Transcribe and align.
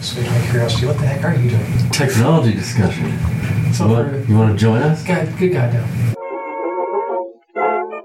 Just 0.00 0.16
my 0.16 0.46
curiosity, 0.50 0.86
what 0.86 0.98
the 0.98 1.06
heck 1.06 1.24
are 1.24 1.34
you 1.34 1.50
doing? 1.50 1.90
Technology 1.90 2.54
discussion. 2.54 3.12
So 3.74 3.86
What? 3.86 4.06
for- 4.10 4.24
You 4.30 4.36
want 4.38 4.52
to 4.52 4.56
join 4.58 4.82
us? 4.82 5.02
God, 5.04 5.28
good 5.38 5.52
goddamn. 5.52 5.84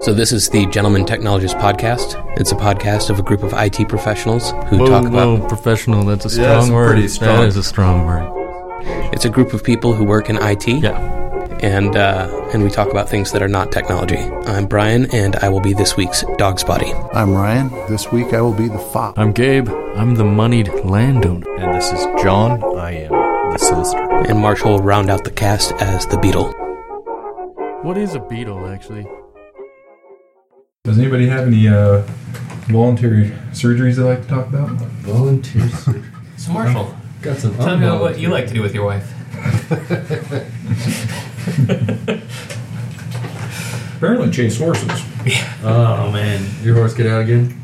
So, 0.02 0.14
this 0.14 0.32
is 0.32 0.50
the 0.50 0.66
Gentleman 0.68 1.04
Technologist 1.06 1.60
Podcast. 1.60 2.22
It's 2.40 2.52
a 2.52 2.56
podcast 2.56 3.10
of 3.10 3.18
a 3.18 3.24
group 3.24 3.42
of 3.44 3.54
IT 3.54 3.86
professionals 3.90 4.52
who 4.68 4.78
Whoa, 4.78 4.86
talk 4.88 5.06
about. 5.08 5.40
whoa, 5.40 5.48
professional. 5.48 6.04
That's 6.06 6.26
a 6.26 6.30
Yeah, 6.30 6.34
strong 6.34 6.60
that's 6.60 6.70
word. 6.70 6.92
pretty 6.92 7.08
strong. 7.08 7.38
That 7.40 7.48
is 7.48 7.58
a 7.58 7.64
strong 7.64 8.06
word. 8.06 8.30
It's 9.14 9.26
a 9.26 9.30
group 9.30 9.54
of 9.54 9.64
people 9.64 9.94
who 9.94 10.04
work 10.04 10.30
in 10.30 10.38
IT, 10.38 10.68
Yeah. 10.84 11.00
And 11.62 11.96
uh, 11.96 12.50
and 12.54 12.64
we 12.64 12.70
talk 12.70 12.90
about 12.90 13.10
things 13.10 13.32
that 13.32 13.42
are 13.42 13.48
not 13.48 13.72
technology. 13.72 14.18
I'm 14.18 14.68
Brian, 14.68 15.06
and 15.14 15.36
I 15.38 15.50
will 15.50 15.60
be 15.62 15.74
this 15.74 15.96
week's 15.98 16.24
Dog 16.38 16.60
Spotty. 16.60 16.92
I'm 17.14 17.34
Ryan. 17.34 17.70
This 17.90 18.12
week 18.12 18.34
I 18.34 18.42
will 18.42 18.54
be 18.54 18.68
the 18.68 18.78
fop. 18.80 19.18
I'm 19.18 19.32
Gabe. 19.32 19.70
I'm 19.70 20.16
the 20.16 20.26
moneyed 20.26 20.70
landowner. 20.86 21.50
And 21.58 21.74
this 21.76 21.92
is 21.92 22.06
John. 22.22 22.62
I 22.78 22.92
am 23.06 23.12
the 23.52 23.58
solicitor. 23.58 24.04
And 24.30 24.40
Marshall 24.40 24.72
will 24.74 24.84
round 24.84 25.10
out 25.10 25.24
the 25.24 25.32
cast 25.32 25.72
as 25.74 26.06
the 26.08 26.18
Beetle. 26.18 26.52
What 27.84 27.98
is 27.98 28.16
a 28.16 28.20
beetle, 28.20 28.68
actually? 28.68 29.06
Does 30.84 30.98
anybody 31.00 31.28
have 31.28 31.48
any 31.48 31.68
uh, 31.68 32.02
voluntary 32.68 33.30
surgeries 33.52 33.96
they 33.96 34.04
like 34.04 34.22
to 34.24 34.28
talk 34.28 34.48
about? 34.48 34.70
Volunteer 35.06 35.68
surgery. 35.70 36.04
So 36.38 36.52
Marshall, 36.52 36.96
Got 37.22 37.38
some. 37.38 37.56
tell 37.56 37.78
me 37.78 37.86
about 37.86 38.02
what 38.02 38.20
you 38.20 38.30
like 38.30 38.48
to 38.48 38.54
do 38.54 38.62
with 38.62 38.74
your 38.74 38.86
wife. 38.86 39.12
Apparently, 43.98 44.30
chase 44.32 44.58
horses. 44.58 44.90
Oh 45.64 46.12
man, 46.12 46.46
your 46.64 46.76
horse 46.76 46.94
get 46.94 47.08
out 47.08 47.22
again? 47.22 47.60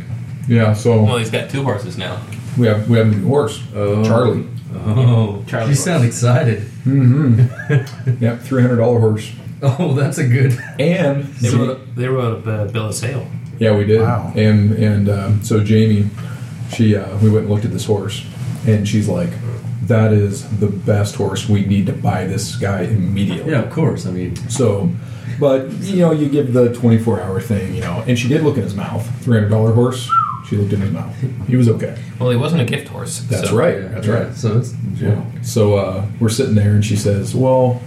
Yeah, 0.48 0.74
so 0.74 1.04
Well, 1.04 1.18
he's 1.18 1.30
got 1.30 1.50
two 1.50 1.64
horses 1.64 1.98
now. 1.98 2.22
we 2.58 2.68
have 2.68 2.90
we 2.90 2.98
have 2.98 3.08
a 3.08 3.12
new 3.16 3.26
horse, 3.28 3.62
Oh. 3.76 4.04
Charlie. 4.04 4.48
Oh, 4.74 5.44
Charlie 5.48 5.66
You 5.72 5.76
horse. 5.76 5.84
sound 5.84 6.06
excited. 6.06 6.64
Mm-hmm. 6.86 8.16
yep, 8.24 8.40
three 8.42 8.62
hundred 8.62 8.78
dollar 8.78 9.00
horse. 9.00 9.32
Oh, 9.62 9.94
that's 9.94 10.18
a 10.18 10.28
good. 10.28 10.58
And 10.80 11.26
They 11.26 11.50
wrote, 11.56 11.70
a, 11.78 11.92
they 11.96 12.08
wrote 12.08 12.48
a 12.48 12.52
uh, 12.52 12.72
bill 12.72 12.88
of 12.88 12.96
sale. 12.96 13.28
yeah, 13.60 13.76
we 13.76 13.86
did. 13.86 14.02
Wow. 14.02 14.32
And 14.36 14.72
and 14.72 15.10
um, 15.10 15.44
so 15.44 15.64
Jamie, 15.64 16.10
she 16.74 16.96
uh, 16.96 17.18
we 17.20 17.30
went 17.30 17.42
and 17.46 17.50
looked 17.50 17.66
at 17.66 17.72
this 17.72 17.86
horse, 17.86 18.26
and 18.66 18.88
she's 18.88 19.08
like, 19.08 19.30
"That 19.84 20.14
is 20.14 20.48
the 20.60 20.68
best 20.68 21.16
horse. 21.16 21.48
We 21.50 21.66
need 21.66 21.86
to 21.88 21.94
buy 21.94 22.26
this 22.28 22.56
guy 22.56 22.82
immediately." 22.84 23.52
Yeah, 23.52 23.64
of 23.64 23.72
course. 23.72 24.06
I 24.06 24.12
mean, 24.12 24.36
So, 24.50 24.90
but 25.40 25.72
you 25.82 26.00
know, 26.02 26.12
you 26.12 26.30
give 26.30 26.54
the 26.54 26.74
24 26.74 27.22
hour 27.22 27.42
thing, 27.42 27.74
you 27.74 27.82
know, 27.82 28.04
and 28.08 28.18
she 28.18 28.28
did 28.28 28.44
look 28.44 28.58
in 28.58 28.64
his 28.64 28.76
mouth. 28.76 29.08
$300 29.26 29.74
horse. 29.74 30.10
She 30.48 30.58
looked 30.58 30.74
in 30.74 30.82
his 30.82 30.92
mouth. 30.92 31.16
He 31.48 31.56
was 31.56 31.70
okay. 31.70 31.98
Well, 32.20 32.30
he 32.30 32.36
wasn't 32.38 32.62
a 32.62 32.66
gift 32.66 32.90
horse. 32.90 33.20
That's 33.22 33.50
so- 33.50 33.56
right. 33.56 33.90
That's 33.92 34.08
yeah, 34.08 34.14
right. 34.14 34.36
So 34.36 34.58
it's 34.58 34.74
Yeah. 35.00 35.24
So 35.42 35.76
uh, 35.76 36.06
we're 36.20 36.30
sitting 36.30 36.56
there, 36.56 36.72
and 36.72 36.84
she 36.86 36.96
says, 36.98 37.34
"Well, 37.34 37.82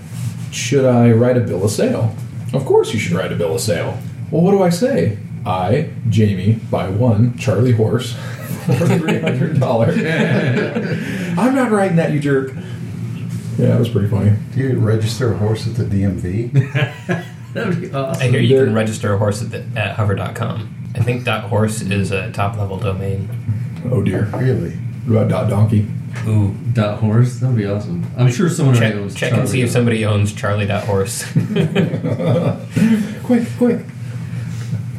should 0.50 0.84
I 0.86 1.12
write 1.12 1.36
a 1.36 1.40
bill 1.40 1.64
of 1.64 1.70
sale?" 1.70 2.14
Of 2.52 2.64
course, 2.64 2.92
you 2.94 3.00
should 3.00 3.12
write 3.12 3.32
a 3.32 3.36
bill 3.36 3.54
of 3.56 3.60
sale. 3.60 3.98
Well, 4.30 4.42
what 4.42 4.52
do 4.52 4.62
I 4.62 4.70
say? 4.70 5.18
I, 5.44 5.90
Jamie, 6.08 6.54
buy 6.70 6.88
one 6.88 7.36
Charlie 7.36 7.72
horse 7.72 8.14
for 8.64 8.86
three 8.98 9.20
hundred 9.20 9.60
dollars. 9.60 9.96
I'm 11.38 11.54
not 11.54 11.70
writing 11.70 11.96
that, 11.96 12.12
you 12.12 12.20
jerk. 12.20 12.52
Yeah, 13.58 13.76
it 13.76 13.78
was 13.78 13.88
pretty 13.88 14.08
funny. 14.08 14.36
Do 14.54 14.60
you 14.60 14.78
register 14.78 15.32
a 15.32 15.36
horse 15.36 15.66
at 15.66 15.74
the 15.76 15.84
DMV? 15.84 17.24
That'd 17.54 17.80
be 17.80 17.92
awesome. 17.92 18.22
I 18.22 18.26
hear 18.28 18.40
you 18.40 18.64
can 18.64 18.74
register 18.74 19.14
a 19.14 19.18
horse 19.18 19.42
at, 19.42 19.50
the, 19.50 19.64
at 19.80 19.94
hover.com. 19.94 20.92
I 20.96 21.02
think 21.02 21.24
dot 21.24 21.44
horse 21.44 21.80
is 21.82 22.10
a 22.10 22.32
top 22.32 22.56
level 22.56 22.78
domain. 22.78 23.28
Oh 23.90 24.02
dear. 24.02 24.24
really? 24.34 24.72
What 25.06 25.16
about 25.16 25.30
dot 25.30 25.50
donkey? 25.50 25.86
Ooh. 26.26 26.54
Dot 26.72 26.98
horse. 27.00 27.38
That'd 27.38 27.56
be 27.56 27.66
awesome. 27.66 28.06
I'm 28.16 28.30
sure 28.30 28.48
someone 28.48 28.76
Check, 28.76 28.94
owns 28.94 29.14
check 29.14 29.32
and 29.32 29.48
see 29.48 29.62
if 29.62 29.70
somebody 29.70 30.04
owns 30.04 30.32
Charlie 30.32 30.66
dot 30.66 30.84
horse. 30.84 31.24
quick, 33.24 33.46
quick. 33.58 33.80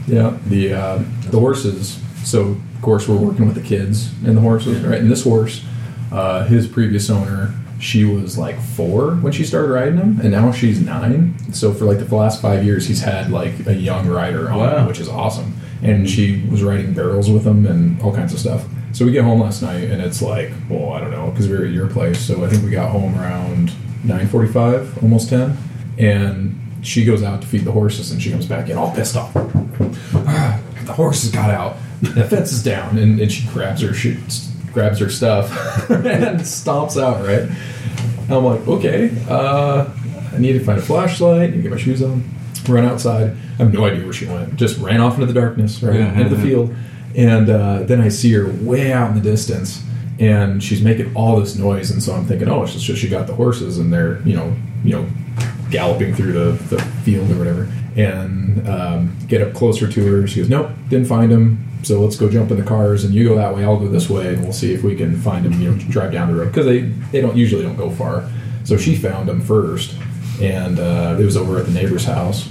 Yeah, 0.07 0.37
the 0.45 0.73
uh, 0.73 1.03
the 1.29 1.39
horses. 1.39 1.99
So 2.23 2.41
of 2.41 2.81
course 2.81 3.07
we're 3.07 3.17
working 3.17 3.47
with 3.47 3.55
the 3.55 3.61
kids 3.61 4.11
and 4.25 4.37
the 4.37 4.41
horses, 4.41 4.81
right? 4.83 4.99
And 4.99 5.09
this 5.09 5.23
horse, 5.23 5.65
uh, 6.11 6.45
his 6.45 6.67
previous 6.67 7.09
owner, 7.09 7.53
she 7.79 8.05
was 8.05 8.37
like 8.37 8.59
four 8.61 9.11
when 9.15 9.33
she 9.33 9.43
started 9.43 9.69
riding 9.71 9.97
him, 9.97 10.19
and 10.21 10.31
now 10.31 10.51
she's 10.51 10.79
nine. 10.79 11.35
So 11.53 11.73
for 11.73 11.85
like 11.85 11.99
the 11.99 12.15
last 12.15 12.41
five 12.41 12.63
years, 12.63 12.87
he's 12.87 13.01
had 13.01 13.29
like 13.31 13.67
a 13.67 13.73
young 13.73 14.07
rider 14.07 14.49
on, 14.49 14.57
Wow. 14.59 14.87
which 14.87 14.99
is 14.99 15.09
awesome. 15.09 15.53
And 15.83 16.09
she 16.09 16.41
was 16.49 16.63
riding 16.63 16.93
barrels 16.93 17.29
with 17.29 17.45
him 17.45 17.65
and 17.67 18.01
all 18.01 18.13
kinds 18.15 18.33
of 18.33 18.39
stuff. 18.39 18.65
So 18.93 19.03
we 19.05 19.11
get 19.11 19.25
home 19.25 19.41
last 19.41 19.61
night, 19.61 19.89
and 19.89 20.01
it's 20.01 20.21
like, 20.21 20.51
well, 20.69 20.93
I 20.93 21.01
don't 21.01 21.11
know, 21.11 21.29
because 21.31 21.49
we 21.49 21.57
were 21.57 21.65
at 21.65 21.71
your 21.73 21.87
place. 21.87 22.17
So 22.19 22.45
I 22.45 22.47
think 22.47 22.63
we 22.63 22.71
got 22.71 22.89
home 22.91 23.13
around 23.19 23.73
nine 24.05 24.27
forty-five, 24.27 25.03
almost 25.03 25.29
ten, 25.29 25.57
and 25.97 26.57
she 26.81 27.03
goes 27.03 27.23
out 27.23 27.41
to 27.41 27.47
feed 27.47 27.65
the 27.65 27.71
horses, 27.73 28.11
and 28.11 28.21
she 28.21 28.31
comes 28.31 28.45
back 28.45 28.69
in 28.69 28.77
all 28.77 28.95
pissed 28.95 29.17
off. 29.17 29.31
Ah, 30.15 30.61
the 30.85 30.93
horses 30.93 31.29
got 31.31 31.49
out. 31.51 31.75
The 32.01 32.23
fence 32.23 32.53
is 32.53 32.63
down, 32.63 32.97
and, 32.97 33.19
and 33.19 33.29
she 33.31 33.45
grabs 33.49 33.81
her 33.81 33.93
shit, 33.93 34.17
grabs 34.75 34.99
her 34.99 35.09
stuff, 35.09 35.49
and 35.89 36.39
stomps 36.41 37.01
out. 37.01 37.25
Right? 37.25 37.49
I'm 38.29 38.43
like, 38.45 38.67
okay, 38.67 39.09
uh, 39.27 39.89
I 40.33 40.37
need 40.37 40.53
to 40.53 40.63
find 40.63 40.77
a 40.77 40.81
flashlight. 40.81 41.49
Need 41.51 41.57
to 41.57 41.61
get 41.63 41.71
my 41.71 41.77
shoes 41.77 42.03
on. 42.03 42.23
Run 42.67 42.85
outside. 42.85 43.31
I 43.31 43.63
have 43.63 43.73
no 43.73 43.85
idea 43.85 44.03
where 44.03 44.13
she 44.13 44.25
went. 44.27 44.55
Just 44.57 44.77
ran 44.79 44.99
off 44.99 45.13
into 45.15 45.25
the 45.27 45.33
darkness, 45.33 45.81
right 45.81 45.99
Yeah, 45.99 46.13
into 46.13 46.35
the 46.35 46.37
yeah. 46.37 46.43
field. 46.43 46.75
And 47.15 47.49
uh, 47.49 47.83
then 47.83 48.01
I 48.01 48.09
see 48.09 48.33
her 48.33 48.47
way 48.61 48.91
out 48.91 49.09
in 49.09 49.15
the 49.15 49.21
distance, 49.21 49.81
and 50.19 50.61
she's 50.61 50.81
making 50.81 51.15
all 51.15 51.39
this 51.39 51.55
noise. 51.55 51.89
And 51.91 52.03
so 52.03 52.13
I'm 52.13 52.25
thinking, 52.25 52.49
oh, 52.49 52.63
it's 52.63 52.73
just 52.73 52.99
she 53.01 53.07
got 53.07 53.27
the 53.27 53.33
horses, 53.35 53.77
and 53.79 53.91
they're 53.93 54.21
you 54.27 54.35
know 54.35 54.53
you 54.83 54.91
know 54.91 55.07
galloping 55.71 56.13
through 56.13 56.33
the, 56.33 56.51
the 56.75 56.81
field 57.03 57.31
or 57.31 57.35
whatever. 57.37 57.71
And 57.95 58.67
um, 58.67 59.17
get 59.27 59.41
up 59.41 59.53
closer 59.53 59.89
to 59.89 60.05
her. 60.11 60.27
She 60.27 60.41
goes, 60.41 60.49
nope, 60.49 60.71
didn't 60.89 61.07
find 61.07 61.31
him. 61.31 61.65
So 61.85 62.01
let's 62.01 62.15
go 62.15 62.29
jump 62.29 62.49
in 62.49 62.57
the 62.57 62.63
cars, 62.63 63.03
and 63.03 63.13
you 63.13 63.23
go 63.29 63.35
that 63.35 63.55
way. 63.55 63.63
I'll 63.63 63.77
go 63.77 63.87
this 63.87 64.09
way, 64.09 64.33
and 64.33 64.41
we'll 64.41 64.53
see 64.53 64.73
if 64.73 64.83
we 64.83 64.95
can 64.95 65.15
find 65.21 65.45
him. 65.45 65.61
You 65.61 65.71
know, 65.71 65.77
drive 65.77 66.11
down 66.11 66.29
the 66.29 66.35
road 66.35 66.47
because 66.47 66.65
they 66.65 66.81
they 67.11 67.21
don't 67.21 67.37
usually 67.37 67.61
don't 67.61 67.75
go 67.75 67.91
far. 67.91 68.27
So 68.63 68.75
she 68.75 68.95
found 68.95 69.29
him 69.29 69.39
first, 69.39 69.95
and 70.41 70.79
uh, 70.79 71.15
it 71.19 71.23
was 71.23 71.37
over 71.37 71.59
at 71.59 71.67
the 71.67 71.71
neighbor's 71.71 72.05
house. 72.05 72.49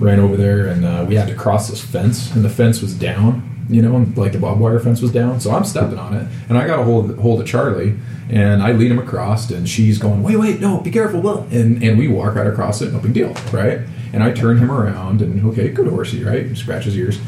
Ran 0.00 0.18
over 0.18 0.36
there, 0.36 0.66
and 0.66 0.84
uh, 0.84 1.06
we 1.08 1.14
had 1.14 1.28
to 1.28 1.36
cross 1.36 1.70
this 1.70 1.80
fence, 1.80 2.34
and 2.34 2.44
the 2.44 2.50
fence 2.50 2.82
was 2.82 2.94
down. 2.94 3.48
You 3.68 3.80
know, 3.80 3.96
and, 3.96 4.14
like 4.18 4.32
the 4.32 4.38
barbed 4.38 4.60
wire 4.60 4.80
fence 4.80 5.00
was 5.00 5.12
down. 5.12 5.40
So 5.40 5.52
I'm 5.52 5.64
stepping 5.64 5.98
on 5.98 6.12
it, 6.14 6.26
and 6.48 6.58
I 6.58 6.66
got 6.66 6.80
a 6.80 6.82
hold 6.82 7.16
hold 7.18 7.40
of 7.40 7.46
Charlie, 7.46 7.94
and 8.28 8.60
I 8.60 8.72
lead 8.72 8.90
him 8.90 8.98
across, 8.98 9.48
and 9.52 9.68
she's 9.68 10.00
going, 10.00 10.24
"Wait, 10.24 10.36
wait, 10.36 10.60
no, 10.60 10.80
be 10.80 10.90
careful!" 10.90 11.20
Well, 11.20 11.46
and 11.52 11.80
and 11.80 11.96
we 11.96 12.08
walk 12.08 12.34
right 12.34 12.48
across 12.48 12.82
it, 12.82 12.92
no 12.92 12.98
big 12.98 13.12
deal, 13.12 13.34
right? 13.52 13.82
And 14.14 14.22
I 14.22 14.30
turn 14.32 14.58
him 14.58 14.70
around, 14.70 15.20
and 15.22 15.44
okay, 15.46 15.68
good 15.68 15.88
horsey, 15.88 16.22
right? 16.22 16.56
Scratch 16.56 16.84
his 16.84 16.96
ears, 16.96 17.18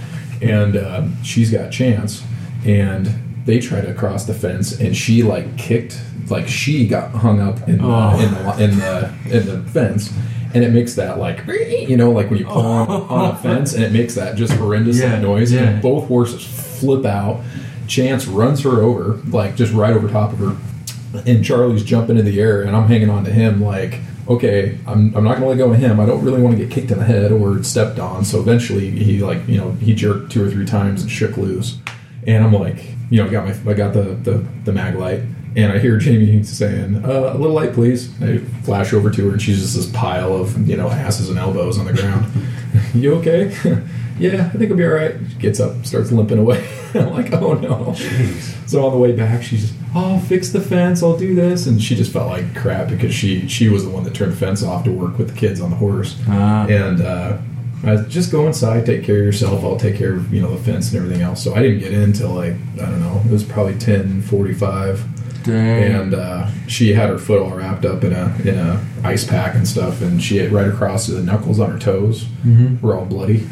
and 0.41 0.77
um, 0.77 1.23
she's 1.25 1.51
got 1.51 1.71
chance, 1.73 2.23
and 2.65 3.07
they 3.45 3.59
try 3.59 3.81
to 3.81 3.93
cross 3.93 4.25
the 4.25 4.35
fence, 4.35 4.79
and 4.81 4.97
she 4.97 5.23
like 5.23 5.59
kicked, 5.59 6.01
like 6.31 6.47
she 6.49 6.87
got 6.87 7.11
hung 7.11 7.41
up 7.41 7.69
in 7.69 7.79
the 7.79 7.85
Oh. 7.85 8.19
in 8.19 8.31
the 8.33 8.65
in 8.65 8.79
the 8.79 9.39
in 9.39 9.47
the 9.65 9.71
fence. 9.71 10.13
And 10.55 10.65
it 10.65 10.73
makes 10.73 10.95
that 10.95 11.19
like, 11.19 11.45
you 11.47 11.97
know, 11.99 12.13
like 12.13 12.31
when 12.31 12.39
you 12.39 12.47
pull 12.47 12.65
on, 12.65 12.89
on 12.89 13.31
a 13.35 13.37
fence, 13.43 13.75
and 13.75 13.83
it 13.85 13.93
makes 13.93 14.15
that 14.15 14.37
just 14.37 14.53
horrendous 14.55 14.99
Yeah, 15.01 15.19
noise. 15.21 15.53
yeah. 15.53 15.65
And 15.65 15.83
both 15.83 16.07
horses 16.09 16.45
flip 16.81 17.05
out. 17.05 17.43
Chance 17.89 18.27
runs 18.27 18.63
her 18.63 18.81
over, 18.83 19.21
like 19.29 19.55
just 19.57 19.73
right 19.73 19.93
over 19.93 20.09
top 20.09 20.33
of 20.33 20.39
her, 20.39 20.57
and 21.27 21.45
Charlie's 21.45 21.85
jumping 21.85 22.17
in 22.17 22.25
the 22.25 22.41
air, 22.41 22.63
and 22.63 22.75
I'm 22.75 22.87
hanging 22.89 23.11
on 23.11 23.25
to 23.25 23.31
him, 23.33 23.61
like, 23.63 24.01
okay, 24.29 24.79
I'm, 24.87 25.15
I'm 25.15 25.25
not 25.25 25.35
gonna 25.35 25.47
let 25.47 25.59
go 25.59 25.73
of 25.73 25.79
him. 25.79 26.01
I 26.01 26.07
don't 26.07 26.23
really 26.25 26.43
want 26.43 26.57
to 26.57 26.65
get 26.65 26.73
kicked 26.73 26.91
in 26.91 26.99
the 26.99 27.05
head 27.05 27.33
or 27.33 27.63
stepped 27.63 27.99
on. 27.99 28.25
So 28.25 28.41
eventually, 28.41 28.91
he 28.91 29.23
like, 29.23 29.47
you 29.49 29.59
know, 29.59 29.73
he 29.73 29.95
jerked 29.95 30.33
two 30.33 30.45
or 30.45 30.51
three 30.51 30.67
times 30.67 31.03
and 31.03 31.11
shook 31.11 31.37
loose, 31.37 31.79
and 32.27 32.45
I'm 32.45 32.53
like, 32.53 32.85
you 33.11 33.23
know, 33.23 33.31
got 33.31 33.47
my, 33.47 33.71
I 33.71 33.75
got 33.75 33.93
the 33.93 34.15
the, 34.15 34.47
the 34.65 34.73
mag 34.73 34.97
light. 34.97 35.23
And 35.57 35.73
I 35.73 35.79
hear 35.79 35.97
Jamie 35.97 36.43
saying, 36.43 37.03
uh, 37.03 37.33
"A 37.35 37.39
little 37.39 37.55
light, 37.55 37.73
please." 37.73 38.11
I 38.23 38.39
flash 38.65 38.93
over 38.93 39.11
to 39.11 39.27
her, 39.27 39.33
and 39.33 39.41
she's 39.41 39.63
just 39.63 39.75
this 39.75 39.91
pile 39.91 40.37
of 40.37 40.69
you 40.69 40.77
know 40.77 40.91
asses 40.91 41.31
and 41.31 41.39
elbows 41.39 41.79
on 41.79 41.87
the 41.87 41.95
ground. 41.95 42.27
you 42.95 43.15
okay? 43.15 43.57
yeah, 44.19 44.51
I 44.53 44.57
think 44.57 44.71
I'll 44.71 44.77
be 44.77 44.85
all 44.85 44.91
right. 44.93 45.15
She 45.31 45.37
gets 45.39 45.61
up, 45.61 45.85
starts 45.87 46.11
limping 46.13 46.39
away. 46.39 46.67
I'm 46.95 47.11
like, 47.13 47.33
"Oh 47.33 47.55
no!" 47.55 47.95
So 48.67 48.85
on 48.87 48.93
the 48.93 48.99
way 48.99 49.13
back, 49.15 49.43
she's, 49.43 49.73
"Oh, 49.95 50.15
I'll 50.15 50.21
fix 50.21 50.51
the 50.51 50.61
fence. 50.61 51.03
I'll 51.03 51.17
do 51.19 51.35
this," 51.35 51.67
and 51.67 51.83
she 51.83 51.95
just 51.95 52.13
felt 52.13 52.29
like 52.29 52.55
crap 52.57 52.89
because 52.89 53.15
she 53.15 53.47
she 53.49 53.69
was 53.69 53.85
the 53.85 53.91
one 53.91 54.05
that 54.05 54.15
turned 54.15 54.33
the 54.33 54.37
fence 54.37 54.63
off 54.63 54.85
to 54.85 54.91
work 54.93 55.19
with 55.19 55.29
the 55.31 55.37
kids 55.39 55.61
on 55.61 55.71
the 55.71 55.77
horse. 55.77 56.19
Ah. 56.29 56.67
And 56.67 57.01
uh, 57.03 57.37
I 57.85 57.93
was, 57.93 58.07
just 58.09 58.33
go 58.33 58.47
inside, 58.47 58.87
take 58.87 59.05
care 59.05 59.19
of 59.19 59.25
yourself. 59.25 59.63
I'll 59.63 59.77
take 59.77 59.97
care 59.97 60.15
of 60.15 60.33
you 60.33 60.41
know 60.41 60.51
the 60.57 60.63
fence 60.63 60.93
and 60.93 61.03
everything 61.03 61.23
else. 61.23 61.43
So 61.45 61.55
I 61.55 61.61
didn't 61.63 61.81
get 61.81 61.93
in 61.93 62.13
till 62.13 62.31
like 62.33 62.55
I 62.75 62.87
don't 62.87 63.01
know. 63.01 63.21
It 63.27 63.31
was 63.31 63.45
probably 63.45 63.75
ten 63.79 64.23
forty 64.23 64.55
five 64.55 65.05
Dang. 65.45 65.93
and 65.95 66.15
uh, 66.15 66.49
she 66.67 66.93
had 66.95 67.09
her 67.11 67.19
foot 67.19 67.41
all 67.43 67.51
wrapped 67.57 67.85
up 67.85 68.03
in 68.03 68.13
a 68.13 68.35
in 68.45 68.59
a 68.59 68.85
ice 69.05 69.25
pack 69.25 69.55
and 69.55 69.69
stuff, 69.69 70.01
and 70.01 70.23
she 70.23 70.39
had 70.39 70.51
right 70.51 70.67
across 70.67 71.07
the 71.09 71.23
knuckles 71.23 71.61
on 71.61 71.71
her 71.71 71.79
toes 71.79 72.25
Mhm. 72.47 72.81
were 72.81 72.97
all 72.97 73.05
bloody. 73.05 73.47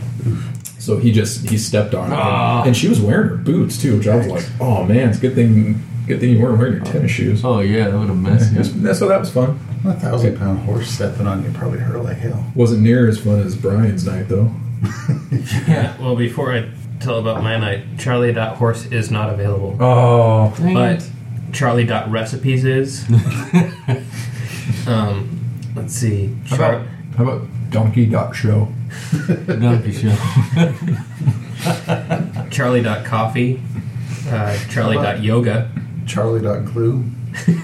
So 0.85 0.99
he 0.99 1.13
just 1.13 1.49
he 1.49 1.57
stepped 1.59 1.95
on 1.95 2.13
it, 2.13 2.17
Ah. 2.17 2.65
and 2.65 2.77
she 2.77 2.89
was 2.89 3.01
wearing 3.01 3.29
her 3.31 3.37
boots 3.37 3.81
too, 3.81 3.97
which 3.99 4.07
I 4.07 4.17
was 4.17 4.27
like, 4.27 4.45
oh 4.61 4.85
man, 4.85 5.09
it's 5.09 5.19
a 5.19 5.21
good 5.21 5.35
thing 5.35 5.83
Good 6.07 6.21
thing 6.21 6.33
you 6.33 6.39
weren't 6.43 6.59
wearing 6.59 6.75
your 6.75 6.85
tennis 6.85 7.11
shoes. 7.11 7.43
Oh 7.47 7.61
yeah, 7.61 7.89
that 7.89 7.99
would 7.99 8.09
have 8.09 8.19
messed 8.19 8.53
you. 8.53 8.59
That's, 8.63 8.73
that's 8.73 9.01
what 9.01 9.09
that 9.09 9.21
was 9.21 9.31
fun. 9.33 9.59
A 9.87 9.95
thousand 9.95 10.37
pound 10.37 10.59
horse 10.67 10.87
stepping 10.91 11.27
on 11.27 11.43
you 11.43 11.51
probably 11.53 11.79
hurt 11.79 12.05
like 12.05 12.19
hell. 12.19 12.45
Wasn't 12.55 12.83
near 12.83 13.09
as 13.09 13.19
fun 13.19 13.41
as 13.41 13.57
Brian's 13.57 14.05
night 14.07 14.29
though. 14.29 14.51
Yeah. 15.67 15.97
Well, 15.99 16.15
before 16.15 16.53
I 16.53 16.69
tell 17.01 17.19
about 17.19 17.43
my 17.43 17.57
night, 17.59 17.99
Charlie.horse 17.99 18.85
is 18.93 19.11
not 19.11 19.31
available. 19.31 19.79
Oh, 19.81 20.55
but 20.75 21.09
Charlie.recipes 21.53 22.65
is. 22.67 23.05
um, 24.87 25.41
let's 25.75 25.95
see. 25.95 26.35
how 26.49 26.57
about 26.57 26.87
how 27.17 27.25
about 27.25 27.49
Donkey 27.71 28.05
Dot 28.07 28.37
Show? 28.37 28.69
Donkey 29.47 29.93
show. 29.93 30.15
Charlie.coffee. 32.51 33.63
Uh, 34.29 34.59
Charlie.yoga. 34.69 35.71
Charlie.clue. 36.07 37.05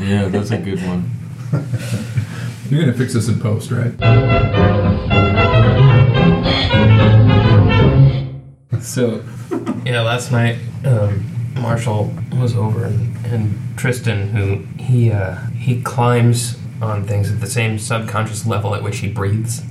Yeah, 0.00 0.28
that's 0.28 0.50
a 0.50 0.58
good 0.58 0.80
one. 0.82 1.10
You're 2.68 2.80
gonna 2.80 2.92
fix 2.92 3.14
this 3.14 3.28
in 3.28 3.40
post, 3.40 3.70
right? 3.70 3.92
So, 8.80 9.22
yeah, 9.84 10.00
last 10.02 10.32
night 10.32 10.58
um, 10.84 11.24
Marshall 11.54 12.12
was 12.32 12.56
over, 12.56 12.84
and, 12.84 13.16
and 13.26 13.58
Tristan, 13.76 14.28
who 14.28 14.64
he 14.82 15.10
uh, 15.12 15.36
he 15.50 15.82
climbs 15.82 16.56
on 16.80 17.04
things 17.06 17.30
at 17.30 17.40
the 17.40 17.46
same 17.46 17.78
subconscious 17.78 18.46
level 18.46 18.74
at 18.74 18.82
which 18.82 18.98
he 18.98 19.08
breathes. 19.08 19.62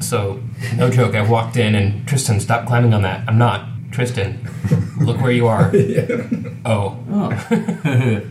So, 0.00 0.40
no 0.76 0.90
joke. 0.90 1.14
I 1.14 1.28
walked 1.28 1.56
in, 1.56 1.74
and 1.74 2.06
Tristan, 2.06 2.40
stop 2.40 2.66
climbing 2.66 2.94
on 2.94 3.02
that. 3.02 3.28
I'm 3.28 3.38
not. 3.38 3.66
Tristan, 3.90 4.38
look 5.00 5.20
where 5.20 5.32
you 5.32 5.46
are. 5.46 5.72
Oh. 6.62 6.98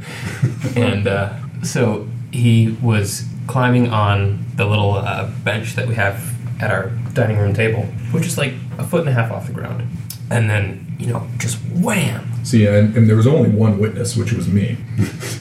and 0.75 1.07
uh, 1.07 1.33
so 1.63 2.07
he 2.31 2.77
was 2.79 3.25
climbing 3.47 3.89
on 3.91 4.45
the 4.55 4.65
little 4.65 4.93
uh, 4.93 5.27
bench 5.43 5.75
that 5.75 5.87
we 5.87 5.95
have 5.95 6.23
at 6.61 6.69
our 6.69 6.89
dining 7.13 7.37
room 7.37 7.55
table, 7.55 7.83
which 8.11 8.27
is 8.27 8.37
like 8.37 8.53
a 8.77 8.83
foot 8.83 9.01
and 9.01 9.09
a 9.09 9.13
half 9.13 9.31
off 9.31 9.47
the 9.47 9.53
ground. 9.53 9.87
And 10.29 10.47
then, 10.47 10.95
you 10.99 11.07
know, 11.07 11.27
just 11.39 11.57
wham! 11.73 12.29
See, 12.45 12.67
and, 12.67 12.95
and 12.95 13.09
there 13.09 13.15
was 13.15 13.25
only 13.25 13.49
one 13.49 13.79
witness, 13.79 14.15
which 14.15 14.31
was 14.31 14.47
me. 14.47 14.77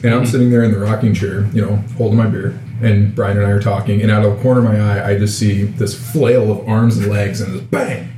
And 0.03 0.15
I'm 0.15 0.25
sitting 0.25 0.49
there 0.51 0.63
in 0.63 0.73
the 0.73 0.79
rocking 0.79 1.13
chair, 1.13 1.45
you 1.53 1.61
know, 1.61 1.77
holding 1.99 2.17
my 2.17 2.27
beer. 2.27 2.59
And 2.81 3.15
Brian 3.15 3.37
and 3.37 3.47
I 3.47 3.51
are 3.51 3.61
talking, 3.61 4.03
and 4.03 4.11
out 4.11 4.25
of 4.25 4.37
the 4.37 4.43
corner 4.43 4.61
of 4.61 4.67
my 4.73 4.79
eye, 4.81 5.11
I 5.11 5.19
just 5.19 5.39
see 5.39 5.65
this 5.65 5.95
flail 6.13 6.51
of 6.53 6.69
arms 6.69 6.97
and 6.99 7.09
legs, 7.09 7.41
and 7.41 7.53
just 7.55 7.71
bang! 7.71 8.13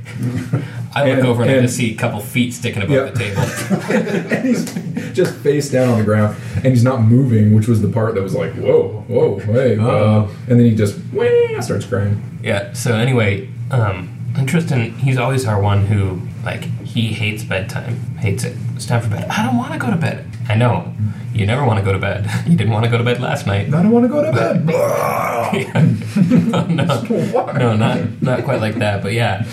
I 0.93 1.05
look 1.09 1.19
And- 1.19 1.27
over 1.27 1.41
and, 1.43 1.51
I 1.51 1.61
just 1.61 1.77
see 1.77 1.93
a 1.93 1.97
couple 1.97 2.19
feet 2.19 2.53
sticking 2.53 2.83
above 2.83 2.95
Yeah. 2.95 3.05
the 3.05 3.17
table. 3.17 3.41
and 4.35 4.45
he's 4.47 4.73
just 5.13 5.33
face 5.35 5.69
down 5.71 5.89
on 5.89 5.97
the 5.99 6.05
ground, 6.05 6.35
and 6.57 6.65
he's 6.67 6.83
not 6.83 7.01
moving, 7.01 7.55
which 7.55 7.67
was 7.67 7.81
the 7.81 7.87
part 7.87 8.13
that 8.15 8.21
was 8.23 8.35
like, 8.35 8.53
whoa, 8.53 9.03
whoa, 9.07 9.39
hey. 9.39 9.77
Uh, 9.79 10.27
and 10.47 10.59
then 10.59 10.65
he 10.65 10.75
just, 10.75 10.99
wah, 11.13 11.59
starts 11.61 11.85
crying. 11.85 12.21
yeah, 12.43 12.73
so 12.73 12.93
anyway, 12.95 13.49
um, 13.71 14.09
and 14.35 14.47
Tristan, 14.47 14.91
he's 14.93 15.17
always 15.17 15.45
our 15.45 15.61
one 15.61 15.85
who, 15.87 16.21
like, 16.45 16.63
he 16.85 17.07
hates 17.13 17.43
bedtime. 17.43 17.95
Hates 18.17 18.43
it. 18.43 18.55
It's 18.75 18.85
time 18.85 19.01
for 19.01 19.09
bed. 19.09 19.27
I 19.29 19.43
don't 19.45 19.57
want 19.57 19.73
to 19.73 19.79
go 19.79 19.89
to 19.89 19.95
bed. 19.97 20.25
I 20.51 20.55
know. 20.55 20.93
You 21.33 21.45
never 21.45 21.65
want 21.65 21.79
to 21.79 21.85
go 21.85 21.93
to 21.93 21.99
bed. 21.99 22.29
You 22.45 22.57
didn't 22.57 22.73
want 22.73 22.83
to 22.83 22.91
go 22.91 22.97
to 22.97 23.05
bed 23.05 23.21
last 23.21 23.47
night. 23.47 23.67
I 23.67 23.81
don't 23.81 23.91
want 23.91 24.03
to 24.03 24.09
go 24.09 24.21
to 24.21 24.33
bed. 24.33 24.65
no, 26.67 26.67
no, 26.67 27.53
no, 27.53 27.75
not 27.77 28.21
not 28.21 28.43
quite 28.43 28.59
like 28.59 28.75
that. 28.75 29.01
But 29.01 29.13
yeah, 29.13 29.45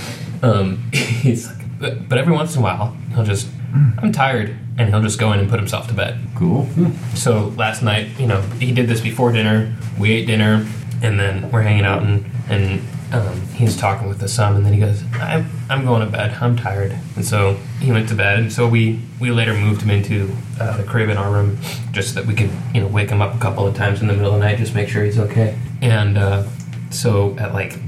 um, 0.42 0.82
he's 0.92 1.46
like, 1.46 1.78
but, 1.78 2.08
but 2.08 2.18
every 2.18 2.32
once 2.32 2.54
in 2.54 2.60
a 2.60 2.64
while 2.64 2.96
he'll 3.14 3.24
just, 3.24 3.46
I'm 3.98 4.10
tired, 4.10 4.56
and 4.76 4.88
he'll 4.88 5.02
just 5.02 5.20
go 5.20 5.32
in 5.32 5.38
and 5.38 5.48
put 5.48 5.60
himself 5.60 5.86
to 5.88 5.94
bed. 5.94 6.18
Cool. 6.34 6.66
So 7.14 7.52
last 7.56 7.82
night, 7.82 8.08
you 8.18 8.26
know, 8.26 8.40
he 8.58 8.72
did 8.72 8.88
this 8.88 9.00
before 9.00 9.30
dinner. 9.30 9.72
We 10.00 10.10
ate 10.10 10.26
dinner, 10.26 10.66
and 11.00 11.20
then 11.20 11.48
we're 11.52 11.62
hanging 11.62 11.84
out, 11.84 12.02
and 12.02 12.26
and 12.48 12.80
um, 13.12 13.40
he's 13.48 13.76
talking 13.76 14.08
with 14.08 14.18
the 14.18 14.28
son, 14.28 14.56
and 14.56 14.64
then 14.64 14.72
he 14.72 14.80
goes, 14.80 15.02
"I'm 15.14 15.50
I'm 15.70 15.84
going 15.84 16.04
to 16.04 16.10
bed. 16.10 16.36
I'm 16.40 16.56
tired." 16.56 16.96
And 17.16 17.24
so 17.24 17.54
he 17.80 17.90
went 17.90 18.08
to 18.10 18.14
bed, 18.14 18.38
and 18.38 18.52
so 18.52 18.68
we 18.68 19.00
we 19.18 19.30
later 19.30 19.54
moved 19.54 19.82
him 19.82 19.90
into 19.90 20.34
uh, 20.60 20.76
the 20.76 20.84
crib 20.84 21.08
in 21.08 21.16
our 21.16 21.30
room, 21.30 21.58
just 21.92 22.14
so 22.14 22.20
that 22.20 22.26
we 22.26 22.34
could 22.34 22.50
you 22.74 22.80
know 22.80 22.88
wake 22.88 23.10
him 23.10 23.22
up 23.22 23.34
a 23.34 23.38
couple 23.38 23.66
of 23.66 23.74
times 23.74 24.00
in 24.00 24.08
the 24.08 24.12
middle 24.12 24.32
of 24.34 24.40
the 24.40 24.44
night, 24.44 24.58
just 24.58 24.74
make 24.74 24.88
sure 24.88 25.04
he's 25.04 25.18
okay. 25.18 25.58
And 25.80 26.18
uh, 26.18 26.46
so 26.90 27.36
at 27.38 27.54
like 27.54 27.78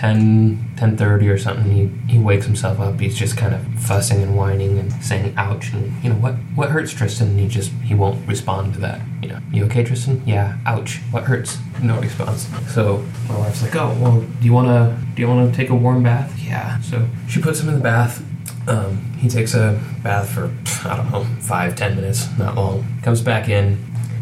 10 0.00 0.56
10.30 0.76 1.30
or 1.30 1.36
something 1.36 1.70
he, 1.70 1.86
he 2.10 2.18
wakes 2.18 2.46
himself 2.46 2.80
up. 2.80 2.98
He's 2.98 3.14
just 3.14 3.36
kind 3.36 3.54
of 3.54 3.62
fussing 3.80 4.22
and 4.22 4.34
whining 4.34 4.78
and 4.78 4.90
saying 5.04 5.34
ouch 5.36 5.74
and 5.74 5.92
you 6.02 6.08
know 6.08 6.16
what 6.16 6.36
what 6.54 6.70
hurts 6.70 6.94
tristan? 6.94 7.28
And 7.28 7.40
he 7.40 7.46
just 7.46 7.70
he 7.84 7.94
won't 7.94 8.26
respond 8.26 8.72
to 8.74 8.80
that. 8.80 9.02
You 9.22 9.28
know 9.28 9.40
you 9.52 9.64
okay 9.66 9.84
tristan? 9.84 10.22
Yeah 10.24 10.56
ouch. 10.64 11.00
What 11.10 11.24
hurts? 11.24 11.58
No 11.82 12.00
response. 12.00 12.48
So 12.72 13.04
my 13.28 13.38
wife's 13.40 13.60
like 13.62 13.76
oh 13.76 13.94
well 14.00 14.22
do 14.22 14.46
you 14.46 14.54
want 14.54 14.68
to 14.68 14.96
do 15.14 15.20
you 15.20 15.28
want 15.28 15.50
to 15.50 15.54
take 15.54 15.68
a 15.68 15.74
warm 15.74 16.02
bath? 16.02 16.34
Yeah. 16.42 16.80
So 16.80 17.06
she 17.28 17.42
puts 17.42 17.60
him 17.60 17.68
in 17.68 17.74
the 17.74 17.82
bath. 17.82 18.24
Um, 18.66 19.12
he 19.18 19.28
takes 19.28 19.54
a 19.54 19.78
bath 20.02 20.30
for 20.30 20.50
i 20.84 20.96
don't 20.96 21.10
know 21.10 21.24
five 21.40 21.76
ten 21.76 21.94
minutes 21.94 22.26
not 22.38 22.54
long. 22.54 22.86
Comes 23.02 23.20
back 23.20 23.50
in 23.50 23.76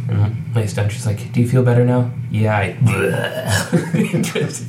and 0.08 0.55
lays 0.56 0.72
down 0.75 0.88
she's 0.88 1.06
like 1.06 1.31
do 1.32 1.40
you 1.40 1.49
feel 1.49 1.62
better 1.62 1.84
now 1.84 2.10
yeah 2.31 2.56
i 2.56 2.72
just 4.22 4.64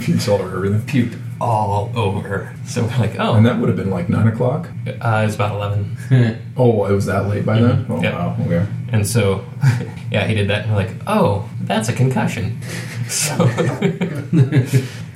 Peace 0.00 0.28
all 0.28 0.40
over 0.40 0.56
everything. 0.66 0.80
puked 1.10 1.18
all 1.40 1.90
over 1.96 2.20
her. 2.26 2.54
So 2.64 2.84
we're 2.84 2.96
like, 2.98 3.18
oh, 3.18 3.34
And 3.34 3.44
that 3.44 3.58
would 3.58 3.68
have 3.68 3.76
been 3.76 3.90
like 3.90 4.08
9 4.08 4.28
o'clock. 4.28 4.68
uh, 4.86 5.24
it's 5.26 5.34
about 5.34 5.54
11. 5.56 6.40
Oh, 6.56 6.86
it 6.86 6.92
was 6.92 7.06
that 7.06 7.26
late 7.28 7.44
by 7.44 7.60
then? 7.60 7.84
Oh, 7.88 8.00
Yeah. 8.00 8.12
wow. 8.14 8.36
Okay. 8.46 8.64
And 8.92 9.06
so, 9.06 9.44
yeah, 10.12 10.26
he 10.28 10.34
did 10.34 10.48
that, 10.48 10.62
and 10.62 10.70
we're 10.70 10.76
like, 10.86 10.92
oh, 11.08 11.50
that's 11.62 11.88
a 11.88 11.92
concussion. 11.92 12.60
So, 13.08 13.36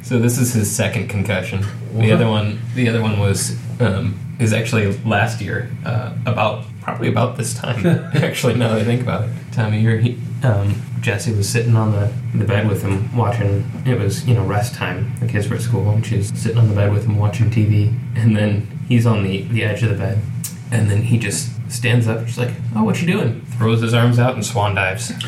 so 0.02 0.19
this 0.19 0.38
is 0.38 0.52
his 0.54 0.75
second 0.75 1.08
concussion. 1.08 1.64
The 1.94 2.12
other 2.12 2.28
one, 2.28 2.58
the 2.75 2.88
other 2.88 3.00
one 3.00 3.19
was 3.20 3.56
um, 3.80 4.19
is 4.40 4.52
actually 4.52 4.92
last 5.04 5.40
year, 5.40 5.70
uh, 5.86 6.12
about 6.26 6.64
probably 6.88 7.08
about 7.08 7.37
this 7.37 7.55
time. 7.55 7.85
actually, 8.14 8.55
now 8.55 8.70
that 8.70 8.81
I 8.81 8.85
think 8.85 9.02
about 9.02 9.25
it, 9.25 9.31
time 9.52 9.75
of 9.75 9.81
year. 9.81 9.99
He, 9.99 10.19
um, 10.43 10.81
Jesse 11.00 11.32
was 11.32 11.49
sitting 11.49 11.76
on 11.76 11.93
the, 11.93 12.12
the 12.35 12.44
bed 12.44 12.67
with 12.67 12.82
him 12.82 13.14
watching. 13.17 13.70
It 13.87 13.99
was 13.99 14.26
you 14.26 14.35
know 14.35 14.44
rest 14.44 14.75
time. 14.75 15.14
The 15.20 15.26
kids 15.26 15.49
were 15.49 15.56
at 15.56 15.62
school, 15.62 15.90
and 15.90 16.05
she 16.05 16.17
was 16.17 16.29
sitting 16.29 16.58
on 16.58 16.69
the 16.69 16.75
bed 16.75 16.93
with 16.93 17.05
him 17.05 17.19
watching 17.19 17.50
TV. 17.50 17.94
And 18.17 18.37
then 18.37 18.67
he's 18.88 19.06
on 19.06 19.23
the 19.23 19.43
the 19.43 19.64
edge 19.64 19.82
of 19.82 19.90
the 19.90 19.96
bed, 19.96 20.20
and 20.73 20.90
then 20.90 21.02
he 21.02 21.19
just 21.19 21.50
stands 21.70 22.08
up. 22.08 22.26
She's 22.26 22.38
like, 22.38 22.52
"Oh, 22.75 22.85
what 22.85 23.00
you 23.00 23.06
doing?" 23.06 23.43
Throws 23.58 23.82
his 23.82 23.93
arms 23.93 24.19
out 24.19 24.35
and 24.35 24.44
swan 24.44 24.75
dives. 24.75 25.12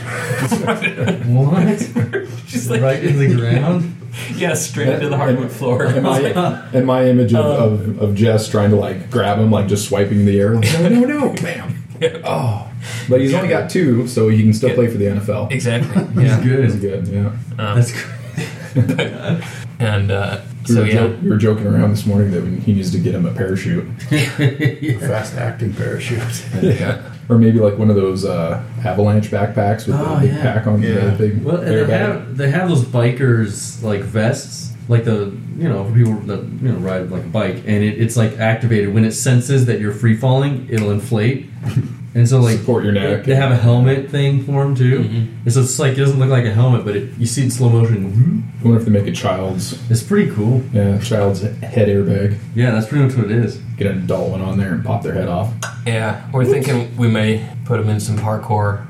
What? 1.30 1.78
She's 2.46 2.70
like, 2.70 2.80
right 2.80 3.04
in 3.04 3.18
the 3.18 3.34
ground? 3.36 3.99
yeah, 4.34 4.54
straight 4.54 4.88
into 4.88 5.08
the 5.08 5.16
hardwood 5.16 5.50
floor. 5.52 5.84
And 5.84 6.02
my, 6.02 6.18
and 6.72 6.86
my 6.86 7.04
image 7.06 7.34
of, 7.34 7.44
Um, 7.44 7.72
of, 7.72 8.02
of 8.02 8.14
Jess 8.14 8.48
trying 8.48 8.70
to 8.70 8.76
like 8.76 9.10
grab 9.10 9.38
him, 9.38 9.50
like 9.50 9.66
just 9.68 9.88
swiping 9.88 10.20
in 10.20 10.26
the 10.26 10.38
air, 10.40 10.54
like, 10.54 10.72
no, 10.80 10.88
no, 10.88 11.00
no, 11.06 11.32
bam. 11.34 11.76
Oh. 12.24 12.66
But 13.10 13.20
he's 13.20 13.34
only 13.34 13.48
got 13.48 13.68
two, 13.68 14.06
so 14.08 14.28
he 14.30 14.42
can 14.42 14.54
still 14.54 14.70
Yeah. 14.70 14.74
play 14.74 14.86
for 14.88 14.96
the 14.96 15.04
NFL. 15.04 15.52
exactly. 15.52 16.02
He's 16.22 16.30
Yeah. 16.30 16.40
He's 16.62 16.74
good. 16.76 17.04
good, 17.04 17.08
yeah. 17.08 17.26
Um, 17.62 17.76
That's 17.78 17.92
great. 17.92 19.44
and 19.78 20.10
uh, 20.10 20.40
We, 20.68 20.74
so 20.74 20.80
were 20.80 20.86
yeah, 20.86 20.94
jo- 20.94 21.18
we 21.22 21.28
were 21.28 21.36
joking 21.36 21.66
around 21.66 21.90
this 21.90 22.06
morning 22.06 22.30
that 22.30 22.62
he 22.62 22.72
needs 22.72 22.90
to 22.92 22.98
get 22.98 23.14
him 23.14 23.26
a 23.26 23.32
parachute. 23.32 23.84
A 24.10 24.94
fast 25.00 25.34
acting 25.36 25.74
parachute. 25.74 26.22
yeah. 26.62 27.02
Or 27.30 27.38
maybe 27.38 27.60
like 27.60 27.78
one 27.78 27.90
of 27.90 27.96
those 27.96 28.24
uh, 28.24 28.60
avalanche 28.84 29.30
backpacks 29.30 29.86
with 29.86 29.94
Oh, 29.96 30.16
the 30.16 30.20
big 30.26 30.34
yeah. 30.34 30.42
pack 30.42 30.66
on 30.66 30.82
Yeah. 30.82 31.10
the 31.10 31.16
big 31.28 31.44
Well, 31.44 31.56
and 31.58 31.66
they 31.68 31.74
airbag. 31.74 31.88
have 31.88 32.36
they 32.36 32.50
have 32.50 32.68
those 32.68 32.84
bikers 32.84 33.82
like 33.82 34.00
vests, 34.02 34.72
like 34.88 35.04
the 35.04 35.32
you 35.56 35.68
know 35.68 35.84
for 35.84 35.92
people 35.94 36.14
that 36.26 36.42
you 36.62 36.72
know 36.72 36.78
ride 36.78 37.10
like 37.10 37.22
a 37.22 37.28
bike, 37.28 37.56
and 37.66 37.84
it, 37.84 38.00
it's 38.00 38.16
like 38.16 38.38
activated 38.38 38.92
when 38.94 39.04
it 39.04 39.12
senses 39.12 39.66
that 39.66 39.78
you're 39.80 39.92
free 39.92 40.16
falling, 40.16 40.66
it'll 40.68 40.90
inflate, 40.90 41.46
and 42.14 42.28
so 42.28 42.40
like 42.40 42.58
Support 42.58 42.84
your 42.84 42.92
neck. 42.92 43.24
They 43.24 43.34
have 43.36 43.50
a 43.52 43.56
helmet 43.56 44.10
thing 44.10 44.42
for 44.44 44.64
them 44.64 44.74
too, 44.74 44.98
Mhm. 45.00 45.26
and 45.44 45.52
so 45.52 45.60
it's 45.60 45.78
like 45.78 45.92
it 45.92 45.96
doesn't 46.00 46.18
look 46.18 46.28
like 46.30 46.44
a 46.44 46.52
helmet, 46.52 46.84
but 46.84 46.96
it, 46.96 47.10
you 47.18 47.26
see 47.26 47.42
it 47.42 47.44
in 47.44 47.50
slow 47.50 47.68
motion. 47.68 48.42
I 48.60 48.64
wonder 48.64 48.78
if 48.80 48.84
they 48.86 48.90
make 48.92 49.06
a 49.06 49.12
child's 49.12 49.78
It's 49.90 50.02
pretty 50.02 50.30
cool. 50.32 50.62
yeah 50.72 50.98
child's 50.98 51.40
head 51.42 51.88
airbag. 51.88 52.36
Yeah, 52.54 52.72
that's 52.72 52.86
pretty 52.88 53.04
much 53.04 53.16
what 53.16 53.26
it 53.26 53.32
is. 53.32 53.58
Get 53.76 53.86
an 53.86 53.98
adult 53.98 54.30
one 54.30 54.40
on 54.42 54.58
there 54.58 54.72
and 54.72 54.84
pop 54.84 55.02
their 55.02 55.14
head 55.14 55.28
off. 55.28 55.52
yeah, 55.86 56.22
we're 56.32 56.44
thinking 56.44 56.88
we 56.96 57.08
may 57.08 57.46
put 57.64 57.78
them 57.78 57.88
in 57.88 58.00
some 58.00 58.16
parkour. 58.18 58.86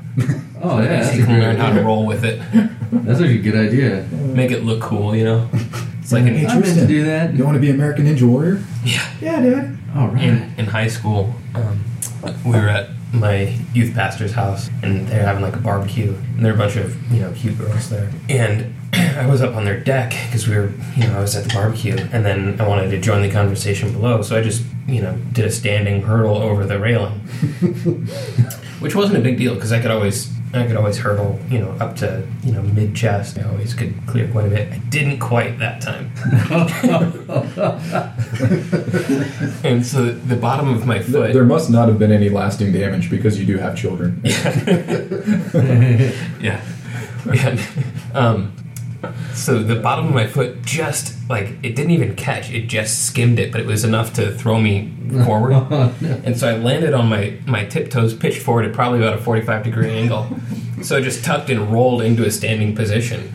Oh 0.63 0.79
yeah, 0.81 0.87
that's, 0.87 1.11
he 1.15 1.21
a 1.21 1.25
can 1.25 1.35
great 1.35 1.43
learn 1.47 1.55
how 1.57 1.71
to 1.73 1.81
roll 1.81 2.05
with 2.05 2.23
it, 2.25 2.39
That's 2.91 3.19
actually 3.21 3.39
a 3.39 3.41
good 3.41 3.55
idea. 3.55 4.05
make 4.11 4.51
it 4.51 4.63
look 4.65 4.81
cool. 4.81 5.15
You 5.15 5.23
know, 5.23 5.49
it's 6.01 6.11
like 6.11 6.23
Hey, 6.25 6.41
in, 6.43 6.47
I 6.47 6.59
meant 6.59 6.77
to 6.77 6.85
do 6.85 7.05
that. 7.05 7.33
You 7.33 7.45
want 7.45 7.55
to 7.55 7.61
be 7.61 7.69
American 7.69 8.05
Ninja 8.05 8.23
Warrior? 8.23 8.61
yeah, 8.83 9.07
Yeah, 9.21 9.41
Dad. 9.41 9.77
All 9.95 10.09
right. 10.09 10.21
in 10.23 10.53
in 10.57 10.65
high 10.65 10.87
school. 10.89 11.33
Um, 11.55 11.79
we 12.45 12.51
were 12.51 12.67
at 12.67 12.89
my 13.13 13.57
youth 13.73 13.93
pastor's 13.93 14.31
house, 14.31 14.69
and 14.83 15.07
they're 15.07 15.25
having 15.25 15.43
like 15.43 15.55
a 15.55 15.59
barbecue, 15.59 16.13
and 16.13 16.45
there 16.45 16.51
are 16.51 16.55
a 16.55 16.57
bunch 16.57 16.75
of 16.75 17.11
you 17.11 17.21
know 17.21 17.31
cute 17.33 17.57
girls 17.57 17.89
there, 17.89 18.11
and. 18.29 18.75
I 18.93 19.25
was 19.25 19.41
up 19.41 19.55
on 19.55 19.63
their 19.63 19.79
deck 19.79 20.09
because 20.25 20.49
we 20.49 20.55
were, 20.57 20.73
you 20.97 21.07
know, 21.07 21.17
I 21.17 21.21
was 21.21 21.33
at 21.37 21.45
the 21.45 21.53
barbecue, 21.53 21.95
and 22.11 22.25
then 22.25 22.59
I 22.59 22.67
wanted 22.67 22.91
to 22.91 22.99
join 22.99 23.21
the 23.21 23.31
conversation 23.31 23.93
below, 23.93 24.21
so 24.21 24.37
I 24.37 24.41
just, 24.41 24.65
you 24.85 25.01
know, 25.01 25.17
did 25.31 25.45
a 25.45 25.51
standing 25.51 26.01
hurdle 26.01 26.35
over 26.35 26.65
the 26.65 26.77
railing. 26.77 27.13
which 28.81 28.95
wasn't 28.95 29.17
a 29.17 29.21
big 29.21 29.37
deal 29.37 29.53
because 29.55 29.71
I 29.71 29.79
could 29.79 29.91
always 29.91 30.29
I 30.53 30.67
could 30.67 30.75
always 30.75 30.97
hurdle 30.97 31.39
you 31.49 31.59
know 31.59 31.71
up 31.79 31.95
to 31.97 32.27
you 32.43 32.51
know 32.51 32.61
mid 32.61 32.95
chest. 32.95 33.37
I 33.37 33.43
always 33.43 33.73
could 33.73 33.93
clear 34.05 34.27
quite 34.29 34.47
a 34.47 34.49
bit. 34.49 34.71
I 34.71 34.77
didn't 34.77 35.19
quite 35.19 35.59
that 35.59 35.81
time, 35.81 36.11
and 39.63 39.85
so 39.85 40.11
the 40.11 40.35
bottom 40.35 40.69
of 40.69 40.85
my 40.85 40.99
foot. 40.99 41.33
There 41.33 41.45
must 41.45 41.69
not 41.69 41.87
have 41.87 41.99
been 41.99 42.11
any 42.11 42.29
lasting 42.29 42.73
damage 42.73 43.09
because 43.09 43.39
you 43.39 43.45
do 43.45 43.57
have 43.57 43.77
children. 43.77 44.19
yeah, 46.41 46.61
yeah. 47.33 47.65
Um, 48.13 48.53
so 49.33 49.61
the 49.61 49.75
bottom 49.75 50.07
of 50.07 50.13
my 50.13 50.27
foot 50.27 50.61
just 50.63 51.17
like 51.29 51.57
it 51.63 51.75
didn't 51.75 51.91
even 51.91 52.15
catch; 52.15 52.51
it 52.51 52.67
just 52.67 53.05
skimmed 53.05 53.39
it, 53.39 53.51
but 53.51 53.61
it 53.61 53.67
was 53.67 53.83
enough 53.83 54.13
to 54.13 54.33
throw 54.33 54.59
me 54.59 54.93
forward. 55.25 55.53
Oh, 55.53 55.93
and 56.23 56.37
so 56.37 56.47
I 56.47 56.57
landed 56.57 56.93
on 56.93 57.07
my 57.09 57.37
my 57.45 57.65
tiptoes, 57.65 58.13
pitched 58.13 58.41
forward 58.41 58.65
at 58.65 58.73
probably 58.73 58.99
about 58.99 59.13
a 59.13 59.21
forty 59.21 59.41
five 59.41 59.63
degree 59.63 59.89
angle. 59.99 60.27
So 60.81 60.97
I 60.97 61.01
just 61.01 61.23
tucked 61.23 61.49
and 61.49 61.71
rolled 61.71 62.01
into 62.01 62.25
a 62.25 62.31
standing 62.31 62.75
position, 62.75 63.33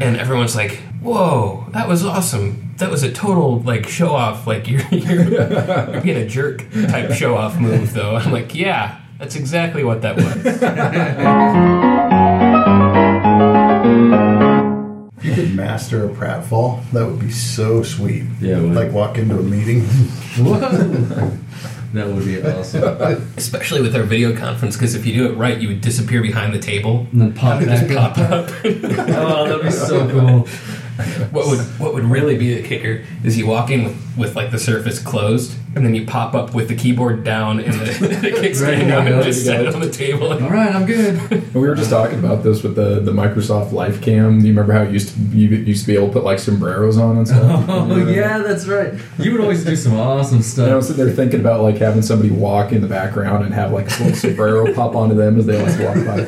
and 0.00 0.16
everyone's 0.16 0.56
like, 0.56 0.78
"Whoa, 1.00 1.66
that 1.70 1.88
was 1.88 2.04
awesome! 2.04 2.74
That 2.78 2.90
was 2.90 3.02
a 3.02 3.12
total 3.12 3.60
like 3.60 3.88
show 3.88 4.14
off. 4.14 4.46
Like 4.46 4.68
you're 4.68 4.82
you're, 4.90 5.28
you're 5.30 6.00
being 6.00 6.16
a 6.16 6.26
jerk 6.26 6.66
type 6.88 7.12
show 7.12 7.36
off 7.36 7.58
move, 7.58 7.92
though." 7.92 8.16
I'm 8.16 8.32
like, 8.32 8.54
"Yeah." 8.54 9.00
That's 9.18 9.34
exactly 9.34 9.82
what 9.82 10.02
that 10.02 10.16
was. 10.16 10.44
Master 15.56 16.04
a 16.04 16.08
pratfall, 16.10 16.88
that 16.92 17.04
would 17.06 17.18
be 17.18 17.30
so 17.30 17.82
sweet. 17.82 18.24
Yeah, 18.40 18.60
would. 18.60 18.74
Like 18.74 18.92
walk 18.92 19.18
into 19.18 19.38
a 19.38 19.42
meeting. 19.42 19.84
That 21.94 22.08
would 22.08 22.24
be 22.26 22.42
awesome. 22.42 22.82
especially 23.38 23.80
with 23.80 23.96
our 23.96 24.02
video 24.02 24.36
conference 24.36 24.76
because 24.76 24.94
if 24.94 25.06
you 25.06 25.14
do 25.14 25.26
it 25.32 25.36
right 25.36 25.58
you 25.58 25.68
would 25.68 25.80
disappear 25.80 26.20
behind 26.20 26.52
the 26.52 26.58
table 26.58 27.06
And 27.12 27.20
then 27.22 27.32
pop 27.32 27.58
and 27.62 27.68
back 27.68 27.86
just 27.88 27.96
up. 27.96 28.14
pop 28.16 28.30
up 28.30 28.50
Oh, 28.64 29.46
that'd 29.48 29.62
be 29.62 29.70
so 29.70 30.06
cool. 30.10 30.46
what 31.30 31.46
would 31.46 31.58
what 31.78 31.92
would 31.94 32.04
really 32.04 32.38
be 32.38 32.54
the 32.60 32.66
kicker 32.66 33.04
is 33.22 33.36
you 33.36 33.46
walk 33.46 33.70
in 33.70 33.84
with, 33.84 34.16
with 34.16 34.36
like 34.36 34.50
the 34.50 34.58
surface 34.58 34.98
closed 34.98 35.54
and 35.74 35.84
then 35.84 35.94
you 35.94 36.06
pop 36.06 36.34
up 36.34 36.54
with 36.54 36.68
the 36.68 36.74
keyboard 36.74 37.22
down 37.22 37.60
and 37.60 37.74
the, 37.74 37.84
the 38.22 38.30
kickstand 38.30 38.62
Ready 38.62 38.80
to 38.84 38.88
down 38.88 39.06
go, 39.06 39.16
and 39.16 39.24
just 39.24 39.44
set 39.44 39.66
it 39.66 39.74
on 39.74 39.82
the 39.82 39.90
table 39.90 40.32
All 40.32 40.38
right, 40.48 40.74
I'm 40.74 40.86
good. 40.86 41.20
And 41.30 41.54
we 41.54 41.60
were 41.60 41.74
just 41.74 41.90
talking 41.90 42.18
about 42.18 42.42
this 42.42 42.62
with 42.62 42.76
the, 42.76 43.00
the 43.00 43.12
Microsoft 43.12 43.72
LifeCam. 43.72 44.40
Do 44.40 44.46
you 44.46 44.52
remember 44.54 44.72
how 44.72 44.82
you 44.82 44.92
used 44.92 45.14
to 45.14 45.20
you 45.36 45.48
used 45.48 45.82
to 45.82 45.86
be 45.86 45.94
able 45.96 46.06
to 46.06 46.12
put 46.14 46.24
like 46.24 46.38
sombreros 46.38 46.96
on 46.96 47.18
and 47.18 47.28
stuff? 47.28 47.66
Oh 47.68 47.94
yeah, 48.08 48.38
that's 48.38 48.66
right. 48.66 48.94
You 49.18 49.32
would 49.32 49.42
always 49.42 49.64
do 49.66 49.76
some 49.76 49.94
awesome 50.00 50.36
And 50.36 50.44
I 50.44 50.48
stuff. 50.48 50.74
was 50.76 50.88
sitting 50.88 51.04
there 51.04 51.14
thinking 51.14 51.40
about 51.40 51.60
like 51.60 51.76
having 51.76 52.00
somebody 52.00 52.30
walk 52.30 52.72
in 52.72 52.80
the 52.80 52.88
background 52.88 53.44
and 53.44 53.52
have 53.52 53.70
like 53.72 53.86
a 53.86 54.02
little 54.02 54.16
sombrero 54.16 54.72
pop 54.72 54.94
onto 54.96 55.14
them 55.14 55.38
as 55.38 55.44
they 55.44 55.60
like 55.60 55.78
walk 55.78 56.06
by. 56.06 56.24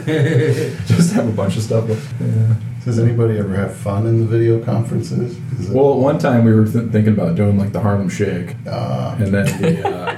Just 0.87 1.14
have 1.14 1.26
a 1.26 1.32
bunch 1.32 1.56
of 1.56 1.62
stuff. 1.62 1.88
Yeah. 2.20 2.54
Does 2.85 2.99
anybody 2.99 3.38
ever 3.38 3.54
have 3.54 3.75
fun 3.76 4.06
in 4.06 4.20
the 4.20 4.25
video 4.26 4.64
conferences? 4.64 5.38
Well, 5.70 5.92
at 5.94 5.99
one 5.99 6.18
time 6.18 6.44
we 6.44 6.52
were 6.54 6.64
th- 6.64 6.90
thinking 6.90 7.12
about 7.12 7.35
doing 7.35 7.58
like 7.58 7.73
the 7.73 7.80
Harlem 7.80 8.08
Shake, 8.08 8.54
uh, 8.66 9.16
and 9.18 9.28
then 9.35 9.61
the, 9.61 9.88
uh, 9.88 10.16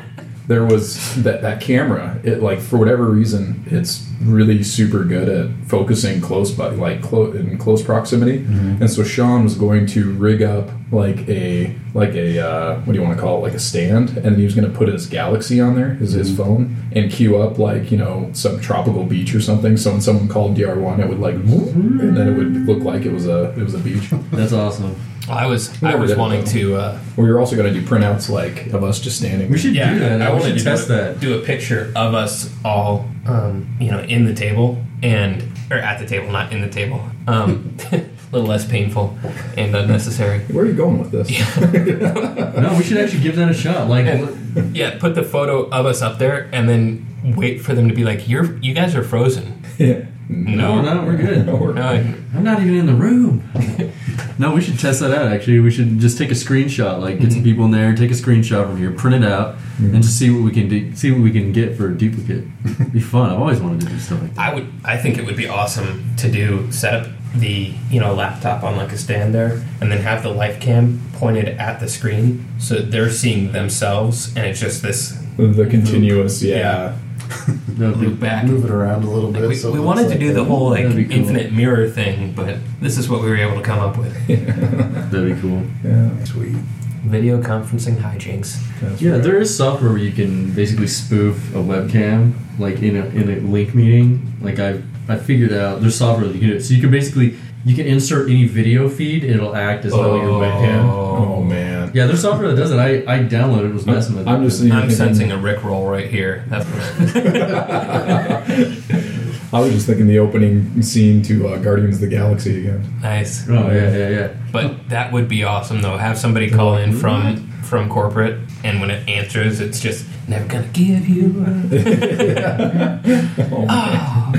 there 0.51 0.65
was 0.65 1.15
that 1.23 1.43
that 1.43 1.61
camera. 1.61 2.19
It 2.25 2.43
like 2.43 2.59
for 2.59 2.77
whatever 2.77 3.09
reason, 3.09 3.63
it's 3.67 4.05
really 4.21 4.65
super 4.65 5.05
good 5.05 5.29
at 5.29 5.49
focusing 5.69 6.21
close 6.21 6.51
by 6.51 6.71
like 6.71 7.01
clo- 7.03 7.31
in 7.31 7.57
close 7.57 7.83
proximity. 7.85 8.39
And 8.81 8.91
so 8.91 9.05
Sean 9.05 9.45
was 9.45 9.55
going 9.55 9.87
to 9.87 10.13
rig 10.15 10.43
up 10.43 10.69
like 10.91 11.29
a 11.29 11.73
like 11.95 12.15
a 12.15 12.45
uh, 12.45 12.81
what 12.81 12.93
do 12.93 12.99
you 12.99 13.05
want 13.05 13.17
to 13.17 13.23
call 13.23 13.39
it 13.39 13.43
like 13.43 13.55
a 13.55 13.61
stand, 13.61 14.19
and 14.19 14.37
he 14.37 14.45
was 14.45 14.57
going 14.57 14.71
to 14.71 14.77
put 14.77 14.89
his 14.89 15.07
Galaxy 15.07 15.61
on 15.61 15.77
there, 15.77 15.91
his 15.95 16.13
his 16.15 16.37
phone, 16.37 16.75
and 16.91 17.13
queue 17.13 17.41
up 17.41 17.59
like 17.59 17.93
you 17.93 17.97
know 17.97 18.29
some 18.33 18.61
tropical 18.61 19.05
beach 19.05 19.33
or 19.37 19.41
something. 19.41 19.77
So 19.77 19.93
when 19.93 20.01
someone 20.01 20.27
called 20.27 20.57
DR 20.57 20.81
one, 20.81 20.99
it 20.99 21.09
would 21.09 21.21
like, 21.21 21.37
and 21.37 22.17
then 22.17 22.27
it 22.27 22.33
would 22.37 22.67
look 22.67 22.83
like 22.83 23.07
it 23.07 23.13
was 23.13 23.29
a 23.29 23.51
it 23.57 23.63
was 23.63 23.75
a 23.75 23.79
beach. 23.79 24.11
That's 24.33 24.53
awesome. 24.53 24.97
I 25.31 25.47
was 25.47 25.83
I 25.83 25.95
was 25.95 26.15
wanting 26.17 26.45
to 26.47 26.77
uh, 26.77 26.99
We 27.17 27.31
were 27.31 27.39
also 27.39 27.55
going 27.55 27.73
to 27.73 27.81
do 27.81 27.87
printouts 27.87 28.29
like 28.29 28.67
of 28.69 28.83
us 28.83 29.01
just 29.01 29.19
standing. 29.19 29.49
We 29.49 29.59
should 29.59 29.75
yeah 29.75 29.93
do 29.93 29.99
that. 30.01 30.23
I 30.23 30.35
we 30.35 30.40
wanted 30.41 30.59
to 30.59 30.65
test 30.65 30.89
do, 30.89 30.95
a- 30.95 30.97
that. 30.97 31.21
do 31.21 31.39
a 31.39 31.43
picture 31.43 31.93
of 31.97 32.15
us 32.15 32.53
all 32.65 33.07
um, 33.27 33.77
you 33.81 33.91
know 33.91 34.01
in 34.01 34.25
the 34.25 34.35
table 34.35 34.83
and 35.03 35.43
or 35.71 35.77
at 35.79 35.99
the 36.01 36.07
table 36.07 36.31
not 36.31 36.53
in 36.53 36.61
the 36.61 36.69
table 36.69 37.01
um, 37.27 37.77
a 37.93 38.03
little 38.33 38.49
less 38.49 38.65
painful 38.69 39.17
and 39.57 39.75
unnecessary 39.75 40.39
Where 40.53 40.65
are 40.65 40.69
you 40.69 40.75
going 40.75 40.99
with 40.99 41.11
this? 41.11 41.29
No, 42.61 42.75
we 42.77 42.85
should 42.85 42.99
actually 42.99 43.23
give 43.23 43.37
that 43.37 43.51
a 43.51 43.55
shot. 43.55 43.89
Like, 43.89 44.07
And 44.07 44.77
yeah, 44.77 44.99
put 44.99 45.15
the 45.15 45.23
photo 45.23 45.69
of 45.71 45.87
us 45.87 46.03
up 46.03 46.19
there, 46.19 46.49
and 46.53 46.69
then 46.69 47.07
wait 47.37 47.61
for 47.63 47.75
them 47.75 47.89
to 47.89 47.95
be 47.95 48.05
like, 48.05 48.29
"You're, 48.29 48.57
you 48.59 48.75
guys 48.75 48.95
are 48.95 49.03
frozen." 49.03 49.63
yeah. 49.79 50.05
No, 50.31 50.81
no, 50.81 51.05
we're 51.05 51.17
good. 51.17 51.47
No, 51.47 51.57
we're- 51.61 51.75
No, 51.75 52.15
I'm 52.35 52.45
not 52.45 52.61
even 52.61 52.75
in 52.75 52.87
the 52.87 52.95
room. 52.95 53.43
no, 54.39 54.55
we 54.55 54.61
should 54.61 54.79
test 54.79 55.01
that 55.01 55.11
out. 55.11 55.27
Actually, 55.33 55.59
we 55.59 55.71
should 55.73 55.99
just 55.99 56.17
take 56.17 56.31
a 56.31 56.35
screenshot. 56.35 57.01
Like, 57.01 57.19
get 57.19 57.33
some 57.33 57.41
mm-hmm. 57.41 57.51
people 57.51 57.65
in 57.65 57.73
there, 57.73 57.95
take 57.97 58.13
a 58.13 58.15
screenshot 58.15 58.67
from 58.67 58.77
here, 58.77 58.93
print 58.93 59.25
it 59.25 59.31
out, 59.31 59.57
mm-hmm. 59.57 59.95
and 59.95 60.03
just 60.03 60.19
see 60.19 60.31
what 60.31 60.45
we 60.45 60.53
can 60.53 60.69
do. 60.69 60.95
See 60.95 61.11
what 61.11 61.21
we 61.21 61.33
can 61.33 61.53
get 61.53 61.77
for 61.77 61.89
a 61.89 61.99
duplicate. 61.99 62.45
be 62.93 63.01
fun. 63.01 63.31
I've 63.31 63.41
always 63.41 63.61
wanted 63.61 63.81
to 63.81 63.87
do 63.89 63.99
stuff 63.99 64.23
like 64.23 64.35
that. 64.35 64.53
I 64.53 64.55
would. 64.55 64.73
I 64.85 64.97
think 64.99 65.19
it 65.19 65.27
would 65.27 65.37
be 65.37 65.49
awesome 65.49 66.15
to 66.19 66.31
do 66.31 66.71
set 66.71 66.95
up 66.95 67.09
the 67.35 67.73
you 67.91 68.01
know 68.01 68.15
laptop 68.15 68.63
on 68.63 68.77
like 68.77 68.93
a 68.93 68.99
stand 68.99 69.35
there, 69.35 69.63
and 69.81 69.91
then 69.91 69.99
have 69.99 70.23
the 70.23 70.31
LifeCam 70.31 70.99
pointed 71.15 71.49
at 71.49 71.81
the 71.81 71.89
screen, 71.89 72.47
so 72.59 72.77
they're 72.77 73.11
seeing 73.11 73.53
themselves, 73.53 74.29
and 74.37 74.47
it's 74.47 74.61
just 74.61 74.83
this 74.83 75.19
The 75.37 75.67
continuous, 75.69 76.43
yeah. 76.43 76.57
Yeah. 76.57 76.99
That 77.81 77.97
loop 77.97 78.21
back. 78.21 78.45
move 78.45 78.65
it 78.67 78.71
around 78.71 79.05
a 79.05 79.11
little 79.11 79.31
Like, 79.31 79.41
bit. 79.41 79.49
we, 79.49 79.55
so 79.55 79.73
we 79.73 79.81
wanted 79.81 80.03
looks 80.03 80.13
to 80.15 80.19
do 80.19 80.33
the 80.35 80.45
whole 80.45 80.71
like 80.71 80.85
cool. 80.87 80.99
infinite 80.99 81.51
mirror 81.53 81.89
thing, 81.89 82.33
but 82.35 82.59
this 82.81 82.99
is 82.99 83.09
what 83.09 83.23
we 83.23 83.29
were 83.31 83.37
able 83.37 83.57
to 83.57 83.63
come 83.63 83.79
up 83.79 83.97
with. 83.97 84.13
that'd 85.11 85.35
be 85.35 85.41
cool. 85.41 85.63
Yeah. 85.85 86.25
Sweet. 86.25 86.57
Video 87.05 87.41
conferencing 87.41 87.97
hijinks. 87.97 88.59
That's 88.81 89.01
Yeah, 89.01 89.13
right. 89.13 89.23
there 89.23 89.41
is 89.41 89.57
software 89.57 89.91
where 89.91 89.99
you 89.99 90.13
can 90.13 90.53
basically 90.53 90.89
spoof 90.89 91.55
a 91.55 91.59
webcam, 91.59 92.35
like 92.59 92.83
in 92.83 92.97
a 92.97 93.07
in 93.07 93.31
a 93.31 93.37
Lync 93.37 93.73
meeting. 93.75 94.31
Like 94.43 94.59
I 94.59 94.83
I 95.09 95.17
figured 95.17 95.53
out 95.53 95.81
there's 95.81 95.97
software 95.97 96.27
that 96.29 96.35
you 96.35 96.41
can 96.41 96.51
do 96.51 96.57
it. 96.57 96.63
So 96.63 96.75
you 96.75 96.83
can 96.83 96.91
basically 96.91 97.37
you 97.65 97.77
can 97.77 97.87
insert 97.87 98.31
any 98.31 98.47
video 98.47 98.89
feed 98.89 99.23
and 99.23 99.35
it'll 99.35 99.55
act 99.55 99.85
as 99.85 99.93
though 99.93 100.17
your 100.17 100.41
webcam. 100.41 100.85
Oh 100.85 101.43
man. 101.43 101.91
Yeah, 101.93 102.07
there's 102.07 102.23
software 102.23 102.49
that 102.49 102.57
does 102.57 102.71
it. 102.71 102.79
I, 102.79 102.99
I 103.13 103.19
downloaded 103.21 103.71
it, 103.71 103.75
was 103.75 103.87
messing 103.87 104.17
with 104.17 104.27
it. 104.27 104.31
I'm 104.31 104.43
just 104.43 104.63
I'm 104.63 104.91
sensing 104.91 105.33
a 105.33 105.37
Rick 105.37 105.63
roll 105.65 105.89
right 105.89 106.09
here. 106.09 106.45
That's 106.49 106.67
I 109.53 109.59
was 109.59 109.73
just 109.73 109.87
thinking 109.87 110.07
the 110.07 110.21
opening 110.21 110.81
scene 110.81 111.23
to 111.23 111.49
uh, 111.49 111.59
Guardians 111.59 111.97
of 111.97 112.03
the 112.03 112.07
Galaxy 112.07 112.61
again. 112.61 112.95
nice. 113.03 113.49
Oh 113.49 113.69
yeah, 113.71 113.97
yeah, 113.97 114.09
yeah. 114.09 114.35
But 114.53 114.89
that 114.91 115.13
would 115.13 115.29
be 115.29 115.43
awesome 115.43 115.83
though. 115.83 115.97
Have 115.97 116.19
somebody 116.19 116.51
call 116.51 116.77
in 116.77 116.93
from 116.93 117.49
from 117.63 117.89
corporate, 117.89 118.39
and 118.65 118.81
when 118.81 118.91
it 118.91 119.09
answers, 119.09 119.61
it's 119.61 119.81
just 119.81 120.07
never 120.31 120.47
gonna 120.47 120.69
give 120.73 121.09
you. 121.09 121.45
up." 121.47 123.01
Oh, 123.53 123.67
Oh, 123.69 124.33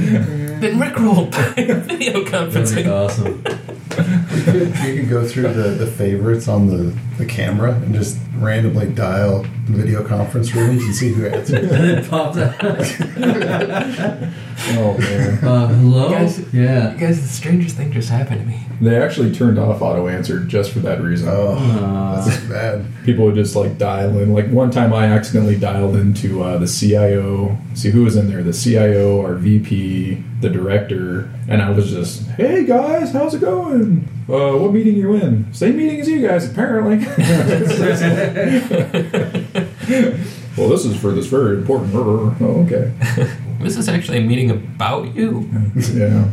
been 0.61 0.77
rickrolled 0.79 1.31
by 1.31 1.51
video 1.63 2.23
That'd 2.23 2.25
be 2.25 2.31
conferencing. 2.31 2.87
awesome. 2.89 3.43
You 4.37 4.43
could, 4.43 4.67
you 4.85 5.01
could 5.01 5.09
go 5.09 5.27
through 5.27 5.53
the, 5.53 5.69
the 5.71 5.87
favorites 5.87 6.47
on 6.47 6.67
the, 6.67 6.97
the 7.17 7.25
camera 7.25 7.73
and 7.73 7.93
just 7.93 8.17
randomly 8.37 8.87
dial 8.87 9.45
video 9.65 10.03
conference 10.07 10.55
rooms 10.55 10.81
and 10.83 10.95
see 10.95 11.09
who 11.09 11.25
answers. 11.27 11.59
and 11.71 11.83
then 11.83 12.05
popped 12.09 12.37
out. 12.37 12.55
oh 14.77 14.97
man. 14.97 15.43
Uh, 15.43 15.67
hello. 15.67 16.09
Guys- 16.09 16.53
yeah. 16.53 16.93
You 16.93 16.99
guys, 16.99 17.21
the 17.21 17.27
strangest 17.27 17.75
thing 17.75 17.91
just 17.91 18.09
happened 18.09 18.41
to 18.41 18.47
me. 18.47 18.59
They 18.79 18.95
actually 19.01 19.33
turned 19.33 19.59
off 19.59 19.81
auto 19.81 20.07
answer 20.07 20.39
just 20.39 20.71
for 20.71 20.79
that 20.79 21.01
reason. 21.01 21.27
Oh, 21.29 21.55
Uh, 21.57 22.23
that's 22.25 22.39
bad. 22.45 22.85
People 23.03 23.25
would 23.25 23.35
just 23.35 23.55
like 23.55 23.77
dial 23.77 24.17
in. 24.19 24.33
Like 24.33 24.47
one 24.49 24.71
time, 24.71 24.93
I 24.93 25.05
accidentally 25.07 25.57
dialed 25.57 25.80
into 25.89 26.43
uh, 26.43 26.57
the 26.57 26.67
CIO. 26.67 27.57
See 27.73 27.91
who 27.91 28.03
was 28.03 28.15
in 28.15 28.29
there? 28.29 28.43
The 28.43 28.53
CIO, 28.53 29.21
our 29.21 29.35
VP, 29.35 30.23
the 30.39 30.49
director, 30.49 31.29
and 31.47 31.61
I 31.61 31.71
was 31.71 31.89
just, 31.89 32.27
"Hey 32.31 32.65
guys, 32.65 33.11
how's 33.11 33.33
it 33.33 33.41
going? 33.41 34.07
Uh, 34.29 34.57
what 34.57 34.71
meeting 34.71 34.95
you 34.95 35.13
in? 35.15 35.53
Same 35.53 35.77
meeting 35.77 35.99
as 35.99 36.07
you 36.07 36.25
guys, 36.25 36.49
apparently." 36.49 36.97
well, 40.57 40.69
this 40.69 40.85
is 40.85 40.99
for 40.99 41.11
this 41.11 41.27
very 41.27 41.57
important. 41.57 41.93
Oh, 42.41 42.65
okay. 42.65 42.93
This 43.63 43.77
is 43.77 43.87
actually 43.89 44.17
a 44.19 44.21
meeting 44.21 44.51
about 44.51 45.15
you. 45.15 45.49
yeah. 45.93 46.29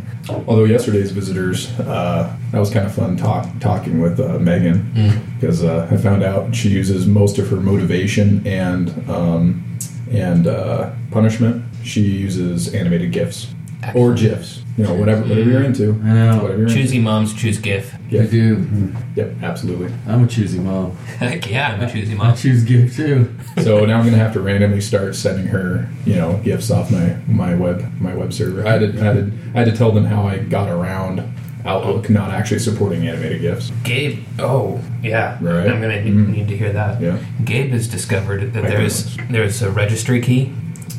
Although 0.46 0.64
yesterday's 0.64 1.10
visitors, 1.10 1.70
uh, 1.80 2.36
that 2.52 2.58
was 2.58 2.70
kind 2.70 2.86
of 2.86 2.94
fun 2.94 3.16
talk, 3.16 3.48
talking 3.60 4.00
with 4.00 4.20
uh, 4.20 4.38
Megan 4.38 5.22
because 5.34 5.64
uh, 5.64 5.88
I 5.90 5.96
found 5.96 6.22
out 6.22 6.54
she 6.54 6.68
uses 6.68 7.06
most 7.06 7.38
of 7.38 7.48
her 7.48 7.56
motivation 7.56 8.46
and 8.46 8.90
um, 9.08 9.64
and 10.10 10.46
uh, 10.46 10.90
punishment. 11.10 11.64
She 11.84 12.02
uses 12.02 12.74
animated 12.74 13.12
gifs. 13.12 13.48
Or 13.94 14.14
GIFs. 14.14 14.62
You 14.76 14.84
know, 14.84 14.94
whatever 14.94 15.22
whatever 15.22 15.50
you're 15.50 15.62
into. 15.64 15.90
I 16.04 16.12
know. 16.12 16.38
Whatever 16.42 16.60
you're 16.60 16.68
Choosy 16.68 17.00
moms 17.00 17.34
choose 17.34 17.58
GIF. 17.58 17.92
into. 17.94 18.18
I 18.18 18.22
Yeah. 18.22 18.30
do. 18.30 18.92
Yep, 19.16 19.32
absolutely. 19.42 19.92
I'm 20.06 20.22
a 20.24 20.26
choosy 20.28 20.58
mom. 20.60 20.92
Heck 21.18 21.50
yeah, 21.50 21.72
I'm 21.72 21.80
a 21.82 21.90
choosy 21.90 22.14
mom. 22.14 22.26
I 22.26 22.28
mom. 22.30 22.36
choose 22.38 22.62
GIF 22.64 22.94
too. 22.96 23.34
So 23.62 23.84
now 23.84 23.98
I'm 23.98 24.04
gonna 24.04 24.18
have 24.18 24.32
to 24.34 24.40
randomly 24.40 24.80
start 24.80 25.16
sending 25.16 25.46
her, 25.48 25.88
you 26.06 26.14
know, 26.14 26.40
gifts 26.44 26.70
off 26.70 26.90
my 26.92 27.16
my 27.26 27.54
web 27.54 27.84
my 28.00 28.14
web 28.14 28.32
server. 28.32 28.64
I 28.66 28.70
had 28.72 28.80
to, 28.92 29.00
I 29.00 29.04
had 29.04 29.14
to, 29.16 29.32
I 29.54 29.58
had 29.58 29.64
to 29.66 29.76
tell 29.76 29.90
them 29.90 30.04
how 30.04 30.22
I 30.28 30.38
got 30.38 30.68
around 30.68 31.22
Outlook 31.66 32.08
not 32.08 32.30
actually 32.30 32.60
supporting 32.60 33.06
animated 33.08 33.40
gifs. 33.40 33.72
Gabe. 33.82 34.20
Oh, 34.38 34.80
yeah. 35.02 35.36
Right. 35.40 35.68
I'm 35.68 35.80
gonna 35.82 36.00
need, 36.02 36.14
Mhm. 36.14 36.28
need 36.28 36.48
to 36.48 36.56
hear 36.56 36.72
that. 36.72 37.00
Yeah. 37.00 37.16
Gabe 37.44 37.72
has 37.72 37.88
discovered 37.88 38.52
that 38.54 38.62
My 38.62 38.70
there's 38.70 39.16
there's 39.28 39.60
a 39.60 39.70
registry 39.70 40.20
key 40.20 40.52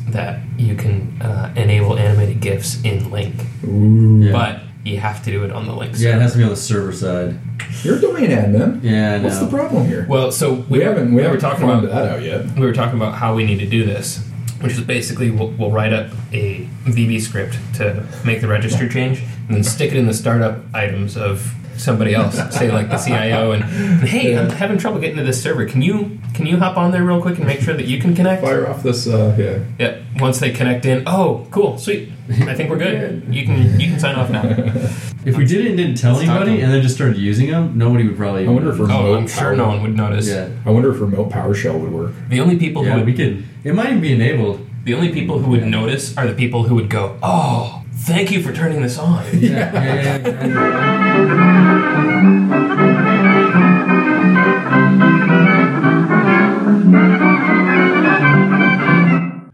that 0.08 0.40
you 0.58 0.74
can 0.74 1.20
uh, 1.22 1.52
enable 1.56 1.98
animated 1.98 2.40
GIFs 2.40 2.82
in 2.82 3.00
Lync, 3.10 3.44
Ooh. 3.64 4.24
Yeah. 4.24 4.32
but 4.32 4.60
you 4.84 4.98
have 4.98 5.22
to 5.24 5.30
do 5.30 5.44
it 5.44 5.52
on 5.52 5.66
the 5.66 5.72
Lync. 5.72 5.98
Yeah, 5.98 6.10
it 6.10 6.12
server. 6.12 6.20
has 6.20 6.32
to 6.32 6.38
be 6.38 6.44
on 6.44 6.50
the 6.50 6.56
server 6.56 6.92
side. 6.92 7.38
You're 7.82 7.96
a 7.96 8.00
domain 8.00 8.30
admin. 8.30 8.82
Yeah, 8.82 9.14
I 9.14 9.18
know. 9.18 9.24
What's 9.24 9.38
the 9.38 9.48
problem 9.48 9.86
here? 9.86 10.06
Well, 10.08 10.32
so 10.32 10.54
we, 10.68 10.80
haven't 10.80 11.10
we, 11.10 11.16
were 11.16 11.22
haven't 11.22 11.40
talked 11.40 11.62
about 11.62 11.82
that 11.82 12.08
out 12.10 12.22
yet. 12.22 12.46
we 12.56 12.66
were 12.66 12.72
talking 12.72 12.98
about 12.98 13.14
how 13.14 13.34
we 13.34 13.44
need 13.44 13.58
to 13.58 13.66
do 13.66 13.84
this, 13.84 14.26
which 14.60 14.72
is 14.72 14.80
basically 14.80 15.30
we'll, 15.30 15.50
we'll 15.52 15.70
write 15.70 15.92
up 15.92 16.10
a 16.32 16.66
VB 16.84 17.20
script 17.20 17.58
to 17.76 18.06
make 18.24 18.40
the 18.40 18.48
registry 18.48 18.88
change, 18.88 19.20
and 19.48 19.56
then 19.56 19.64
stick 19.64 19.92
it 19.92 19.96
in 19.96 20.06
the 20.06 20.14
startup 20.14 20.58
items 20.74 21.16
of 21.16 21.54
somebody 21.80 22.14
else, 22.14 22.36
say 22.54 22.70
like 22.70 22.88
the 22.90 22.96
CIO, 22.98 23.52
and 23.52 23.64
hey, 24.06 24.36
I'm 24.38 24.50
having 24.50 24.78
trouble 24.78 25.00
getting 25.00 25.16
to 25.16 25.22
this 25.24 25.42
server. 25.42 25.66
Can 25.66 25.82
you 25.82 26.18
can 26.34 26.46
you 26.46 26.58
hop 26.58 26.76
on 26.76 26.90
there 26.92 27.04
real 27.04 27.20
quick 27.20 27.38
and 27.38 27.46
make 27.46 27.60
sure 27.60 27.74
that 27.74 27.86
you 27.86 27.98
can 28.00 28.14
connect? 28.14 28.42
Fire 28.42 28.68
off 28.68 28.82
this. 28.82 29.06
Uh, 29.06 29.34
yeah. 29.38 29.64
Yeah. 29.78 29.98
Once 30.20 30.38
they 30.38 30.50
connect 30.50 30.84
in, 30.86 31.02
oh, 31.06 31.46
cool, 31.50 31.78
sweet. 31.78 32.12
I 32.28 32.54
think 32.54 32.70
we're 32.70 32.78
good. 32.78 33.24
You 33.30 33.44
can 33.44 33.80
you 33.80 33.88
can 33.90 33.98
sign 33.98 34.14
off 34.16 34.30
now. 34.30 34.42
If 35.22 35.36
we 35.36 35.44
did 35.44 35.66
it 35.66 35.68
and 35.68 35.76
didn't 35.76 35.96
tell 35.96 36.14
Let's 36.14 36.26
anybody 36.26 36.62
and 36.62 36.72
then 36.72 36.80
just 36.80 36.94
started 36.94 37.18
using 37.18 37.50
them, 37.50 37.76
nobody 37.76 38.08
would 38.08 38.16
probably. 38.16 38.46
I 38.46 38.50
wonder 38.50 38.70
if 38.72 38.78
we're- 38.78 38.90
Oh, 38.90 39.14
I'm 39.14 39.28
sure 39.28 39.54
no 39.54 39.68
one 39.68 39.82
would 39.82 39.94
notice. 39.94 40.26
Yeah, 40.26 40.48
I 40.64 40.70
wonder 40.70 40.90
if 40.90 40.98
remote 40.98 41.28
PowerShell 41.30 41.78
would 41.78 41.92
work. 41.92 42.12
The 42.30 42.40
only 42.40 42.56
people 42.56 42.84
who 42.84 42.94
would 42.94 43.04
we 43.04 43.12
could. 43.12 43.44
It 43.62 43.74
might 43.74 43.88
even 43.88 44.00
be 44.00 44.12
enabled. 44.14 44.66
the 44.84 44.94
only 44.94 45.10
people 45.12 45.38
who 45.40 45.50
would 45.50 45.66
notice 45.66 46.16
are 46.16 46.26
the 46.26 46.32
people 46.34 46.62
who 46.62 46.74
would 46.74 46.88
go, 46.88 47.18
oh, 47.22 47.79
thank 47.92 48.30
you 48.30 48.42
for 48.42 48.52
turning 48.52 48.82
this 48.82 48.98
on. 48.98 49.24
Yeah, 49.40 49.72
yeah, 49.72 50.18
yeah, 50.18 50.46
yeah. 50.46 51.70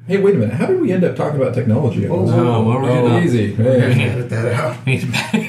Hey, 0.06 0.18
wait 0.18 0.36
a 0.36 0.38
minute. 0.38 0.54
How 0.54 0.66
did 0.66 0.80
we 0.80 0.92
end 0.92 1.02
up 1.02 1.16
talking 1.16 1.40
about 1.40 1.52
technology? 1.52 2.06
Oh, 2.06 2.28
Oh, 2.30 2.62
what 2.62 2.76
were 2.80 2.82
we 2.84 2.88
Oh, 2.90 3.08
getting 3.08 3.24
easy. 3.24 3.54
We 3.56 3.64
Hey. 3.64 3.94
need- 3.94 4.08
Edit 4.08 4.30
that 4.30 4.54
out. 4.54 4.76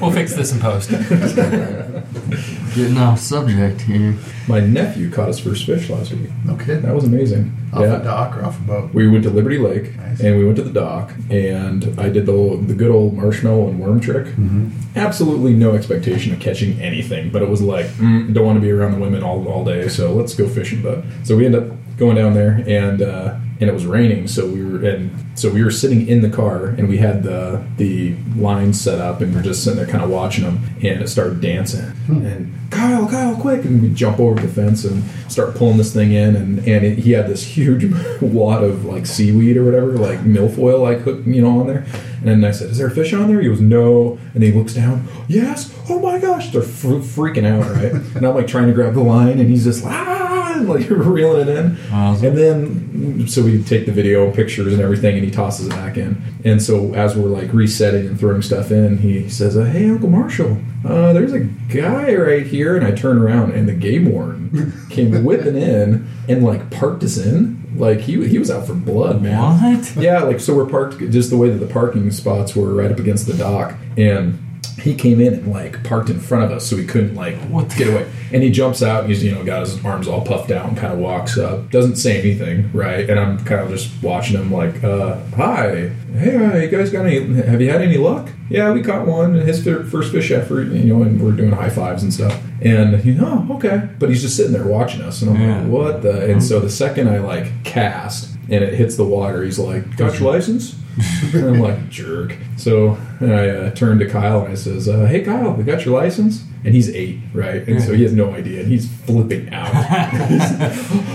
to- 0.00 0.04
we'll 0.06 0.14
fix 0.14 0.34
this 0.34 0.52
in 0.52 0.60
post. 0.60 0.90
Getting 2.74 2.98
off 2.98 3.18
subject 3.18 3.80
here. 3.82 4.14
My 4.48 4.60
nephew 4.60 5.10
caught 5.10 5.28
his 5.28 5.38
first 5.38 5.64
fish 5.64 5.88
last 5.88 6.12
week. 6.12 6.30
No 6.44 6.56
kidding. 6.56 6.82
That 6.82 6.94
was 6.94 7.04
amazing. 7.04 7.52
Off 7.72 7.80
yeah. 7.80 8.00
a 8.00 8.04
dock 8.04 8.36
or 8.36 8.44
off 8.44 8.58
a 8.58 8.62
boat. 8.62 8.94
We 8.94 9.08
went 9.08 9.24
to 9.24 9.30
Liberty 9.30 9.58
Lake 9.58 9.96
Nice. 9.96 10.20
and 10.20 10.38
we 10.38 10.44
went 10.44 10.56
to 10.56 10.62
the 10.62 10.72
dock 10.72 11.12
and 11.30 11.98
I 11.98 12.08
did 12.10 12.26
the 12.26 12.62
the 12.66 12.74
good 12.74 12.90
old 12.90 13.14
marshmallow 13.14 13.68
and 13.68 13.80
worm 13.80 14.00
trick. 14.00 14.26
Mm-hmm. 14.26 14.68
Absolutely 14.96 15.54
no 15.54 15.74
expectation 15.74 16.32
of 16.32 16.40
catching 16.40 16.78
anything, 16.80 17.30
but 17.30 17.42
it 17.42 17.48
was 17.48 17.62
like 17.62 17.86
mm, 17.86 18.32
don't 18.34 18.44
want 18.46 18.56
to 18.56 18.60
be 18.60 18.70
around 18.70 18.92
the 18.92 18.98
women 18.98 19.22
all, 19.22 19.46
all 19.48 19.64
day, 19.64 19.88
so 19.88 20.12
let's 20.12 20.34
go 20.34 20.46
fishing. 20.48 20.82
But 20.82 21.02
so 21.24 21.36
we 21.36 21.46
end 21.46 21.54
up 21.54 21.64
going 21.96 22.16
down 22.16 22.34
there 22.34 22.62
and 22.66 23.02
uh, 23.02 23.38
and 23.58 23.70
it 23.70 23.72
was 23.72 23.86
raining, 23.86 24.28
so 24.28 24.46
we 24.46 24.62
were 24.62 24.84
and 24.86 25.10
so 25.38 25.50
we 25.50 25.64
were 25.64 25.70
sitting 25.70 26.06
in 26.06 26.20
the 26.20 26.28
car 26.28 26.66
and 26.66 26.88
we 26.88 26.98
had 26.98 27.22
the 27.22 27.64
the 27.78 28.14
lines 28.36 28.78
set 28.80 28.98
up 28.98 29.22
and 29.22 29.34
we're 29.34 29.42
just 29.42 29.64
sitting 29.64 29.78
there 29.78 29.86
kind 29.86 30.04
of 30.04 30.10
watching 30.10 30.44
them 30.44 30.60
and 30.82 31.02
it 31.02 31.08
started 31.08 31.40
dancing. 31.40 31.92
And 32.08 32.54
Kyle 32.70 33.08
Kyle 33.08 33.34
quick 33.36 33.64
and 33.64 33.80
we 33.80 33.88
jump 33.94 34.20
over 34.20 34.40
the 34.40 34.48
fence 34.48 34.84
and 34.84 35.02
start 35.30 35.54
pulling 35.54 35.78
this 35.78 35.92
thing 35.92 36.12
in 36.12 36.36
and 36.36 36.58
and 36.58 36.84
it, 36.84 36.98
he 36.98 37.12
had 37.12 37.28
this 37.28 37.42
huge 37.42 37.90
wad 38.20 38.62
of 38.62 38.84
like 38.84 39.06
seaweed 39.06 39.56
or 39.56 39.64
whatever 39.64 39.92
like 39.92 40.18
milfoil 40.20 40.82
like 40.82 40.98
hook 40.98 41.22
you 41.24 41.40
know 41.40 41.60
on 41.60 41.66
there. 41.66 41.86
And 42.24 42.44
I 42.44 42.50
said 42.50 42.70
is 42.70 42.78
there 42.78 42.88
a 42.88 42.90
fish 42.90 43.14
on 43.14 43.28
there? 43.28 43.40
He 43.40 43.48
goes 43.48 43.60
no. 43.60 44.18
And 44.34 44.42
he 44.42 44.52
looks 44.52 44.74
down 44.74 45.08
yes! 45.28 45.74
Oh 45.88 45.98
my 45.98 46.18
gosh! 46.18 46.50
They're 46.50 46.60
fr- 46.60 46.96
freaking 46.96 47.46
out 47.46 47.70
right? 47.70 47.92
And 48.14 48.26
I'm 48.26 48.34
like 48.34 48.46
trying 48.48 48.66
to 48.66 48.74
grab 48.74 48.92
the 48.92 49.00
line 49.00 49.38
and 49.38 49.48
he's 49.48 49.64
just 49.64 49.82
ah 49.82 50.35
and, 50.52 50.68
like 50.68 50.88
reeling 50.90 51.48
it 51.48 51.56
in. 51.56 51.76
Awesome. 51.92 52.26
and 52.26 52.38
then 52.38 53.28
so 53.28 53.42
we 53.42 53.62
take 53.62 53.86
the 53.86 53.92
video 53.92 54.30
pictures 54.32 54.72
and 54.72 54.82
everything 54.82 55.16
and 55.16 55.24
he 55.24 55.30
tosses 55.30 55.66
it 55.66 55.70
back 55.70 55.96
in. 55.96 56.20
And 56.44 56.62
so 56.62 56.94
as 56.94 57.16
we're 57.16 57.28
like 57.28 57.52
resetting 57.52 58.06
and 58.06 58.18
throwing 58.18 58.42
stuff 58.42 58.70
in 58.70 58.98
he 58.98 59.28
says 59.28 59.56
uh, 59.56 59.64
hey 59.64 59.88
uncle 59.90 60.10
marshall 60.10 60.58
uh, 60.84 61.12
there's 61.12 61.32
a 61.32 61.40
guy 61.40 62.14
right 62.14 62.46
here. 62.46 62.76
And 62.76 62.86
i 62.86 62.92
turn 62.92 63.18
around 63.18 63.52
and 63.52 63.68
the 63.68 63.74
game 63.74 64.10
warden 64.12 64.72
came 64.90 65.24
whipping 65.24 65.56
in 65.56 66.08
and 66.28 66.44
like 66.44 66.70
parked 66.70 67.02
us 67.02 67.16
in. 67.16 67.62
Like 67.76 68.00
he, 68.00 68.26
he 68.26 68.38
was 68.38 68.50
out 68.50 68.66
for 68.66 68.74
blood 68.74 69.22
man. 69.22 69.38
What? 69.38 69.96
yeah, 69.96 70.22
like 70.22 70.40
so 70.40 70.54
we're 70.56 70.66
parked 70.66 70.98
just 71.10 71.30
the 71.30 71.36
way 71.36 71.50
that 71.50 71.58
the 71.58 71.72
parking 71.72 72.10
spots 72.10 72.56
were 72.56 72.72
right 72.72 72.90
up 72.90 72.98
against 72.98 73.26
the 73.26 73.34
dock, 73.34 73.74
and 73.98 74.38
he 74.80 74.94
came 74.94 75.20
in 75.20 75.32
and 75.34 75.50
like 75.50 75.82
parked 75.84 76.10
in 76.10 76.20
front 76.20 76.44
of 76.44 76.50
us, 76.50 76.66
so 76.66 76.76
we 76.76 76.84
couldn't 76.84 77.14
like 77.14 77.36
get 77.76 77.88
away. 77.88 78.10
And 78.32 78.42
he 78.42 78.50
jumps 78.50 78.82
out, 78.82 79.06
he's 79.08 79.22
you 79.24 79.32
know 79.32 79.42
got 79.44 79.60
his 79.60 79.82
arms 79.84 80.06
all 80.08 80.20
puffed 80.24 80.50
out, 80.50 80.68
and 80.68 80.76
kind 80.76 80.92
of 80.92 80.98
walks 80.98 81.38
up, 81.38 81.70
doesn't 81.70 81.96
say 81.96 82.18
anything, 82.20 82.70
right? 82.72 83.08
And 83.08 83.18
I'm 83.18 83.38
kind 83.44 83.60
of 83.62 83.70
just 83.70 83.90
watching 84.02 84.36
him 84.36 84.52
like, 84.52 84.82
uh, 84.84 85.16
"Hi, 85.36 85.88
hey, 86.14 86.36
uh, 86.36 86.56
you 86.56 86.68
guys 86.68 86.90
got 86.90 87.06
any? 87.06 87.32
Have 87.42 87.60
you 87.60 87.70
had 87.70 87.80
any 87.82 87.96
luck? 87.96 88.28
Yeah, 88.50 88.70
we 88.72 88.82
caught 88.82 89.06
one. 89.06 89.34
His 89.34 89.64
first 89.64 90.12
fish 90.12 90.30
effort, 90.30 90.68
you 90.68 90.84
know, 90.94 91.02
and 91.02 91.20
we're 91.20 91.32
doing 91.32 91.52
high 91.52 91.70
fives 91.70 92.02
and 92.02 92.12
stuff. 92.12 92.40
And 92.60 93.00
he, 93.00 93.16
oh, 93.20 93.46
okay, 93.56 93.88
but 93.98 94.08
he's 94.08 94.22
just 94.22 94.36
sitting 94.36 94.52
there 94.52 94.66
watching 94.66 95.00
us, 95.02 95.22
and 95.22 95.30
I'm 95.36 95.40
Yeah. 95.42 95.58
like, 95.60 95.68
what 95.68 96.02
the? 96.02 96.30
And 96.30 96.42
so 96.42 96.60
the 96.60 96.70
second 96.70 97.08
I 97.08 97.18
like 97.18 97.64
cast 97.64 98.30
and 98.48 98.62
it 98.62 98.74
hits 98.74 98.96
the 98.96 99.04
water, 99.04 99.42
he's 99.42 99.58
like, 99.58 99.96
"Got 99.96 100.18
your 100.20 100.30
license?" 100.32 100.74
and 101.34 101.44
I'm 101.46 101.60
like, 101.60 101.88
"Jerk." 101.90 102.36
So 102.56 102.98
I 103.20 103.48
uh, 103.48 103.70
turned 103.74 104.00
to 104.00 104.08
Kyle 104.08 104.40
and 104.42 104.52
I 104.52 104.54
says, 104.54 104.88
uh, 104.88 105.06
"Hey, 105.06 105.22
Kyle, 105.22 105.52
we 105.52 105.64
got 105.64 105.84
your 105.84 105.94
license?" 105.94 106.44
And 106.64 106.74
he's 106.74 106.90
eight, 106.90 107.20
right? 107.32 107.66
And 107.68 107.80
so 107.80 107.94
he 107.94 108.02
has 108.02 108.12
no 108.12 108.34
idea, 108.34 108.60
and 108.60 108.68
he's 108.68 108.90
flipping 108.90 109.52
out. 109.52 109.72
He's, 110.28 110.42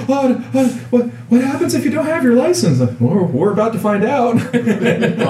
oh, 0.08 0.34
what 0.92 1.08
what 1.08 1.42
happens 1.42 1.74
if 1.74 1.84
you 1.84 1.92
don't 1.92 2.06
have 2.06 2.24
your 2.24 2.36
license? 2.36 2.80
Well, 3.02 3.26
we're 3.26 3.52
about 3.52 3.74
to 3.74 3.80
find 3.80 4.06
out. 4.06 4.36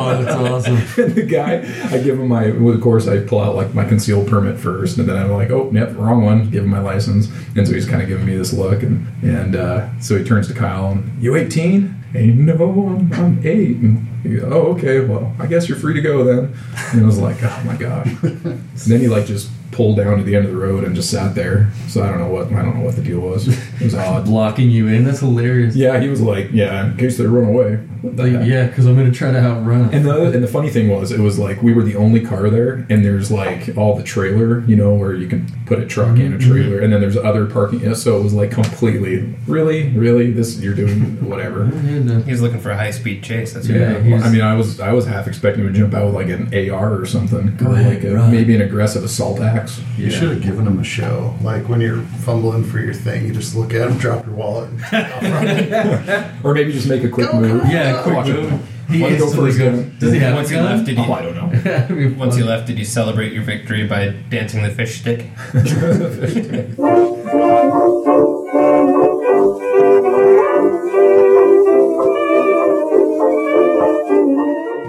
Oh, 0.01 0.23
that's 0.23 0.35
awesome. 0.35 0.75
and 1.03 1.15
the 1.15 1.23
guy, 1.23 1.57
I 1.91 2.01
give 2.01 2.19
him 2.19 2.27
my, 2.27 2.51
well, 2.51 2.73
of 2.73 2.81
course, 2.81 3.07
I 3.07 3.19
pull 3.19 3.39
out 3.39 3.55
like 3.55 3.73
my 3.73 3.85
concealed 3.85 4.27
permit 4.27 4.59
first, 4.59 4.97
and 4.97 5.07
then 5.07 5.17
I'm 5.17 5.31
like, 5.31 5.49
oh, 5.49 5.69
yep, 5.73 5.95
wrong 5.95 6.23
one. 6.23 6.49
Give 6.49 6.63
him 6.63 6.69
my 6.69 6.79
license, 6.79 7.27
and 7.55 7.67
so 7.67 7.73
he's 7.73 7.87
kind 7.87 8.01
of 8.01 8.07
giving 8.07 8.25
me 8.25 8.35
this 8.35 8.53
look, 8.53 8.83
and 8.83 9.07
and 9.23 9.55
uh, 9.55 9.99
so 9.99 10.17
he 10.17 10.23
turns 10.23 10.47
to 10.47 10.53
Kyle, 10.53 10.91
and 10.91 11.21
you 11.21 11.35
18? 11.35 12.00
And 12.13 12.45
no, 12.45 12.53
I'm, 12.87 13.13
I'm 13.13 13.47
eight. 13.47 13.77
And 13.77 14.07
he 14.23 14.35
goes, 14.35 14.51
oh, 14.51 14.73
okay, 14.73 14.99
well, 14.99 15.33
I 15.39 15.47
guess 15.47 15.69
you're 15.69 15.77
free 15.77 15.93
to 15.93 16.01
go 16.01 16.23
then. 16.23 16.53
And 16.91 17.03
I 17.03 17.05
was 17.05 17.19
like, 17.19 17.37
oh 17.41 17.63
my 17.65 17.75
gosh. 17.75 18.07
and 18.23 18.69
then 18.75 18.99
he 18.99 19.07
like 19.07 19.25
just 19.25 19.49
pulled 19.71 19.97
down 19.97 20.17
to 20.17 20.23
the 20.23 20.35
end 20.35 20.45
of 20.45 20.51
the 20.51 20.57
road 20.57 20.83
and 20.83 20.95
just 20.95 21.09
sat 21.09 21.35
there. 21.35 21.69
So 21.87 22.03
I 22.03 22.09
don't 22.09 22.19
know 22.19 22.27
what 22.27 22.47
I 22.47 22.61
don't 22.61 22.77
know 22.77 22.85
what 22.85 22.95
the 22.95 23.01
deal 23.01 23.19
was. 23.19 23.47
It 23.47 23.83
was 23.83 23.95
odd. 23.95 24.25
Blocking 24.31 24.69
you 24.69 24.87
in. 24.87 25.03
That's 25.03 25.19
hilarious. 25.19 25.75
Yeah, 25.75 25.99
he 25.99 26.09
was 26.09 26.21
like, 26.21 26.49
yeah, 26.51 26.85
in 26.85 26.97
case 26.97 27.17
they 27.17 27.25
run 27.25 27.45
away. 27.45 27.79
The 28.03 28.09
Like, 28.27 28.47
yeah, 28.47 28.67
because 28.67 28.87
I'm 28.87 28.95
gonna 28.95 29.11
try 29.11 29.31
to 29.31 29.39
outrun 29.39 29.89
him. 29.89 29.93
And 29.93 30.05
the 30.05 30.31
and 30.31 30.43
the 30.43 30.47
funny 30.47 30.69
thing 30.69 30.89
was, 30.89 31.11
it 31.11 31.19
was 31.19 31.37
like 31.37 31.61
we 31.61 31.71
were 31.73 31.83
the 31.83 31.95
only 31.95 32.19
car 32.21 32.49
there, 32.49 32.85
and 32.89 33.05
there's 33.05 33.31
like 33.31 33.77
all 33.77 33.95
the 33.95 34.03
trailer, 34.03 34.61
you 34.61 34.75
know, 34.75 34.93
where 34.93 35.13
you 35.13 35.27
can 35.27 35.47
put 35.65 35.79
a 35.79 35.85
truck 35.85 36.17
in 36.17 36.33
a 36.33 36.37
mm-hmm. 36.37 36.51
trailer, 36.51 36.79
and 36.79 36.91
then 36.91 36.99
there's 37.01 37.17
other 37.17 37.45
parking. 37.45 37.83
and 37.85 37.95
So 37.95 38.17
it 38.19 38.23
was 38.23 38.33
like 38.33 38.51
completely, 38.51 39.33
really, 39.47 39.89
really, 39.89 40.31
this 40.31 40.59
you're 40.59 40.73
doing 40.73 41.29
whatever. 41.29 41.67
He's 42.25 42.41
looking 42.41 42.59
for 42.59 42.71
a 42.71 42.77
high 42.77 42.91
speed 42.91 43.23
chase. 43.23 43.53
That's 43.53 43.67
what 43.67 43.77
Yeah, 43.77 43.99
he 43.99 44.09
he's- 44.09 44.23
I 44.23 44.29
mean, 44.31 44.41
I 44.41 44.55
was 44.55 44.79
I 44.79 44.93
was 44.93 45.05
half 45.05 45.27
expecting 45.27 45.63
him 45.63 45.71
to 45.73 45.79
jump 45.79 45.93
out 45.93 46.07
with 46.07 46.15
like 46.15 46.29
an 46.29 46.71
AR 46.71 46.99
or 46.99 47.05
something, 47.05 47.55
Go 47.57 47.67
or 47.67 47.75
ahead, 47.75 47.95
like 47.95 48.03
a, 48.03 48.15
run. 48.15 48.31
maybe 48.31 48.55
an 48.55 48.61
aggressive 48.61 49.03
assault 49.03 49.39
axe. 49.61 49.81
You 49.97 50.09
should 50.09 50.29
have 50.31 50.41
given 50.41 50.65
him 50.67 50.79
a 50.79 50.83
show. 50.83 51.35
Like 51.41 51.67
when 51.69 51.81
you're 51.81 52.01
fumbling 52.25 52.63
for 52.63 52.79
your 52.79 52.93
thing, 52.93 53.25
you 53.27 53.33
just 53.33 53.55
look 53.55 53.73
at 53.73 53.89
him, 53.89 53.97
drop 53.97 54.25
your 54.25 54.35
wallet, 54.35 54.69
and 54.69 54.79
take 54.81 55.05
off 55.15 55.21
running. 55.23 56.31
Or 56.43 56.53
maybe 56.53 56.71
just 56.71 56.87
make 56.89 57.03
a 57.03 57.09
quick 57.09 57.31
Go, 57.31 57.39
move. 57.39 57.63
yeah, 57.69 58.01
quick 58.03 58.15
Watch 58.15 58.27
move. 58.27 58.67
He 58.89 59.01
Wanna 59.01 59.17
go 59.17 59.23
instantly 59.25 59.51
for 59.53 59.57
his 59.57 59.57
goes- 59.57 59.99
Does 59.99 60.11
he 60.13 60.19
have 60.19 60.35
Once 60.35 60.49
a 60.49 60.51
you 60.53 60.57
gun? 60.59 60.65
left, 60.75 60.85
did 60.85 60.97
you? 60.97 61.03
Oh, 61.05 61.13
I 61.13 61.21
don't 61.21 61.35
know. 61.35 62.15
Once 62.17 62.37
you 62.37 62.43
left, 62.45 62.67
did 62.67 62.77
you 62.77 62.83
celebrate 62.85 63.31
your 63.31 63.43
victory 63.43 63.87
by 63.87 64.09
dancing 64.29 64.63
the 64.63 64.69
Fishstick? 64.69 65.29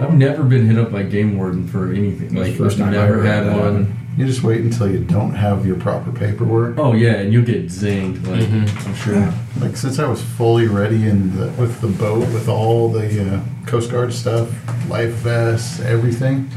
I've 0.02 0.14
never 0.14 0.42
been 0.42 0.66
hit 0.66 0.78
up 0.78 0.90
by 0.90 1.04
game 1.04 1.38
warden 1.38 1.66
for 1.68 1.92
anything. 1.92 2.34
That's 2.34 2.48
Like 2.48 2.56
first 2.58 2.78
time 2.78 2.88
I 2.88 2.92
never 2.92 3.14
ever 3.14 3.22
had 3.24 3.44
had 3.44 3.52
that 3.54 3.58
one. 3.60 3.96
Happen. 4.12 4.20
You 4.20 4.26
just 4.26 4.42
wait 4.42 4.60
until 4.60 4.90
you 4.90 4.98
don't 5.04 5.34
have 5.34 5.66
your 5.66 5.76
proper 5.76 6.12
paperwork. 6.12 6.78
Oh 6.78 6.92
yeah, 6.92 7.14
and 7.14 7.32
you'll 7.32 7.44
get 7.44 7.66
zinged. 7.66 8.26
Like 8.26 8.42
Mhm. 8.42 8.86
I'm 8.86 8.94
sure. 8.94 9.34
Like 9.60 9.76
since 9.76 9.98
I 9.98 10.06
was 10.08 10.20
fully 10.22 10.66
ready 10.66 11.06
in 11.08 11.36
the, 11.36 11.46
with 11.60 11.80
the 11.80 11.88
boat, 11.88 12.20
with 12.32 12.48
all 12.48 12.88
the 12.90 13.34
uh, 13.36 13.40
Coast 13.66 13.90
Guard 13.90 14.12
stuff, 14.12 14.48
life 14.88 15.10
vests, 15.22 15.80
everything, 15.80 16.48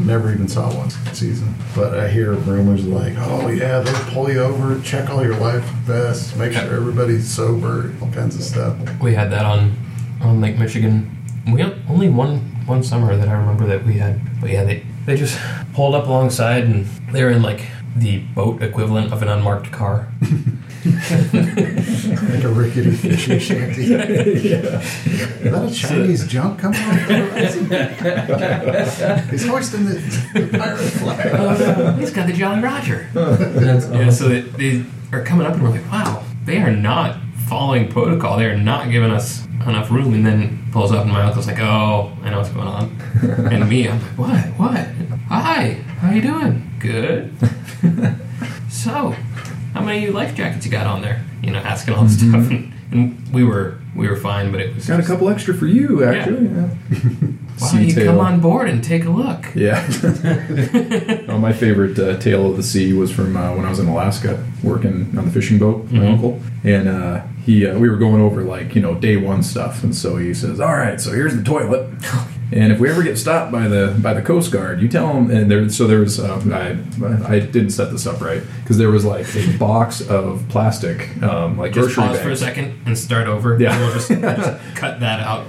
never 0.00 0.32
even 0.32 0.46
saw 0.48 0.72
one 0.76 0.90
season. 1.14 1.54
But 1.74 1.98
I 1.98 2.08
hear 2.10 2.32
rumors 2.32 2.84
like, 2.86 3.14
oh 3.18 3.48
yeah, 3.48 3.80
they'll 3.80 4.12
pull 4.12 4.30
you 4.30 4.40
over, 4.40 4.80
check 4.82 5.08
all 5.10 5.22
your 5.24 5.36
life 5.36 5.64
vests, 5.86 6.34
make 6.36 6.52
sure 6.52 6.62
everybody's 6.74 7.26
sober, 7.28 7.92
all 8.02 8.10
kinds 8.10 8.36
of 8.36 8.42
stuff. 8.42 8.76
We 9.00 9.14
had 9.14 9.30
that 9.32 9.44
on 9.46 9.72
on 10.20 10.40
Lake 10.40 10.58
Michigan. 10.58 11.10
We 11.50 11.60
had 11.62 11.74
only 11.88 12.08
one 12.10 12.38
one 12.66 12.82
summer 12.82 13.16
that 13.16 13.28
I 13.28 13.32
remember 13.32 13.66
that 13.66 13.84
we 13.86 13.94
had. 13.94 14.20
But 14.40 14.50
yeah, 14.50 14.64
they 14.64 14.82
they 15.06 15.16
just 15.16 15.38
pulled 15.74 15.94
up 15.94 16.06
alongside 16.06 16.64
and 16.64 16.86
they 17.12 17.24
were 17.24 17.30
in 17.30 17.42
like 17.42 17.66
the 17.96 18.18
boat 18.18 18.62
equivalent 18.62 19.12
of 19.12 19.22
an 19.22 19.28
unmarked 19.28 19.72
car. 19.72 20.08
Like 20.82 22.42
a 22.42 22.48
rickety 22.48 22.90
fishing 22.92 23.38
shanty. 23.38 23.82
Is 23.94 25.40
that 25.42 25.68
a 25.70 25.74
Chinese 25.74 26.26
junk 26.26 26.58
coming 26.58 26.80
on 26.80 26.96
the 26.96 27.02
horizon? 27.02 29.28
He's 29.28 29.46
hoisting 29.46 29.84
the, 29.84 29.94
the 30.34 30.58
pirate 30.58 30.78
flag. 30.78 31.30
Oh, 31.34 31.92
He's 31.98 32.10
got 32.10 32.26
the 32.26 32.32
Jolly 32.32 32.62
Roger. 32.62 33.08
That's 33.12 33.90
Yeah, 33.90 34.08
so 34.08 34.28
they, 34.28 34.40
they 34.40 34.84
are 35.12 35.22
coming 35.22 35.46
up 35.46 35.52
and 35.54 35.62
we're 35.62 35.68
like, 35.70 35.84
wow, 35.92 36.24
they 36.46 36.56
are 36.62 36.74
not 36.74 37.20
following 37.46 37.88
protocol. 37.88 38.38
They 38.38 38.46
are 38.46 38.56
not 38.56 38.90
giving 38.90 39.10
us 39.10 39.46
enough 39.68 39.90
room. 39.90 40.14
And 40.14 40.24
then 40.26 40.64
pulls 40.72 40.92
up 40.92 41.04
and 41.04 41.12
my 41.12 41.22
uncle's 41.22 41.46
like, 41.46 41.58
oh, 41.60 42.12
I 42.22 42.30
know 42.30 42.38
what's 42.38 42.50
going 42.50 42.66
on. 42.66 42.96
and 43.52 43.68
me, 43.68 43.88
I'm 43.88 44.00
like, 44.00 44.18
what? 44.18 44.46
What? 44.58 44.86
Hi, 45.28 45.72
how 46.00 46.10
you 46.12 46.22
doing? 46.22 46.70
Good. 46.80 47.32
so, 48.70 49.14
how 49.74 49.82
many 49.82 50.08
life 50.08 50.34
jackets 50.34 50.64
you 50.64 50.72
got 50.72 50.86
on 50.86 51.02
there? 51.02 51.24
You 51.42 51.52
know, 51.52 51.58
asking 51.58 51.94
all 51.94 52.04
this 52.04 52.18
stuff. 52.18 52.50
And, 52.50 52.72
and 52.92 53.32
we 53.32 53.44
were 53.44 53.78
we 53.94 54.08
were 54.08 54.16
fine, 54.16 54.50
but 54.50 54.60
it 54.60 54.74
was 54.74 54.86
Got 54.86 55.00
a 55.00 55.02
couple 55.02 55.28
extra 55.28 55.52
for 55.54 55.66
you, 55.66 56.04
actually. 56.04 56.46
Yeah. 56.46 56.66
why 57.58 57.72
don't 57.72 57.82
you 57.84 57.90
Sea 57.90 58.04
come 58.04 58.18
on 58.18 58.40
board 58.40 58.68
and 58.68 58.82
take 58.82 59.04
a 59.04 59.10
look? 59.10 59.46
Yeah. 59.54 59.84
oh, 61.28 61.38
my 61.38 61.52
favorite 61.52 61.98
uh, 61.98 62.16
tale 62.18 62.50
of 62.50 62.56
the 62.56 62.62
sea 62.62 62.92
was 62.92 63.10
from 63.12 63.36
uh, 63.36 63.54
when 63.54 63.64
I 63.64 63.68
was 63.70 63.78
in 63.78 63.88
Alaska 63.88 64.44
working 64.62 65.12
on 65.18 65.24
the 65.24 65.30
fishing 65.30 65.58
boat. 65.58 65.82
with 65.82 65.92
My 65.92 66.00
Mhm. 66.00 66.12
uncle 66.12 66.40
and 66.64 66.88
uh, 66.88 67.22
he 67.50 67.66
uh, 67.66 67.78
we 67.78 67.88
were 67.88 67.96
going 67.96 68.20
over 68.20 68.42
like 68.42 68.74
you 68.74 68.80
know 68.80 68.94
day 68.94 69.16
one 69.16 69.42
stuff, 69.42 69.82
and 69.82 69.94
so 69.94 70.16
he 70.16 70.32
says, 70.32 70.60
"All 70.60 70.76
right, 70.76 71.00
so 71.00 71.12
here's 71.12 71.36
the 71.36 71.42
toilet." 71.42 71.88
And 72.52 72.72
if 72.72 72.80
we 72.80 72.90
ever 72.90 73.04
get 73.04 73.16
stopped 73.16 73.52
by 73.52 73.68
the 73.68 73.96
by 74.02 74.12
the 74.12 74.22
Coast 74.22 74.50
Guard, 74.50 74.82
you 74.82 74.88
tell 74.88 75.06
them. 75.14 75.30
And 75.30 75.48
there, 75.48 75.68
so 75.68 75.86
there 75.86 76.00
was 76.00 76.18
um, 76.18 76.52
I 76.52 76.70
I 77.24 77.38
didn't 77.38 77.70
set 77.70 77.92
this 77.92 78.08
up 78.08 78.20
right 78.20 78.42
because 78.60 78.76
there 78.76 78.90
was 78.90 79.04
like 79.04 79.32
a 79.36 79.56
box 79.56 80.00
of 80.00 80.44
plastic 80.48 81.22
um, 81.22 81.56
like 81.56 81.72
Just 81.72 81.94
grocery 81.94 82.02
pause 82.02 82.16
bags. 82.16 82.24
for 82.24 82.30
a 82.32 82.36
second 82.36 82.80
and 82.86 82.98
start 82.98 83.28
over. 83.28 83.56
Yeah. 83.56 83.78
We'll 83.78 83.92
just, 83.92 84.08
just 84.08 84.64
cut 84.74 84.98
that 84.98 85.20
out. 85.20 85.46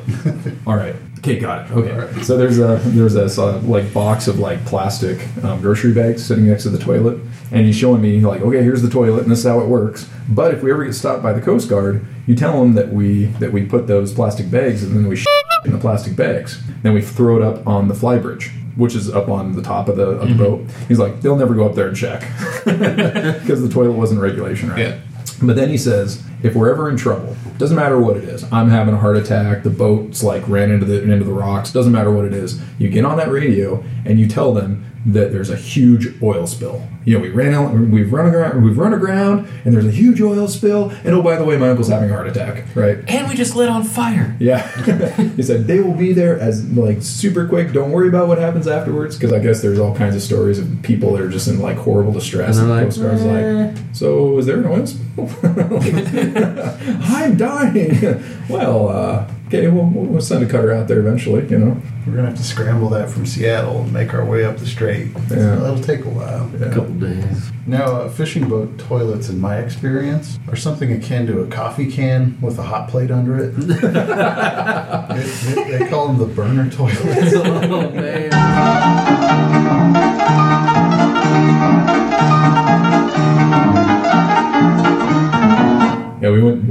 All 0.67 0.75
right. 0.75 0.95
Okay, 1.21 1.37
got 1.37 1.69
it. 1.69 1.71
Okay. 1.77 2.23
So 2.23 2.35
there's 2.35 2.57
a 2.57 2.77
there's 2.83 3.15
a 3.15 3.25
uh, 3.41 3.59
like 3.59 3.93
box 3.93 4.27
of 4.27 4.39
like 4.39 4.65
plastic 4.65 5.19
um, 5.43 5.61
grocery 5.61 5.93
bags 5.93 6.25
sitting 6.25 6.47
next 6.47 6.63
to 6.63 6.69
the 6.69 6.79
toilet, 6.79 7.19
and 7.51 7.63
he's 7.67 7.77
showing 7.77 8.01
me 8.01 8.19
like, 8.21 8.41
okay, 8.41 8.63
here's 8.63 8.81
the 8.81 8.89
toilet, 8.89 9.21
and 9.21 9.31
this 9.31 9.39
is 9.39 9.45
how 9.45 9.59
it 9.59 9.67
works. 9.67 10.09
But 10.27 10.51
if 10.55 10.63
we 10.63 10.71
ever 10.71 10.83
get 10.83 10.93
stopped 10.93 11.21
by 11.21 11.33
the 11.33 11.41
Coast 11.41 11.69
Guard, 11.69 12.03
you 12.25 12.33
tell 12.33 12.59
them 12.59 12.73
that 12.73 12.89
we 12.89 13.25
that 13.37 13.51
we 13.51 13.65
put 13.65 13.85
those 13.85 14.11
plastic 14.11 14.49
bags 14.49 14.81
and 14.83 14.95
then 14.95 15.07
we 15.07 15.23
in 15.63 15.71
the 15.73 15.77
plastic 15.77 16.15
bags, 16.15 16.59
then 16.81 16.93
we 16.93 17.03
throw 17.03 17.37
it 17.37 17.43
up 17.43 17.67
on 17.67 17.87
the 17.87 17.93
fly 17.93 18.17
bridge. 18.17 18.51
Which 18.77 18.95
is 18.95 19.09
up 19.09 19.27
on 19.27 19.51
the 19.53 19.61
top 19.61 19.89
of 19.89 19.97
the, 19.97 20.03
of 20.11 20.29
the 20.29 20.33
boat. 20.33 20.65
He's 20.87 20.97
like, 20.97 21.19
they'll 21.21 21.35
never 21.35 21.53
go 21.53 21.65
up 21.67 21.75
there 21.75 21.89
and 21.89 21.95
check 21.95 22.21
because 22.63 23.61
the 23.61 23.67
toilet 23.69 23.91
wasn't 23.91 24.21
regulation 24.21 24.69
right. 24.69 24.79
Yeah. 24.79 24.99
But 25.41 25.55
then 25.55 25.69
he 25.69 25.77
says, 25.77 26.23
if 26.43 26.55
we're 26.55 26.71
ever 26.71 26.89
in 26.89 26.97
trouble, 26.97 27.35
doesn't 27.57 27.75
matter 27.75 27.99
what 27.99 28.17
it 28.17 28.23
is. 28.23 28.43
I'm 28.51 28.69
having 28.69 28.93
a 28.93 28.97
heart 28.97 29.17
attack. 29.17 29.63
The 29.63 29.69
boat's 29.69 30.23
like 30.23 30.47
ran 30.47 30.71
into 30.71 30.85
the 30.85 31.01
into 31.03 31.25
the 31.25 31.33
rocks. 31.33 31.71
Doesn't 31.71 31.91
matter 31.91 32.11
what 32.11 32.25
it 32.25 32.33
is. 32.33 32.61
You 32.79 32.89
get 32.89 33.05
on 33.05 33.17
that 33.17 33.29
radio 33.29 33.83
and 34.05 34.19
you 34.19 34.27
tell 34.27 34.53
them 34.53 34.85
that 35.05 35.31
there's 35.31 35.49
a 35.49 35.55
huge 35.55 36.21
oil 36.21 36.45
spill. 36.45 36.87
You 37.05 37.15
know, 37.15 37.21
we 37.21 37.29
ran 37.29 37.53
out, 37.53 37.73
we've 37.73 38.13
run 38.13 38.27
aground, 38.27 38.63
we've 38.63 38.77
run 38.77 38.93
aground, 38.93 39.47
and 39.65 39.73
there's 39.73 39.87
a 39.87 39.91
huge 39.91 40.21
oil 40.21 40.47
spill. 40.47 40.91
And 41.03 41.09
oh, 41.09 41.23
by 41.23 41.35
the 41.35 41.43
way, 41.43 41.57
my 41.57 41.69
uncle's 41.69 41.87
having 41.87 42.11
a 42.11 42.13
heart 42.13 42.27
attack. 42.27 42.75
Right? 42.75 42.99
And 43.07 43.27
we 43.27 43.35
just 43.35 43.55
lit 43.55 43.69
on 43.69 43.83
fire. 43.83 44.35
Yeah. 44.39 44.67
he 45.35 45.41
said 45.41 45.65
they 45.65 45.79
will 45.79 45.95
be 45.95 46.13
there 46.13 46.39
as 46.39 46.69
like 46.71 47.01
super 47.01 47.47
quick. 47.47 47.73
Don't 47.73 47.91
worry 47.91 48.07
about 48.07 48.27
what 48.27 48.37
happens 48.37 48.67
afterwards 48.67 49.15
because 49.15 49.33
I 49.33 49.39
guess 49.39 49.61
there's 49.61 49.79
all 49.79 49.95
kinds 49.95 50.15
of 50.15 50.21
stories 50.21 50.59
of 50.59 50.81
people 50.83 51.13
that 51.13 51.21
are 51.21 51.29
just 51.29 51.47
in 51.47 51.59
like 51.59 51.77
horrible 51.77 52.13
distress. 52.13 52.57
And 52.57 52.69
they're 52.69 52.75
the 52.75 52.85
like, 52.85 52.95
Coast 52.95 53.01
Guard's 53.01 53.75
like, 53.75 53.95
so 53.95 54.37
is 54.37 54.45
there 54.45 54.59
an 54.59 54.67
oil 54.67 54.85
spill? 54.85 55.29
I'm 57.03 57.37
dying. 57.37 58.23
well, 58.47 58.89
uh, 58.89 59.31
okay, 59.53 59.67
we'll, 59.67 59.83
we'll 59.85 60.21
send 60.21 60.43
a 60.45 60.47
cutter 60.47 60.71
out 60.71 60.87
there 60.87 60.99
eventually. 60.99 61.45
You 61.49 61.57
know. 61.59 61.81
We're 62.07 62.15
gonna 62.15 62.29
have 62.29 62.37
to 62.37 62.43
scramble 62.43 62.89
that 62.89 63.09
from 63.09 63.25
Seattle 63.27 63.81
and 63.83 63.93
make 63.93 64.13
our 64.13 64.25
way 64.25 64.43
up 64.43 64.57
the 64.57 64.65
strait. 64.65 65.09
Yeah. 65.29 65.55
That'll 65.55 65.79
take 65.81 66.03
a 66.05 66.09
while. 66.09 66.49
A 66.63 66.69
couple 66.73 66.93
days. 66.95 67.51
Now, 67.67 67.85
uh, 67.85 68.09
fishing 68.09 68.49
boat 68.49 68.79
toilets, 68.79 69.29
in 69.29 69.39
my 69.39 69.57
experience, 69.59 70.39
are 70.47 70.55
something 70.55 70.91
akin 70.91 71.27
to 71.27 71.41
a 71.41 71.47
coffee 71.47 71.91
can 71.91 72.39
with 72.41 72.57
a 72.57 72.63
hot 72.63 72.89
plate 72.89 73.11
under 73.11 73.37
it. 73.39 73.51
they, 73.55 75.53
they- 75.53 75.77
they 75.77 75.87
call 75.89 76.07
them 76.07 76.17
the 76.17 76.25
burner 76.25 76.69
toilets. 76.71 77.33
oh 77.35 77.91
man. 77.91 78.31
Yeah, 86.21 86.29
we 86.29 86.39
went 86.43 86.63
went 86.65 86.70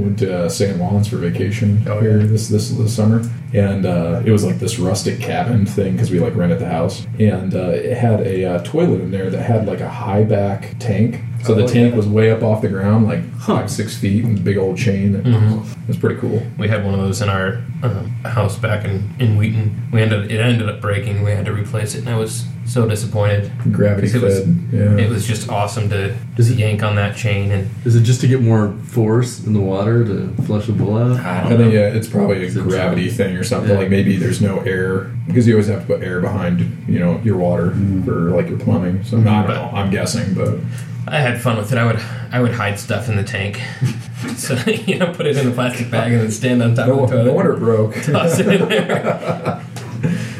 St. 0.51 0.77
Lawrence 0.77 1.07
for 1.07 1.17
vacation 1.17 1.83
Oh, 1.87 1.99
here 1.99 2.19
yeah. 2.19 2.25
this 2.27 2.47
this 2.49 2.69
this 2.69 2.95
summer, 2.95 3.21
and 3.53 3.85
uh, 3.85 4.21
it 4.25 4.31
was 4.31 4.43
like 4.43 4.59
this 4.59 4.77
rustic 4.79 5.19
cabin 5.19 5.65
thing 5.65 5.93
because 5.93 6.11
we 6.11 6.19
like 6.19 6.35
rented 6.35 6.59
the 6.59 6.69
house, 6.69 7.05
and 7.19 7.55
uh, 7.55 7.69
it 7.69 7.97
had 7.97 8.21
a 8.21 8.45
uh, 8.45 8.63
toilet 8.63 9.01
in 9.01 9.11
there 9.11 9.29
that 9.29 9.41
had 9.41 9.65
like 9.67 9.79
a 9.81 9.89
high 9.89 10.23
back 10.23 10.75
tank. 10.79 11.21
So 11.43 11.55
the 11.55 11.65
tank 11.67 11.95
was 11.95 12.07
way 12.07 12.31
up 12.31 12.43
off 12.43 12.61
the 12.61 12.69
ground, 12.69 13.07
like 13.07 13.23
five 13.41 13.69
six 13.71 13.97
feet, 13.97 14.23
and 14.23 14.43
big 14.43 14.57
old 14.57 14.77
chain. 14.77 15.15
It 15.15 15.87
was 15.87 15.97
pretty 15.97 16.19
cool. 16.19 16.41
We 16.57 16.67
had 16.67 16.83
one 16.85 16.93
of 16.93 16.99
those 16.99 17.21
in 17.21 17.29
our 17.29 17.61
um, 17.83 18.07
house 18.23 18.57
back 18.57 18.85
in, 18.85 19.09
in 19.19 19.37
Wheaton. 19.37 19.89
We 19.91 20.01
ended 20.01 20.31
it 20.31 20.39
ended 20.39 20.69
up 20.69 20.81
breaking. 20.81 21.23
We 21.23 21.31
had 21.31 21.45
to 21.45 21.53
replace 21.53 21.95
it, 21.95 21.99
and 21.99 22.09
I 22.09 22.17
was 22.17 22.45
so 22.65 22.87
disappointed. 22.87 23.51
Gravity 23.71 24.07
'Cause 24.07 24.15
it 24.15 24.23
was 24.23 24.47
yeah. 24.71 24.97
it 25.05 25.09
was 25.09 25.27
just 25.27 25.49
awesome 25.49 25.89
to 25.89 26.15
Is 26.37 26.47
to 26.47 26.53
it- 26.53 26.59
yank 26.59 26.83
on 26.83 26.95
that 26.95 27.15
chain 27.17 27.51
and 27.51 27.69
Is 27.85 27.95
it 27.95 28.03
just 28.03 28.21
to 28.21 28.27
get 28.27 28.41
more 28.41 28.71
force 28.83 29.43
in 29.45 29.53
the 29.53 29.59
water 29.59 30.05
to 30.05 30.29
flush 30.43 30.67
the 30.67 30.73
bull 30.73 30.95
out? 30.97 31.19
I 31.19 31.39
I 31.39 31.49
don't 31.49 31.57
think 31.57 31.73
know. 31.73 31.79
yeah, 31.79 31.87
it's 31.87 32.07
probably 32.07 32.37
a 32.37 32.45
Is 32.45 32.55
gravity 32.55 33.09
thing 33.09 33.35
or 33.35 33.43
something. 33.43 33.71
Yeah. 33.71 33.79
Like 33.79 33.89
maybe 33.89 34.15
there's 34.15 34.41
no 34.41 34.59
air 34.59 35.11
because 35.27 35.47
you 35.47 35.55
always 35.55 35.67
have 35.67 35.81
to 35.81 35.87
put 35.87 36.03
air 36.03 36.21
behind 36.21 36.85
you 36.87 36.99
know 36.99 37.19
your 37.23 37.35
water 37.37 37.71
for 38.05 38.29
like 38.29 38.47
your 38.47 38.59
plumbing. 38.59 39.03
So 39.03 39.17
I 39.19 39.23
don't 39.23 39.47
know. 39.47 39.69
I'm 39.73 39.89
guessing, 39.89 40.33
but 40.35 40.59
I 41.07 41.17
had 41.19 41.41
fun 41.41 41.57
with 41.57 41.71
it. 41.71 41.77
I 41.77 41.85
would 41.85 41.99
I 42.31 42.41
would 42.41 42.51
hide 42.53 42.79
stuff 42.79 43.09
in 43.09 43.15
the 43.15 43.23
tank, 43.23 43.59
so 44.37 44.55
you 44.85 44.97
know, 44.99 45.13
put 45.13 45.25
it 45.25 45.37
in 45.37 45.47
a 45.47 45.51
plastic 45.51 45.89
bag 45.91 46.11
and 46.13 46.21
then 46.21 46.31
stand 46.31 46.61
on 46.61 46.75
top 46.75 46.87
no, 46.87 47.03
of 47.03 47.09
the 47.09 47.15
toilet. 47.15 47.25
no 47.27 47.33
wonder 47.33 47.53
it 47.53 47.59
broke. 47.59 47.93
Toss 48.03 48.39
it 48.39 48.47
in 48.47 48.69
there. 48.69 49.61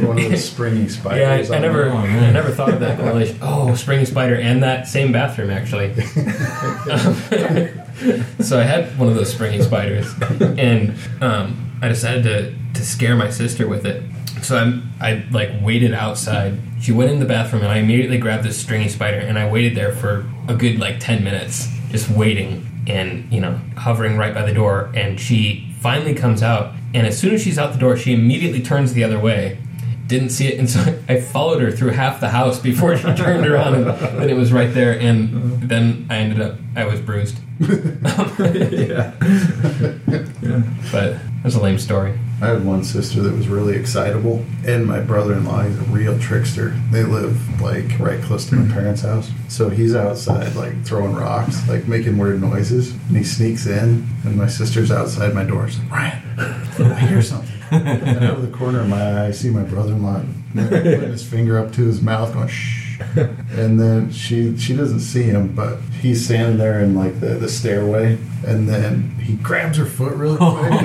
One 0.02 0.17
of 0.17 0.30
those 0.32 0.43
springy 0.45 0.82
Yeah, 0.84 0.88
spiders. 0.88 1.52
I, 1.52 1.58
I 1.58 1.60
never, 1.60 1.84
there. 1.86 1.93
I 1.93 2.32
never 2.32 2.50
thought 2.52 2.69
of 2.69 2.80
that 2.80 2.97
correlation. 2.97 3.38
Oh, 3.41 3.76
springy 3.76 4.06
spider, 4.06 4.36
and 4.36 4.63
that 4.63 4.88
same 4.88 5.12
bathroom 5.12 5.52
actually. 5.52 5.91
Um, 5.91 7.15
so 8.43 8.60
I 8.60 8.63
had 8.63 8.97
one 8.97 9.08
of 9.10 9.15
those 9.15 9.32
springy 9.32 9.62
spiders, 9.62 10.12
and 10.39 10.95
um, 11.21 11.78
I 11.82 11.88
decided 11.88 12.24
to 12.24 12.56
to 12.74 12.86
scare 12.86 13.15
my 13.15 13.30
sister 13.30 13.67
with 13.67 13.86
it. 13.86 14.02
So 14.43 14.82
I 14.99 15.08
I 15.08 15.25
like 15.32 15.51
waited 15.62 15.93
outside. 15.93 16.60
She 16.82 16.91
went 16.91 17.12
in 17.12 17.19
the 17.19 17.25
bathroom, 17.25 17.62
and 17.63 17.71
I 17.71 17.77
immediately 17.77 18.17
grabbed 18.17 18.43
this 18.43 18.60
stringy 18.60 18.89
spider, 18.89 19.17
and 19.17 19.38
I 19.38 19.49
waited 19.49 19.75
there 19.75 19.93
for 19.93 20.30
a 20.47 20.56
good 20.56 20.80
like 20.80 20.99
ten 20.99 21.23
minutes, 21.23 21.67
just 21.89 22.10
waiting, 22.10 22.67
and 22.88 23.32
you 23.32 23.39
know, 23.39 23.60
hovering 23.77 24.17
right 24.17 24.34
by 24.34 24.45
the 24.45 24.54
door. 24.54 24.91
And 24.95 25.19
she 25.19 25.73
finally 25.80 26.13
comes 26.13 26.41
out, 26.43 26.73
and 26.93 27.06
as 27.08 27.17
soon 27.17 27.34
as 27.34 27.41
she's 27.41 27.58
out 27.58 27.73
the 27.73 27.80
door, 27.80 27.97
she 27.97 28.13
immediately 28.13 28.62
turns 28.62 28.93
the 28.93 29.04
other 29.04 29.19
way 29.19 29.58
didn't 30.12 30.30
see 30.30 30.47
it, 30.47 30.60
and 30.60 30.69
so 30.69 30.80
I 31.10 31.19
followed 31.21 31.62
her 31.62 31.71
through 31.71 31.91
half 31.91 32.19
the 32.19 32.30
house 32.30 32.60
before 32.60 32.95
she 32.97 33.12
turned 33.15 33.47
around, 33.47 33.75
and 33.75 33.88
then 34.19 34.30
it 34.30 34.36
was 34.36 34.51
right 34.51 34.71
there, 34.71 34.99
and 34.99 35.62
then 35.63 36.06
I 36.10 36.17
ended 36.17 36.41
up 36.41 36.58
I 36.75 36.86
was 36.86 36.99
bruised. 36.99 37.39
yeah. 37.60 39.13
But 40.91 41.17
that's 41.41 41.56
a 41.56 41.62
lame 41.62 41.80
story. 41.80 42.19
I 42.41 42.47
had 42.47 42.65
one 42.65 42.84
sister 42.84 43.21
that 43.21 43.34
was 43.34 43.47
really 43.47 43.75
excitable, 43.75 44.43
and 44.65 44.88
my 44.88 44.99
brother-in-law 44.99 45.62
he's 45.62 45.77
a 45.77 45.84
real 45.84 46.17
trickster. 46.17 46.69
They 46.91 47.04
live 47.04 47.62
like 47.62 47.99
right 47.99 48.19
close 48.23 48.49
to 48.49 48.56
my 48.56 48.63
hmm. 48.63 48.73
parents' 48.73 49.04
house, 49.04 49.30
so 49.47 49.69
he's 49.69 49.93
outside 49.93 50.56
like 50.56 50.84
throwing 50.84 51.13
rocks, 51.13 51.67
like 51.69 51.88
making 51.88 52.17
weird 52.17 52.41
noises, 52.41 52.93
and 52.93 53.15
he 53.15 53.23
sneaks 53.23 53.67
in, 53.67 54.08
and 54.23 54.36
my 54.36 54.47
sister's 54.47 54.91
outside 54.91 55.36
my 55.36 55.43
door. 55.43 55.67
She's 55.67 55.80
like, 55.82 55.91
Ryan, 55.91 56.91
I 56.91 56.99
hear 57.01 57.21
something. 57.21 57.56
and 57.71 58.25
out 58.25 58.38
of 58.38 58.41
the 58.41 58.58
corner 58.58 58.82
of 58.82 58.89
my 58.89 59.01
eye, 59.01 59.27
I 59.27 59.32
see 59.32 59.51
my 59.51 59.63
brother-in-law 59.63 60.23
putting 60.54 61.12
his 61.12 61.23
finger 61.23 61.60
up 61.60 61.71
to 61.73 61.86
his 61.86 62.01
mouth, 62.01 62.34
going 62.34 62.47
shh. 62.47 62.90
And 63.51 63.79
then 63.79 64.11
she 64.11 64.57
she 64.57 64.73
doesn't 64.75 65.01
see 65.01 65.23
him, 65.23 65.53
but 65.53 65.79
he's 66.01 66.23
standing 66.25 66.57
there 66.57 66.79
in 66.79 66.95
like 66.95 67.19
the, 67.19 67.35
the 67.35 67.49
stairway, 67.49 68.17
and 68.47 68.67
then 68.67 69.11
he 69.21 69.33
grabs 69.35 69.77
her 69.77 69.85
foot 69.85 70.13
really 70.13 70.37
quick. 70.39 70.81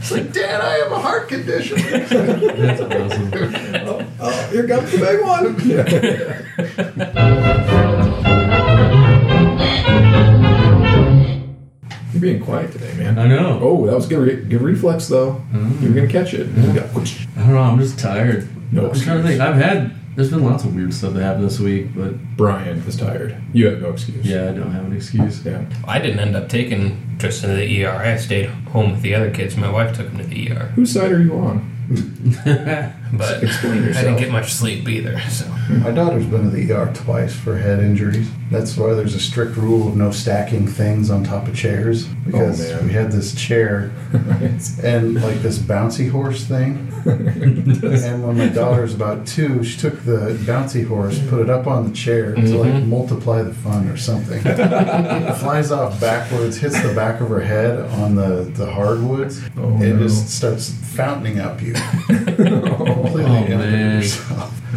it's 0.00 0.10
like, 0.10 0.32
Dad, 0.32 0.60
I 0.60 0.72
have 0.82 0.92
a 0.92 0.98
heart 0.98 1.28
condition. 1.28 1.76
That's 1.78 2.80
awesome. 2.80 3.30
Oh, 4.20 4.48
here 4.50 4.66
comes 4.66 4.90
the 4.90 4.98
big 4.98 5.20
one. 5.22 6.64
You're 12.12 12.20
being 12.20 12.40
quiet 12.44 12.70
today, 12.70 12.94
man. 12.94 13.18
I 13.18 13.26
know. 13.26 13.58
Oh, 13.60 13.86
that 13.86 13.94
was 13.94 14.06
good. 14.06 14.18
Re- 14.20 14.36
good 14.44 14.62
reflex, 14.62 15.08
though. 15.08 15.42
Mm. 15.52 15.82
You 15.82 15.88
were 15.88 15.94
gonna 15.96 16.06
catch 16.08 16.32
it. 16.32 16.46
You 16.48 16.72
got- 16.72 16.90
I 16.90 17.40
don't 17.40 17.54
know. 17.54 17.58
I'm 17.58 17.78
just 17.80 17.98
tired. 17.98 18.48
No 18.74 18.90
I'm 18.90 19.00
trying 19.00 19.22
to 19.22 19.28
think. 19.28 19.40
I've 19.40 19.54
had. 19.56 19.92
There's 20.16 20.30
been 20.30 20.44
lots 20.44 20.62
of 20.62 20.76
weird 20.76 20.94
stuff 20.94 21.14
that 21.14 21.22
happened 21.22 21.44
this 21.44 21.58
week, 21.58 21.88
but 21.94 22.36
Brian 22.36 22.78
is 22.78 22.96
tired. 22.96 23.36
You 23.52 23.66
have 23.66 23.80
no 23.82 23.90
excuse. 23.90 24.24
yeah, 24.24 24.48
I 24.48 24.52
don't 24.52 24.70
have 24.70 24.84
an 24.84 24.94
excuse. 24.94 25.44
Yeah. 25.44 25.64
I 25.88 25.98
didn't 25.98 26.20
end 26.20 26.36
up 26.36 26.48
taking 26.48 27.16
Tristan 27.18 27.50
to 27.50 27.56
the 27.56 27.84
ER. 27.84 27.90
I 27.90 28.16
stayed 28.16 28.46
home 28.46 28.92
with 28.92 29.02
the 29.02 29.12
other 29.14 29.32
kids. 29.32 29.56
My 29.56 29.68
wife 29.70 29.96
took 29.96 30.08
him 30.08 30.18
to 30.18 30.24
the 30.24 30.52
ER. 30.52 30.66
Whose 30.76 30.92
side 30.92 31.10
are 31.10 31.20
you 31.20 31.34
on? 31.34 31.68
But 33.16 33.42
Explain 33.42 33.72
I 33.82 33.86
yourself. 33.86 34.04
didn't 34.06 34.18
get 34.20 34.30
much 34.32 34.52
sleep 34.52 34.88
either. 34.88 35.18
So 35.30 35.46
My 35.68 35.90
daughter's 35.90 36.26
been 36.26 36.44
to 36.44 36.50
the 36.50 36.72
ER 36.72 36.92
twice 36.94 37.34
for 37.34 37.56
head 37.56 37.80
injuries. 37.80 38.28
That's 38.50 38.76
why 38.76 38.94
there's 38.94 39.14
a 39.14 39.20
strict 39.20 39.56
rule 39.56 39.88
of 39.88 39.96
no 39.96 40.10
stacking 40.10 40.66
things 40.66 41.10
on 41.10 41.24
top 41.24 41.48
of 41.48 41.56
chairs. 41.56 42.06
Because 42.06 42.60
man. 42.60 42.86
we 42.86 42.92
had 42.92 43.10
this 43.12 43.34
chair 43.34 43.92
and 44.82 45.14
like 45.22 45.40
this 45.42 45.58
bouncy 45.58 46.10
horse 46.10 46.44
thing. 46.44 46.90
and 47.06 48.26
when 48.26 48.38
my 48.38 48.48
daughter's 48.48 48.94
about 48.94 49.26
two, 49.26 49.62
she 49.64 49.78
took 49.78 50.04
the 50.04 50.38
bouncy 50.46 50.86
horse, 50.86 51.18
put 51.28 51.40
it 51.40 51.50
up 51.50 51.66
on 51.66 51.88
the 51.88 51.94
chair 51.94 52.34
to 52.34 52.58
like 52.58 52.82
multiply 52.84 53.42
the 53.42 53.52
fun 53.52 53.88
or 53.88 53.96
something. 53.96 54.40
it 54.44 55.34
flies 55.36 55.70
off 55.70 56.00
backwards, 56.00 56.56
hits 56.56 56.80
the 56.82 56.94
back 56.94 57.20
of 57.20 57.28
her 57.28 57.40
head 57.40 57.78
on 58.00 58.14
the, 58.14 58.50
the 58.54 58.70
hardwoods. 58.70 59.42
Oh, 59.56 59.74
it 59.82 59.94
no. 59.94 59.98
just 59.98 60.28
starts 60.30 60.70
fountaining 60.70 61.40
up 61.40 61.60
you. 61.60 61.74
Completely 63.04 63.30
Oh, 63.30 63.34
empty 63.36 63.54
man. 63.56 64.02
yourself. 64.02 64.60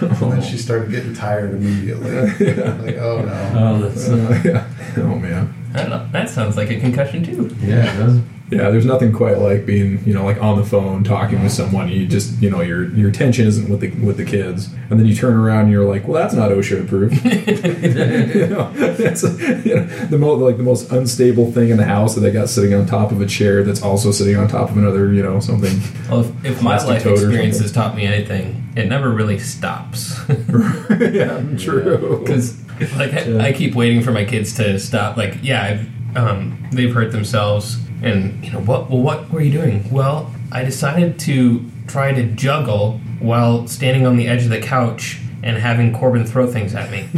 And 0.00 0.32
then 0.32 0.42
she 0.42 0.58
started 0.58 0.90
getting 0.90 1.14
tired 1.14 1.54
immediately. 1.54 2.10
like, 2.12 2.96
oh 2.98 3.22
no. 3.24 3.52
Oh, 3.54 3.78
that's 3.88 4.08
Uh, 4.08 4.40
yeah. 4.44 4.68
Oh 4.96 5.14
man. 5.16 5.54
that, 5.72 6.10
that 6.12 6.28
sounds 6.28 6.56
like 6.56 6.70
a 6.70 6.80
concussion 6.80 7.22
too. 7.24 7.54
yeah. 7.60 7.94
It 7.94 7.96
does. 7.98 8.20
Yeah, 8.50 8.70
there's 8.70 8.84
nothing 8.84 9.10
quite 9.12 9.38
like 9.38 9.64
being, 9.64 10.04
you 10.04 10.12
know, 10.12 10.24
like 10.24 10.40
on 10.40 10.58
the 10.58 10.64
phone 10.64 11.02
talking 11.02 11.42
with 11.42 11.52
someone. 11.52 11.88
You 11.88 12.06
just, 12.06 12.40
you 12.42 12.50
know, 12.50 12.60
your 12.60 12.90
your 12.90 13.08
attention 13.08 13.46
isn't 13.46 13.70
with 13.70 13.80
the 13.80 13.90
with 14.04 14.18
the 14.18 14.24
kids, 14.24 14.68
and 14.90 15.00
then 15.00 15.06
you 15.06 15.14
turn 15.14 15.34
around 15.34 15.62
and 15.62 15.72
you're 15.72 15.84
like, 15.84 16.06
well, 16.06 16.20
that's 16.20 16.34
not 16.34 16.50
OSHA 16.50 16.84
approved. 16.84 17.14
you 17.24 18.46
know, 18.48 18.70
that's 18.72 19.22
you 19.64 19.76
know, 19.76 19.86
the 20.06 20.18
most 20.18 20.40
like 20.40 20.58
the 20.58 20.62
most 20.62 20.92
unstable 20.92 21.50
thing 21.52 21.70
in 21.70 21.78
the 21.78 21.86
house 21.86 22.14
that 22.14 22.20
they 22.20 22.30
got 22.30 22.50
sitting 22.50 22.74
on 22.74 22.84
top 22.84 23.12
of 23.12 23.22
a 23.22 23.26
chair 23.26 23.64
that's 23.64 23.82
also 23.82 24.10
sitting 24.10 24.36
on 24.36 24.46
top 24.46 24.70
of 24.70 24.76
another, 24.76 25.12
you 25.12 25.22
know, 25.22 25.40
something. 25.40 25.80
Well, 26.10 26.20
if, 26.20 26.44
if 26.44 26.62
my 26.62 26.76
life 26.84 27.02
toad 27.02 27.14
experience 27.14 27.60
has 27.60 27.72
taught 27.72 27.96
me 27.96 28.04
anything, 28.04 28.72
it 28.76 28.86
never 28.86 29.10
really 29.10 29.38
stops. 29.38 30.20
yeah, 30.28 31.42
true. 31.56 32.20
Because 32.20 32.62
like 32.96 33.14
I, 33.14 33.48
I 33.48 33.52
keep 33.52 33.74
waiting 33.74 34.02
for 34.02 34.12
my 34.12 34.24
kids 34.24 34.54
to 34.56 34.78
stop. 34.78 35.16
Like, 35.16 35.38
yeah, 35.42 35.62
I've, 35.62 36.16
um, 36.16 36.68
they've 36.72 36.92
hurt 36.92 37.12
themselves, 37.12 37.78
and 38.04 38.44
you 38.44 38.52
know 38.52 38.60
what? 38.60 38.90
Well, 38.90 39.00
what 39.00 39.30
were 39.30 39.40
you 39.40 39.52
doing? 39.52 39.90
Well, 39.90 40.32
I 40.52 40.64
decided 40.64 41.18
to 41.20 41.64
try 41.86 42.12
to 42.12 42.24
juggle 42.24 42.98
while 43.18 43.66
standing 43.66 44.06
on 44.06 44.16
the 44.16 44.28
edge 44.28 44.44
of 44.44 44.50
the 44.50 44.60
couch 44.60 45.20
and 45.42 45.56
having 45.56 45.94
Corbin 45.94 46.24
throw 46.24 46.46
things 46.46 46.74
at 46.74 46.90
me. 46.90 47.00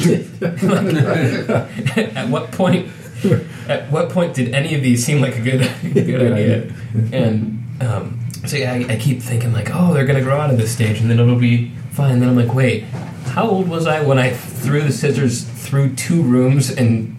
at 2.14 2.28
what 2.28 2.52
point? 2.52 2.88
At 3.68 3.90
what 3.90 4.10
point 4.10 4.34
did 4.34 4.54
any 4.54 4.74
of 4.74 4.82
these 4.82 5.04
seem 5.04 5.20
like 5.20 5.36
a 5.36 5.40
good, 5.40 5.70
good 5.92 6.32
idea? 6.32 6.72
And 7.12 7.64
um, 7.80 8.20
so 8.46 8.56
yeah, 8.56 8.72
I, 8.72 8.94
I 8.94 8.96
keep 8.96 9.22
thinking 9.22 9.52
like, 9.52 9.70
oh, 9.72 9.92
they're 9.92 10.06
gonna 10.06 10.22
grow 10.22 10.38
out 10.38 10.50
of 10.50 10.58
this 10.58 10.72
stage, 10.72 11.00
and 11.00 11.10
then 11.10 11.18
it'll 11.18 11.36
be 11.36 11.70
fine. 11.92 12.20
Then 12.20 12.28
I'm 12.28 12.36
like, 12.36 12.54
wait, 12.54 12.84
how 13.34 13.48
old 13.48 13.68
was 13.68 13.86
I 13.86 14.02
when 14.02 14.18
I 14.18 14.32
threw 14.32 14.82
the 14.82 14.92
scissors 14.92 15.42
through 15.42 15.96
two 15.96 16.22
rooms 16.22 16.70
and 16.70 17.16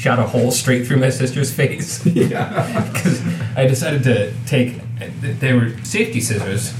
shot 0.00 0.18
a 0.18 0.22
hole 0.22 0.50
straight 0.50 0.86
through 0.86 0.96
my 0.96 1.10
sister's 1.10 1.52
face? 1.52 2.04
yeah. 2.06 2.88
Because 2.92 3.20
I 3.56 3.66
decided 3.66 4.02
to 4.04 4.32
take. 4.46 4.76
They 5.20 5.52
were 5.52 5.76
safety 5.84 6.20
scissors, 6.20 6.72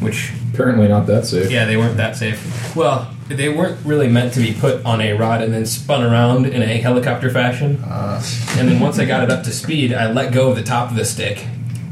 which 0.00 0.32
Apparently 0.52 0.88
not 0.88 1.06
that 1.06 1.26
safe. 1.26 1.50
yeah, 1.50 1.64
they 1.66 1.76
weren't 1.76 1.96
that 1.98 2.16
safe. 2.16 2.74
Well, 2.74 3.12
they 3.28 3.48
weren't 3.48 3.84
really 3.84 4.08
meant 4.08 4.32
to 4.34 4.40
be 4.40 4.54
put 4.54 4.84
on 4.86 5.00
a 5.00 5.12
rod 5.12 5.42
and 5.42 5.52
then 5.52 5.66
spun 5.66 6.02
around 6.02 6.46
in 6.46 6.62
a 6.62 6.78
helicopter 6.78 7.30
fashion. 7.30 7.82
and 7.84 8.68
then 8.68 8.80
once 8.80 8.98
I 8.98 9.04
got 9.04 9.22
it 9.22 9.30
up 9.30 9.44
to 9.44 9.52
speed, 9.52 9.92
I 9.92 10.10
let 10.10 10.32
go 10.32 10.48
of 10.50 10.56
the 10.56 10.62
top 10.62 10.90
of 10.90 10.96
the 10.96 11.04
stick, 11.04 11.46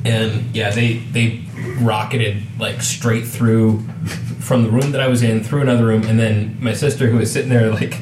and 0.04 0.54
yeah, 0.54 0.70
they 0.70 0.98
they 1.12 1.42
rocketed 1.80 2.42
like 2.58 2.82
straight 2.82 3.26
through 3.26 3.80
from 4.40 4.62
the 4.62 4.70
room 4.70 4.92
that 4.92 5.00
I 5.00 5.08
was 5.08 5.22
in 5.22 5.42
through 5.44 5.62
another 5.62 5.84
room, 5.87 6.02
and 6.04 6.18
then 6.18 6.56
my 6.60 6.72
sister 6.74 7.08
who 7.08 7.18
was 7.18 7.30
sitting 7.32 7.50
there 7.50 7.70
like 7.70 7.98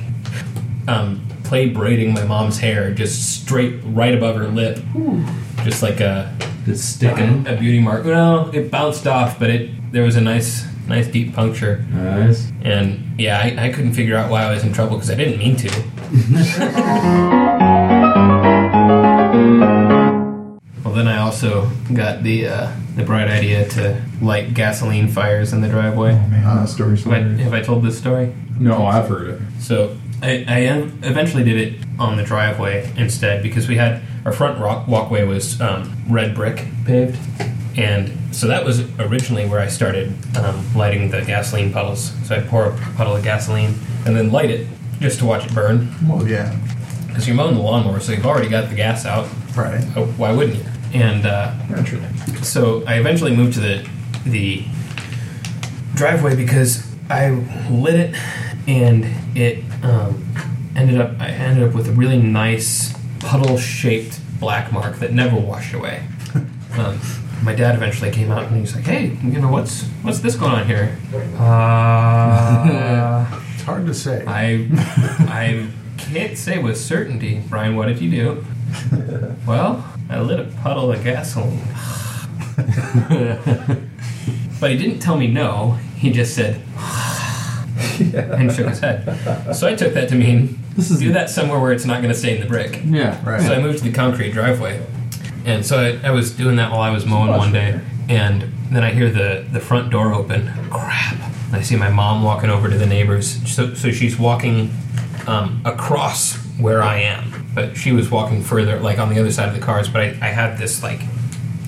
um, 0.87 1.27
play 1.53 1.69
braiding 1.69 2.15
my 2.15 2.25
mom's 2.25 2.59
hair 2.59 2.95
just 2.95 3.43
straight 3.43 3.79
right 3.85 4.15
above 4.15 4.37
her 4.37 4.49
lip, 4.49 4.79
just 5.65 5.83
like 5.83 6.01
a 6.01 6.35
It's 6.67 7.03
like 7.03 7.15
sticking. 7.19 7.47
a, 7.47 7.53
a 7.53 7.57
beauty 7.59 7.79
mark. 7.79 8.07
No, 8.07 8.49
it 8.55 8.71
bounced 8.71 9.07
off, 9.07 9.39
but 9.39 9.51
it 9.51 9.93
there 9.93 10.03
was 10.03 10.17
a 10.17 10.21
nice 10.23 10.65
nice 10.89 11.09
deep 11.09 11.35
puncture. 11.35 11.85
Nice. 11.93 12.51
And 12.63 13.21
yeah, 13.21 13.39
I, 13.39 13.67
I 13.67 13.69
couldn't 13.71 13.93
figure 13.93 14.17
out 14.17 14.31
why 14.31 14.45
I 14.45 14.55
was 14.55 14.65
in 14.65 14.73
trouble 14.73 14.97
because 14.97 15.11
I 15.11 15.15
didn't 15.15 15.39
mean 15.41 15.57
to. 15.57 15.69
well, 20.83 20.95
then 20.95 21.07
I 21.07 21.19
also 21.19 21.69
got 21.93 22.23
the 22.23 22.49
uh, 22.49 22.73
the 22.97 23.05
bright 23.05 23.29
idea 23.29 23.69
to 23.71 24.03
light 24.23 24.55
gasoline 24.55 25.09
fires 25.09 25.53
in 25.53 25.61
the 25.61 25.69
driveway. 25.69 26.13
Oh, 26.13 26.29
Man, 26.29 26.57
that 26.57 26.69
story's 26.71 27.05
Have 27.05 27.13
I, 27.13 27.19
have 27.43 27.53
I 27.53 27.61
told 27.61 27.83
this 27.85 27.99
story? 27.99 28.33
No, 28.59 28.87
I've 28.87 29.09
heard 29.09 29.29
it. 29.29 29.41
So 29.61 29.99
I, 30.23 30.45
I 30.47 30.59
eventually 31.03 31.43
did 31.45 31.57
it 31.57 31.85
on 31.99 32.17
the 32.17 32.23
driveway 32.23 32.91
instead 32.97 33.43
because 33.43 33.67
we 33.69 33.77
had 33.77 34.03
our 34.25 34.33
front 34.33 34.61
rock 34.61 34.87
walkway 34.87 35.25
was 35.25 35.61
um, 35.61 35.97
red 36.09 36.35
brick 36.35 36.65
paved, 36.87 37.19
and 37.77 38.13
so 38.35 38.47
that 38.47 38.65
was 38.65 38.81
originally 39.01 39.47
where 39.49 39.59
I 39.61 39.67
started 39.67 40.15
um, 40.37 40.65
lighting 40.75 41.11
the 41.11 41.23
gasoline 41.23 41.73
puddles. 41.73 42.13
So 42.27 42.37
I 42.37 42.41
pour 42.41 42.67
a 42.67 42.77
puddle 42.97 43.17
of 43.17 43.25
gasoline 43.25 43.75
and 44.07 44.17
then 44.17 44.31
light 44.31 44.51
it 44.51 44.67
just 45.01 45.19
to 45.19 45.27
watch 45.27 45.45
it 45.45 45.53
burn 45.55 45.93
Well, 46.09 46.27
yeah. 46.29 46.57
because 47.09 47.27
you're 47.27 47.37
mowing 47.37 47.57
the 47.57 47.61
lawnmower, 47.61 47.99
so 47.99 48.13
you've 48.13 48.25
already 48.27 48.49
got 48.49 48.69
the 48.69 48.77
gas 48.77 49.05
out. 49.05 49.27
Right. 49.57 49.85
Oh, 49.97 50.07
why 50.17 50.33
wouldn't 50.33 50.59
you? 50.59 50.65
And 50.95 51.27
uh, 51.27 51.53
Naturally. 51.69 52.07
so 52.43 52.85
I 52.87 52.95
eventually 52.95 53.35
moved 53.35 53.55
to 53.55 53.61
the 53.61 53.89
the 54.25 54.65
driveway 55.95 56.37
because 56.37 56.87
I 57.11 57.31
lit 57.71 57.95
it 57.97 58.15
and 58.69 59.05
it 59.37 59.65
um, 59.83 60.25
ended 60.77 61.01
up 61.01 61.21
I 61.21 61.29
ended 61.29 61.69
up 61.69 61.75
with 61.75 61.89
a 61.89 61.93
really 61.93 62.19
nice 62.19 62.95
puddle 63.21 63.59
shaped 63.59 64.21
black 64.41 64.73
mark 64.73 64.97
that 64.97 65.13
never 65.13 65.37
washed 65.37 65.75
away. 65.75 66.03
Um, 66.73 66.99
my 67.43 67.55
dad 67.55 67.75
eventually 67.75 68.11
came 68.11 68.31
out 68.31 68.47
and 68.47 68.57
he's 68.57 68.75
like, 68.75 68.85
"Hey, 68.85 69.09
you 69.23 69.39
know 69.43 69.51
what's 69.51 69.83
what's 70.01 70.21
this 70.21 70.37
going 70.37 70.53
on 70.53 70.67
here?" 70.67 70.97
Uh, 71.39 73.27
It's 73.55 73.63
hard 73.63 73.85
to 73.85 73.93
say. 73.93 74.25
I 74.27 74.69
I 75.29 75.69
can't 75.99 76.39
say 76.39 76.57
with 76.63 76.79
certainty, 76.79 77.43
Brian. 77.51 77.77
What 77.77 77.89
did 77.89 78.01
you 78.01 78.11
do? 78.11 78.45
well, 79.47 79.85
I 80.09 80.21
lit 80.21 80.41
a 80.41 80.45
puddle 80.63 80.93
of 80.93 81.05
gasoline. 81.05 81.61
but 84.59 84.71
he 84.71 84.79
didn't 84.79 85.01
tell 85.01 85.17
me 85.19 85.27
no. 85.27 85.73
He 85.97 86.11
just 86.11 86.35
said 86.35 86.61
and 88.15 88.53
shook 88.53 88.69
his 88.69 88.81
head. 88.81 89.55
So 89.55 89.67
I 89.67 89.75
took 89.75 89.95
that 89.95 90.09
to 90.11 90.15
mean 90.15 90.59
This 90.77 90.91
is- 90.91 91.01
do 91.01 91.13
that 91.13 91.31
somewhere 91.31 91.59
where 91.61 91.73
it's 91.73 91.85
not 91.85 92.03
going 92.03 92.13
to 92.13 92.19
stay 92.19 92.35
in 92.35 92.41
the 92.41 92.47
brick. 92.49 92.81
Yeah. 92.85 93.21
Right. 93.29 93.41
So 93.41 93.53
I 93.55 93.61
moved 93.61 93.79
to 93.79 93.85
the 93.85 93.93
concrete 93.93 94.33
driveway, 94.33 94.85
and 95.45 95.65
so 95.65 95.79
I, 95.79 96.09
I 96.09 96.11
was 96.11 96.31
doing 96.33 96.57
that 96.57 96.71
while 96.71 96.81
I 96.81 96.91
was 96.91 97.05
mowing 97.07 97.31
one 97.31 97.53
day, 97.53 97.81
and 98.09 98.43
then 98.71 98.83
I 98.85 98.93
hear 98.93 99.11
the 99.11 99.45
the 99.53 99.61
front 99.61 99.91
door 99.91 100.13
open. 100.15 100.51
Crap! 100.71 101.19
And 101.49 101.57
I 101.57 101.63
see 101.63 101.77
my 101.77 101.91
mom 101.91 102.23
walking 102.23 102.49
over 102.51 102.69
to 102.71 102.79
the 102.79 102.87
neighbors. 102.87 103.27
So 103.51 103.75
so 103.75 103.91
she's 103.91 104.19
walking 104.19 104.71
um, 105.27 105.61
across 105.65 106.37
where 106.59 106.83
I 106.83 107.01
am, 107.01 107.47
but 107.55 107.77
she 107.77 107.93
was 107.93 108.11
walking 108.11 108.43
further, 108.43 108.79
like 108.81 108.99
on 108.99 109.09
the 109.13 109.19
other 109.21 109.31
side 109.33 109.49
of 109.49 109.55
the 109.55 109.61
cars. 109.61 109.89
But 109.89 110.01
I, 110.03 110.07
I 110.23 110.29
had 110.29 110.59
this 110.59 110.83
like 110.83 111.01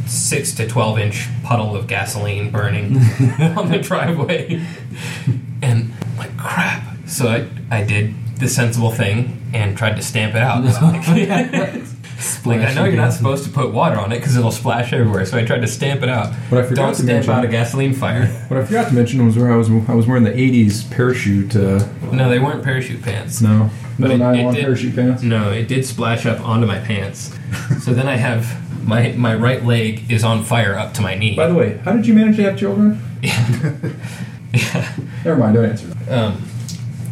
six 0.06 0.54
to 0.54 0.66
twelve 0.66 0.98
inch 0.98 1.28
puddle 1.42 1.74
of 1.76 1.86
gasoline 1.86 2.50
burning 2.50 2.96
on 3.56 3.70
the 3.70 3.78
driveway, 3.82 4.62
and 5.62 5.92
I'm 5.92 5.93
like 6.18 6.36
crap. 6.36 6.82
So 7.06 7.28
I 7.28 7.46
I 7.70 7.84
did 7.84 8.14
the 8.38 8.48
sensible 8.48 8.90
thing 8.90 9.40
and 9.54 9.76
tried 9.76 9.96
to 9.96 10.02
stamp 10.02 10.34
it 10.34 10.42
out. 10.42 10.64
So, 10.74 10.86
like- 12.46 12.60
like 12.60 12.60
I 12.60 12.72
know 12.74 12.84
you're 12.84 12.96
not 12.96 13.12
supposed 13.12 13.44
to 13.44 13.50
put 13.50 13.72
water 13.72 13.98
on 13.98 14.12
it 14.12 14.16
because 14.18 14.36
it'll 14.36 14.52
splash 14.52 14.92
everywhere. 14.92 15.26
So 15.26 15.36
I 15.36 15.44
tried 15.44 15.60
to 15.60 15.66
stamp 15.66 16.02
it 16.02 16.08
out. 16.08 16.32
What 16.48 16.62
I 16.62 16.66
forgot 16.66 16.82
Don't 16.82 16.88
to 16.90 16.94
stamp 17.02 17.08
mention- 17.08 17.32
out 17.32 17.44
a 17.44 17.48
gasoline 17.48 17.92
fire. 17.92 18.26
What 18.48 18.60
I 18.60 18.64
forgot 18.64 18.88
to 18.88 18.94
mention 18.94 19.24
was 19.26 19.36
where 19.36 19.52
I 19.52 19.56
was 19.56 19.68
I 19.88 19.94
was 19.94 20.06
wearing 20.06 20.22
the 20.24 20.30
'80s 20.30 20.90
parachute. 20.90 21.54
Uh, 21.56 21.84
no, 22.12 22.28
they 22.30 22.38
weren't 22.38 22.62
parachute 22.62 23.02
pants. 23.02 23.40
no, 23.42 23.68
But 23.98 24.16
no 24.16 24.32
it- 24.32 24.38
it 24.38 24.52
did- 24.54 24.60
parachute 24.64 24.94
pants. 24.94 25.22
No, 25.22 25.50
it 25.50 25.66
did 25.68 25.84
splash 25.84 26.24
up 26.24 26.40
onto 26.40 26.66
my 26.66 26.78
pants. 26.78 27.36
so 27.82 27.92
then 27.92 28.06
I 28.06 28.16
have 28.16 28.46
my 28.86 29.12
my 29.12 29.34
right 29.34 29.64
leg 29.64 30.10
is 30.10 30.22
on 30.24 30.44
fire 30.44 30.74
up 30.78 30.94
to 30.94 31.02
my 31.02 31.14
knee. 31.16 31.34
By 31.36 31.48
the 31.48 31.54
way, 31.54 31.78
how 31.84 31.92
did 31.94 32.06
you 32.06 32.14
manage 32.14 32.36
to 32.36 32.42
have 32.44 32.56
children? 32.56 33.00
yeah. 34.52 34.92
Never 35.24 35.36
mind, 35.38 35.54
don't 35.56 35.64
answer. 35.64 35.86
that. 35.88 35.93
Um, 36.08 36.42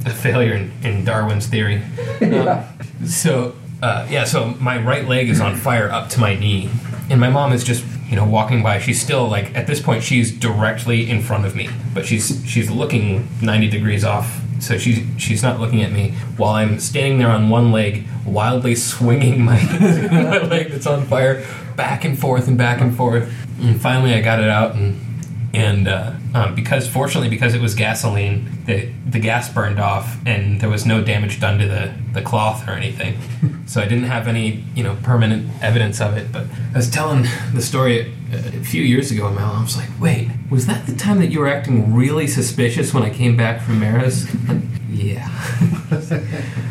a 0.05 0.11
failure 0.11 0.55
in, 0.55 0.73
in 0.83 1.05
Darwin's 1.05 1.47
theory. 1.47 1.83
Um, 2.23 2.65
so 3.05 3.57
uh, 3.83 4.07
yeah, 4.09 4.25
so 4.25 4.55
my 4.61 4.79
right 4.79 5.09
leg 5.09 5.29
is 5.29 5.41
on 5.41 5.57
fire 5.57 5.91
up 5.91 6.09
to 6.11 6.21
my 6.21 6.37
knee, 6.37 6.71
and 7.11 7.21
my 7.21 7.29
mom 7.29 7.53
is 7.53 7.65
just 7.65 7.85
you 8.09 8.15
know 8.15 8.25
walking 8.25 8.63
by. 8.63 8.79
She's 8.79 9.03
still 9.03 9.27
like 9.29 9.55
at 9.57 9.67
this 9.67 9.81
point 9.81 10.05
she's 10.05 10.31
directly 10.31 11.11
in 11.11 11.21
front 11.21 11.45
of 11.45 11.57
me, 11.57 11.69
but 11.93 12.07
she's 12.07 12.41
she's 12.47 12.71
looking 12.71 13.29
ninety 13.43 13.69
degrees 13.69 14.05
off. 14.05 14.41
So 14.61 14.79
she's 14.79 15.05
she's 15.19 15.43
not 15.43 15.59
looking 15.59 15.83
at 15.83 15.91
me 15.91 16.13
while 16.37 16.55
I'm 16.55 16.79
standing 16.79 17.19
there 17.19 17.31
on 17.31 17.51
one 17.51 17.73
leg, 17.73 18.07
wildly 18.25 18.77
swinging 18.77 19.43
my, 19.43 19.61
my 20.13 20.39
leg 20.39 20.71
that's 20.71 20.87
on 20.87 21.05
fire 21.07 21.45
back 21.75 22.05
and 22.05 22.17
forth 22.17 22.47
and 22.47 22.57
back 22.57 22.81
and 22.81 22.97
forth. 22.97 23.33
And 23.61 23.81
finally, 23.81 24.15
I 24.15 24.21
got 24.21 24.39
it 24.39 24.49
out 24.49 24.77
and 24.77 25.01
and 25.55 25.87
uh, 25.87 26.13
um, 26.35 26.55
because 26.55 26.89
fortunately 26.89 27.29
because 27.29 27.55
it 27.55 27.61
was 27.61 27.75
gasoline 27.75 28.49
the, 28.65 28.89
the 29.07 29.19
gas 29.19 29.53
burned 29.53 29.79
off 29.79 30.17
and 30.25 30.61
there 30.61 30.71
was 30.71 30.87
no 30.87 31.03
damage 31.03 31.41
done 31.41 31.59
to 31.59 31.67
the, 31.67 31.93
the 32.13 32.23
cloth 32.23 32.67
or 32.67 32.73
anything 32.73 33.17
so 33.67 33.81
i 33.81 33.85
didn't 33.85 34.05
have 34.05 34.27
any 34.29 34.65
you 34.75 34.83
know 34.83 34.97
permanent 35.03 35.49
evidence 35.63 36.01
of 36.01 36.17
it 36.17 36.33
but 36.33 36.47
i 36.73 36.77
was 36.77 36.91
telling 36.91 37.27
the 37.55 37.63
story 37.63 38.13
a, 38.33 38.37
a 38.37 38.65
few 38.65 38.83
years 38.83 39.11
ago 39.11 39.27
and 39.27 39.37
my 39.37 39.43
mom 39.43 39.65
was 39.65 39.77
like 39.77 39.89
wait 40.01 40.29
was 40.51 40.67
that 40.67 40.87
the 40.87 40.95
time 40.95 41.19
that 41.19 41.29
you 41.29 41.41
were 41.41 41.49
acting 41.49 41.95
really 41.95 42.27
suspicious 42.27 42.95
when 42.95 43.03
i 43.03 43.11
came 43.11 43.37
back 43.37 43.61
from 43.61 43.79
Mara's? 43.81 44.27
yeah 44.89 45.29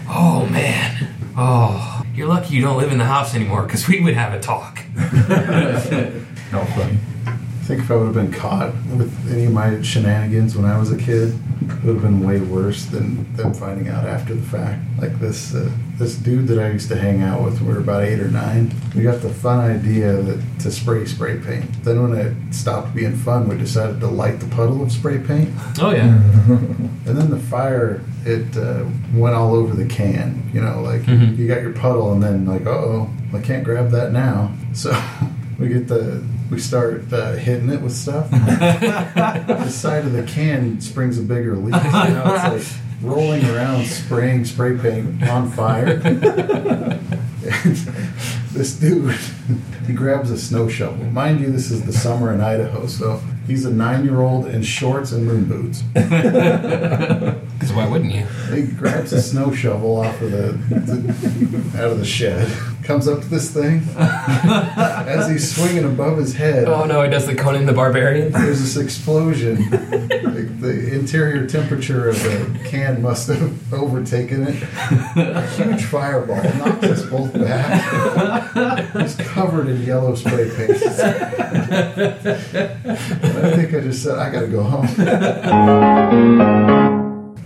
oh 0.09 0.47
man 0.51 1.07
oh 1.37 2.03
you're 2.15 2.27
lucky 2.27 2.55
you 2.55 2.61
don't 2.61 2.77
live 2.77 2.91
in 2.91 2.97
the 2.97 3.05
house 3.05 3.35
anymore 3.35 3.63
because 3.63 3.87
we 3.87 4.01
would 4.01 4.15
have 4.15 4.33
a 4.33 4.39
talk 4.39 4.83
No 6.51 6.65
funny. 6.65 6.97
I 7.71 7.73
think 7.75 7.85
if 7.85 7.91
I 7.91 7.95
would 7.95 8.13
have 8.13 8.15
been 8.15 8.33
caught 8.33 8.73
with 8.97 9.31
any 9.31 9.45
of 9.45 9.53
my 9.53 9.81
shenanigans 9.81 10.57
when 10.57 10.65
I 10.65 10.77
was 10.77 10.91
a 10.91 10.97
kid, 10.97 11.29
it 11.61 11.83
would 11.85 11.93
have 11.93 12.01
been 12.01 12.21
way 12.21 12.41
worse 12.41 12.83
than 12.83 13.33
them 13.37 13.53
finding 13.53 13.87
out 13.87 14.03
after 14.05 14.33
the 14.35 14.41
fact. 14.41 14.81
Like 14.99 15.17
this, 15.21 15.55
uh, 15.55 15.71
this 15.97 16.17
dude 16.17 16.49
that 16.49 16.59
I 16.59 16.69
used 16.71 16.89
to 16.89 16.97
hang 16.97 17.21
out 17.21 17.45
with, 17.45 17.59
when 17.61 17.67
we 17.69 17.73
were 17.75 17.79
about 17.79 18.03
eight 18.03 18.19
or 18.19 18.27
nine. 18.27 18.73
We 18.93 19.03
got 19.03 19.21
the 19.21 19.29
fun 19.29 19.59
idea 19.59 20.11
that 20.21 20.59
to 20.59 20.69
spray 20.69 21.05
spray 21.05 21.39
paint. 21.39 21.81
Then 21.85 22.01
when 22.03 22.19
it 22.19 22.35
stopped 22.53 22.93
being 22.93 23.15
fun, 23.15 23.47
we 23.47 23.57
decided 23.57 24.01
to 24.01 24.07
light 24.07 24.41
the 24.41 24.47
puddle 24.47 24.83
of 24.83 24.91
spray 24.91 25.19
paint, 25.19 25.49
oh 25.81 25.91
yeah 25.91 26.07
and 26.49 27.17
then 27.17 27.29
the 27.29 27.39
fire 27.39 28.01
it 28.25 28.57
uh, 28.57 28.83
went 29.13 29.33
all 29.33 29.55
over 29.55 29.73
the 29.73 29.85
can. 29.85 30.49
You 30.53 30.59
know, 30.59 30.81
like 30.81 31.03
Mhm. 31.03 31.37
you 31.37 31.47
got 31.47 31.61
your 31.61 31.71
puddle, 31.71 32.11
and 32.11 32.21
then 32.21 32.45
like, 32.45 32.65
oh, 32.67 33.09
I 33.33 33.39
can't 33.39 33.63
grab 33.63 33.91
that 33.91 34.11
now. 34.11 34.51
So 34.73 34.91
we 35.61 35.69
get 35.69 35.87
the 35.87 36.23
we 36.49 36.59
start 36.59 37.11
uh, 37.13 37.33
hitting 37.33 37.69
it 37.69 37.81
with 37.81 37.93
stuff. 37.93 38.29
the 38.31 39.69
side 39.69 40.05
of 40.05 40.13
the 40.13 40.23
can 40.23 40.81
springs 40.81 41.19
a 41.19 41.21
bigger 41.21 41.55
leak. 41.55 41.71
Now 41.71 42.53
it's 42.55 42.73
like 42.73 42.81
rolling 43.01 43.45
around, 43.45 43.85
spraying 43.85 44.45
spray 44.45 44.77
paint 44.77 45.23
on 45.23 45.49
fire. 45.51 45.99
This 48.53 48.75
dude, 48.75 49.15
he 49.87 49.93
grabs 49.93 50.29
a 50.29 50.37
snow 50.37 50.67
shovel. 50.67 51.05
Mind 51.05 51.39
you, 51.39 51.49
this 51.49 51.71
is 51.71 51.85
the 51.85 51.93
summer 51.93 52.33
in 52.33 52.41
Idaho, 52.41 52.85
so 52.85 53.21
he's 53.47 53.63
a 53.63 53.71
nine-year-old 53.71 54.47
in 54.47 54.61
shorts 54.61 55.13
and 55.13 55.25
moon 55.25 55.45
boots. 55.45 55.81
because 55.93 57.71
why 57.71 57.87
wouldn't 57.87 58.13
you 58.13 58.25
He 58.53 58.63
grabs 58.63 59.13
a 59.13 59.21
snow 59.21 59.53
shovel 59.53 60.01
off 60.01 60.21
of 60.21 60.31
the, 60.31 60.51
the 60.69 61.81
out 61.81 61.91
of 61.91 61.99
the 61.99 62.05
shed, 62.05 62.51
comes 62.91 63.07
up 63.07 63.21
to 63.21 63.27
this 63.29 63.51
thing. 63.51 63.81
As 63.97 65.29
he's 65.29 65.55
swinging 65.55 65.85
above 65.85 66.17
his 66.17 66.35
head, 66.35 66.67
oh 66.67 66.83
no 66.83 67.01
he 67.03 67.09
does 67.09 67.25
the 67.25 67.33
conan 67.33 67.65
the 67.65 67.71
barbarian 67.71 68.33
there's 68.33 68.59
this 68.59 68.75
explosion. 68.75 69.69
the, 69.69 70.51
the 70.59 70.93
interior 70.93 71.47
temperature 71.47 72.09
of 72.09 72.21
the 72.21 72.59
can 72.65 73.01
must 73.01 73.29
have 73.29 73.73
overtaken 73.73 74.45
it. 74.45 74.61
A 75.15 75.47
huge 75.51 75.85
fireball 75.85 76.43
knocks 76.43 76.83
us 76.83 77.05
both 77.05 77.33
back. 77.33 78.51
It's 78.95 79.15
covered 79.15 79.69
in 79.69 79.83
yellow 79.83 80.13
spray 80.15 80.51
paint. 80.53 80.83
I 80.83 82.11
think 83.55 83.73
I 83.73 83.79
just 83.79 84.03
said, 84.03 84.17
I 84.17 84.29
gotta 84.29 84.47
go 84.47 84.63
home. 84.63 84.85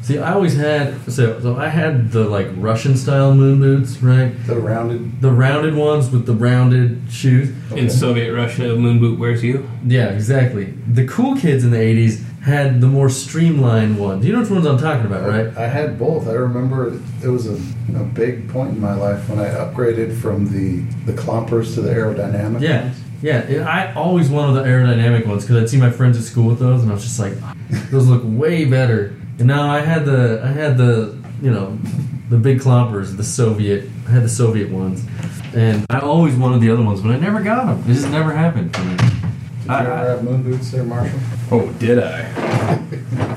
See, 0.05 0.19
I 0.19 0.33
always 0.33 0.55
had 0.55 1.11
so 1.11 1.39
so 1.39 1.55
I 1.57 1.67
had 1.67 2.11
the 2.11 2.25
like 2.25 2.47
Russian 2.57 2.95
style 2.95 3.33
moon 3.33 3.59
boots, 3.59 4.03
right? 4.03 4.31
The 4.45 4.55
rounded. 4.55 5.19
The 5.19 5.31
rounded 5.31 5.73
ones 5.73 6.11
with 6.11 6.27
the 6.27 6.35
rounded 6.35 7.01
shoes. 7.09 7.49
in 7.71 7.89
soviet 7.89 8.31
russia 8.31 8.75
moon 8.75 8.99
boot 8.99 9.17
wears 9.17 9.43
you 9.43 9.67
Yeah, 9.83 10.09
exactly. 10.09 10.65
The 10.87 11.07
cool 11.07 11.35
kids 11.35 11.63
in 11.63 11.71
the 11.71 11.77
'80s 11.79 12.23
had 12.43 12.81
the 12.81 12.87
more 12.87 13.09
streamlined 13.09 13.97
ones. 13.97 14.23
You 14.27 14.33
know 14.33 14.41
which 14.41 14.51
ones 14.51 14.67
I'm 14.67 14.77
talking 14.77 15.07
about, 15.07 15.27
right? 15.27 15.47
I 15.57 15.67
had 15.67 15.97
both. 15.97 16.27
I 16.27 16.33
remember 16.33 16.99
it 17.23 17.27
was 17.27 17.47
a, 17.47 17.55
a 17.99 18.03
big 18.03 18.47
point 18.49 18.69
in 18.75 18.79
my 18.79 18.93
life 18.93 19.27
when 19.27 19.39
I 19.39 19.47
upgraded 19.63 20.15
from 20.21 20.45
the 20.53 20.81
the 21.11 21.19
clompers 21.19 21.73
to 21.73 21.81
the 21.81 21.89
aerodynamic. 21.89 22.61
Yeah, 22.61 22.83
ones. 22.83 22.97
yeah. 23.23 23.39
it- 23.39 23.61
I 23.63 23.91
always 23.95 24.29
wanted 24.29 24.53
the 24.53 24.65
aerodynamic 24.69 25.25
ones 25.25 25.45
because 25.45 25.63
I'd 25.63 25.69
see 25.71 25.79
my 25.79 25.89
friends 25.89 26.15
at 26.15 26.23
school 26.25 26.47
with 26.47 26.59
those, 26.59 26.83
and 26.83 26.91
I 26.91 26.93
was 26.93 27.03
just 27.03 27.19
like, 27.19 27.33
ah, 27.41 27.55
those 27.89 28.05
look 28.07 28.21
way 28.23 28.65
better. 28.65 29.15
And 29.37 29.47
now 29.47 29.69
I 29.69 29.79
had 29.81 30.05
the 30.05 30.41
I 30.43 30.47
had 30.47 30.77
the 30.77 31.17
you 31.41 31.51
know 31.51 31.77
the 32.29 32.37
big 32.37 32.59
clompers, 32.59 33.15
the 33.17 33.23
Soviet. 33.23 33.89
I 34.07 34.11
had 34.11 34.23
the 34.23 34.29
Soviet 34.29 34.69
ones, 34.69 35.03
and 35.55 35.85
I 35.89 35.99
always 35.99 36.35
wanted 36.35 36.61
the 36.61 36.71
other 36.71 36.83
ones, 36.83 37.01
but 37.01 37.11
I 37.11 37.17
never 37.19 37.41
got 37.41 37.65
them. 37.65 37.83
It 37.89 37.93
just 37.93 38.09
never 38.09 38.31
happened 38.31 38.75
for 38.75 38.83
me. 38.83 38.95
Did 38.97 39.07
you 39.65 39.71
I- 39.71 39.79
ever 39.81 39.95
have 40.09 40.23
moon 40.23 40.43
boots 40.43 40.71
there, 40.71 40.83
Marshall? 40.83 41.19
Oh, 41.51 41.71
did 41.73 41.99
I? 42.01 42.23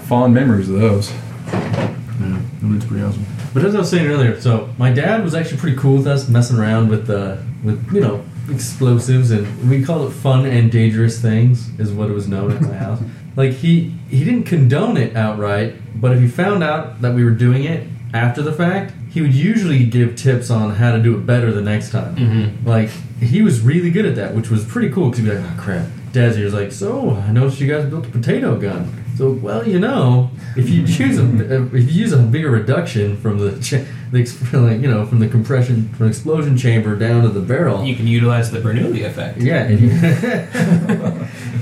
Fond 0.09 0.33
memories 0.35 0.69
of 0.71 0.79
those. 0.81 1.11
Yeah, 1.53 2.39
it's 2.63 2.85
pretty 2.85 3.03
awesome. 3.05 3.25
But 3.55 3.65
as 3.65 3.75
I 3.75 3.79
was 3.79 3.91
saying 3.91 4.07
earlier, 4.07 4.41
so 4.41 4.69
my 4.79 4.93
dad 4.93 5.25
was 5.25 5.35
actually 5.35 5.59
pretty 5.59 5.77
cool 5.77 5.97
with 5.99 6.07
us 6.07 6.29
messing 6.29 6.59
around 6.59 6.89
with 6.91 7.07
the 7.07 7.43
with 7.65 7.93
you 7.93 8.01
know 8.01 8.25
explosives 8.51 9.31
and 9.31 9.47
we 9.69 9.85
call 9.85 10.07
it 10.07 10.11
fun 10.11 10.47
and 10.47 10.71
dangerous 10.73 11.21
things 11.21 11.69
is 11.79 11.93
what 11.93 12.09
it 12.09 12.15
was 12.15 12.29
known 12.29 12.53
at 12.53 12.63
my 12.63 12.73
house. 12.75 13.01
Like 13.39 13.53
he 13.53 13.95
he 14.11 14.25
didn't 14.25 14.47
condone 14.47 14.97
it 14.97 15.15
outright, 15.17 15.77
but 15.95 16.11
if 16.11 16.19
he 16.19 16.27
found 16.27 16.65
out 16.65 17.01
that 17.03 17.15
we 17.15 17.23
were 17.23 17.31
doing 17.31 17.63
it 17.63 17.87
after 18.13 18.43
the 18.43 18.53
fact, 18.53 18.93
he 19.11 19.21
would 19.21 19.33
usually 19.33 19.85
give 19.85 20.17
tips 20.17 20.51
on 20.51 20.75
how 20.75 20.91
to 20.91 21.01
do 21.01 21.15
it 21.17 21.25
better 21.25 21.53
the 21.53 21.63
next 21.63 21.93
time. 21.93 22.17
Mm-hmm. 22.17 22.67
Like 22.67 22.91
he 23.21 23.41
was 23.43 23.61
really 23.61 23.91
good 23.91 24.07
at 24.07 24.17
that, 24.17 24.35
which 24.35 24.51
was 24.51 24.65
pretty 24.65 24.91
cool 24.91 25.11
because 25.11 25.25
he'd 25.25 25.31
be 25.31 25.37
like, 25.37 25.53
"Oh 25.53 25.63
crap." 25.63 25.87
Here 26.13 26.47
is 26.47 26.53
like, 26.53 26.73
"So 26.73 27.11
I 27.11 27.31
noticed 27.31 27.61
you 27.61 27.73
guys 27.73 27.89
built 27.89 28.07
a 28.07 28.11
potato 28.11 28.59
gun." 28.59 29.05
So 29.17 29.31
well, 29.31 29.65
you 29.67 29.79
know, 29.79 30.33
if 30.57 30.69
you 30.69 30.83
use 31.07 31.21
a 31.21 31.67
if 31.67 31.93
you 31.95 32.03
use 32.03 32.13
a 32.13 32.19
bigger 32.19 32.51
reduction 32.51 33.17
from 33.19 33.39
the, 33.39 33.53
ch- 33.63 33.87
the 34.11 34.61
like, 34.61 34.81
you 34.81 34.89
know 34.89 35.05
from 35.07 35.19
the 35.19 35.29
compression 35.29 35.89
from 35.91 36.09
explosion 36.09 36.57
chamber 36.57 36.97
down 36.97 37.23
to 37.23 37.29
the 37.29 37.41
barrel, 37.41 37.85
You 37.85 37.95
can 37.97 38.07
utilize 38.07 38.51
the 38.51 38.59
Bernoulli 38.61 39.05
effect. 39.05 39.39
yeah, 39.39 39.65
and 39.65 39.81
you, 39.81 39.89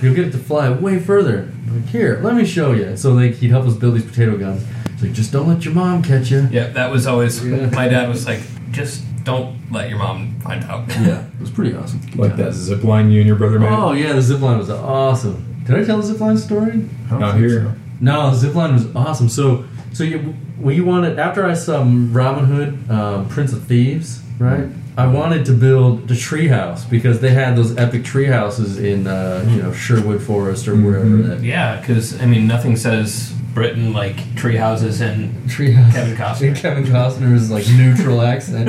you'll 0.02 0.14
get 0.14 0.26
it 0.28 0.32
to 0.32 0.38
fly 0.38 0.70
way 0.70 0.98
further. 0.98 1.48
Like, 1.70 1.86
here, 1.86 2.20
let 2.22 2.34
me 2.34 2.44
show 2.44 2.72
you. 2.72 2.96
So 2.96 3.12
like 3.12 3.34
he'd 3.34 3.50
help 3.50 3.66
us 3.66 3.74
build 3.74 3.94
these 3.96 4.04
potato 4.04 4.36
guns. 4.36 4.64
It's 4.94 5.02
like 5.02 5.12
just 5.12 5.32
don't 5.32 5.48
let 5.48 5.64
your 5.64 5.74
mom 5.74 6.02
catch 6.02 6.30
you. 6.30 6.48
Yeah, 6.50 6.68
that 6.68 6.90
was 6.90 7.06
always 7.06 7.44
Yeah. 7.46 7.66
my 7.70 7.88
dad 7.88 8.08
was 8.08 8.26
like, 8.26 8.40
just 8.70 9.02
don't 9.24 9.56
let 9.72 9.90
your 9.90 9.98
mom 9.98 10.38
find 10.40 10.64
out. 10.64 10.88
Yeah, 10.88 11.24
it 11.26 11.40
was 11.40 11.50
pretty 11.50 11.74
awesome. 11.74 12.00
Like 12.14 12.36
that 12.36 12.52
zip 12.52 12.84
line 12.84 13.10
you 13.10 13.18
and 13.20 13.26
your 13.26 13.36
brother 13.36 13.58
made. 13.58 13.68
Oh 13.70 13.92
yeah, 13.92 14.12
the 14.12 14.22
zip 14.22 14.40
line 14.40 14.58
was 14.58 14.70
awesome. 14.70 15.42
Did 15.66 15.74
I 15.76 15.84
tell 15.84 15.96
the 15.96 16.04
zip 16.04 16.20
line 16.20 16.38
story? 16.38 16.70
I 16.70 17.10
don't 17.10 17.20
Not 17.20 17.34
think 17.34 17.46
here. 17.50 17.62
so. 17.64 17.74
No, 18.00 18.30
the 18.30 18.36
zip 18.36 18.54
line 18.54 18.72
was 18.74 18.94
awesome. 18.94 19.28
So, 19.28 19.64
so 19.96 20.04
you, 20.04 20.34
we 20.60 20.80
wanted 20.80 21.18
after 21.18 21.46
I 21.46 21.54
saw 21.54 21.78
Robin 21.86 22.44
Hood, 22.44 22.90
um, 22.90 23.28
Prince 23.28 23.52
of 23.52 23.64
Thieves, 23.64 24.20
right? 24.38 24.66
I 24.98 25.06
wanted 25.06 25.44
to 25.46 25.52
build 25.52 26.08
the 26.08 26.14
treehouse 26.14 26.88
because 26.88 27.20
they 27.20 27.30
had 27.30 27.54
those 27.56 27.76
epic 27.76 28.02
treehouses 28.02 28.82
in, 28.82 29.06
uh, 29.06 29.44
you 29.50 29.62
know, 29.62 29.72
Sherwood 29.72 30.22
Forest 30.22 30.68
or 30.68 30.74
wherever 30.76 31.04
Mhm. 31.06 31.26
that 31.28 31.42
Yeah, 31.42 31.78
because 31.80 32.20
I 32.20 32.26
mean, 32.26 32.46
nothing 32.46 32.76
says 32.76 33.32
Britain 33.52 33.92
like 33.92 34.16
treehouses 34.34 35.00
and 35.02 35.32
treehouse. 35.50 35.92
Kevin 35.92 36.16
Costner. 36.16 36.56
Kevin 36.56 36.84
Costner's 36.84 37.50
like 37.50 37.66
neutral 37.76 38.20
accent. 38.22 38.68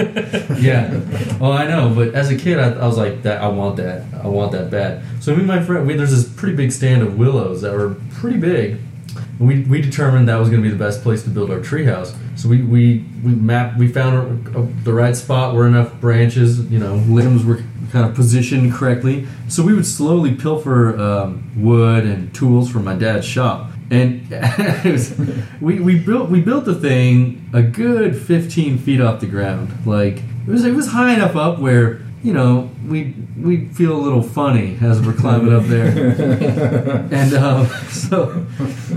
Yeah. 0.60 1.00
Oh, 1.40 1.52
I 1.52 1.66
know. 1.68 1.94
But 1.96 2.14
as 2.14 2.30
a 2.30 2.36
kid, 2.36 2.58
I, 2.60 2.72
I 2.72 2.86
was 2.88 2.98
like, 2.98 3.22
that. 3.24 3.42
I 3.42 3.48
want 3.48 3.76
that. 3.78 4.04
I 4.24 4.28
want 4.28 4.52
that 4.54 4.70
bad. 4.72 5.04
So 5.22 5.32
me 5.34 5.40
and 5.40 5.48
my 5.48 5.62
friend, 5.62 5.86
we, 5.88 5.96
there's 5.96 6.12
this 6.12 6.28
pretty 6.28 6.56
big 6.56 6.72
stand 6.72 7.02
of 7.04 7.18
willows 7.18 7.62
that 7.62 7.74
were 7.74 7.96
pretty 8.16 8.38
big, 8.40 8.78
we, 9.40 9.64
we 9.64 9.82
determined 9.82 10.28
that 10.30 10.38
was 10.38 10.50
going 10.50 10.62
to 10.62 10.68
be 10.68 10.74
the 10.74 10.84
best 10.84 11.04
place 11.04 11.24
to 11.24 11.30
build 11.30 11.52
our 11.52 11.60
treehouse. 11.60 12.16
So 12.38 12.50
we 12.50 12.64
we 12.64 13.06
we 13.24 13.32
mapped. 13.32 13.78
We 13.78 13.88
found 13.88 14.48
a, 14.48 14.60
a, 14.60 14.64
the 14.84 14.94
right 14.94 15.16
spot 15.16 15.56
where 15.56 15.68
enough 15.68 16.00
branches, 16.00 16.60
you 16.72 16.80
know, 16.80 16.96
limbs 17.08 17.46
were 17.46 17.62
kind 17.92 18.08
of 18.08 18.16
positioned 18.16 18.74
correctly. 18.74 19.28
So 19.48 19.64
we 19.64 19.74
would 19.74 19.86
slowly 19.86 20.36
pilfer 20.36 20.98
um, 21.00 21.52
wood 21.56 22.04
and 22.06 22.34
tools 22.34 22.70
from 22.70 22.84
my 22.84 22.96
dad's 22.96 23.26
shop. 23.26 23.72
And 23.90 24.30
was, 24.84 25.18
we, 25.62 25.80
we 25.80 26.00
built 26.00 26.30
we 26.30 26.42
built 26.42 26.66
the 26.66 26.76
thing 26.76 27.50
a 27.54 27.62
good 27.62 28.18
15 28.20 28.80
feet 28.80 29.00
off 29.00 29.20
the 29.20 29.28
ground. 29.28 29.86
Like 29.86 30.18
it 30.18 30.48
was 30.48 30.66
it 30.66 30.74
was 30.74 30.88
high 30.88 31.14
enough 31.14 31.36
up 31.36 31.60
where 31.60 32.02
you 32.24 32.34
know 32.34 32.70
we 32.88 33.14
we 33.38 33.66
feel 33.70 33.96
a 33.96 34.02
little 34.02 34.24
funny 34.24 34.78
as 34.82 35.02
we're 35.02 35.14
climbing 35.14 35.54
up 35.54 35.64
there. 35.66 35.88
and 37.12 37.34
um, 37.34 37.68
so, 37.90 38.46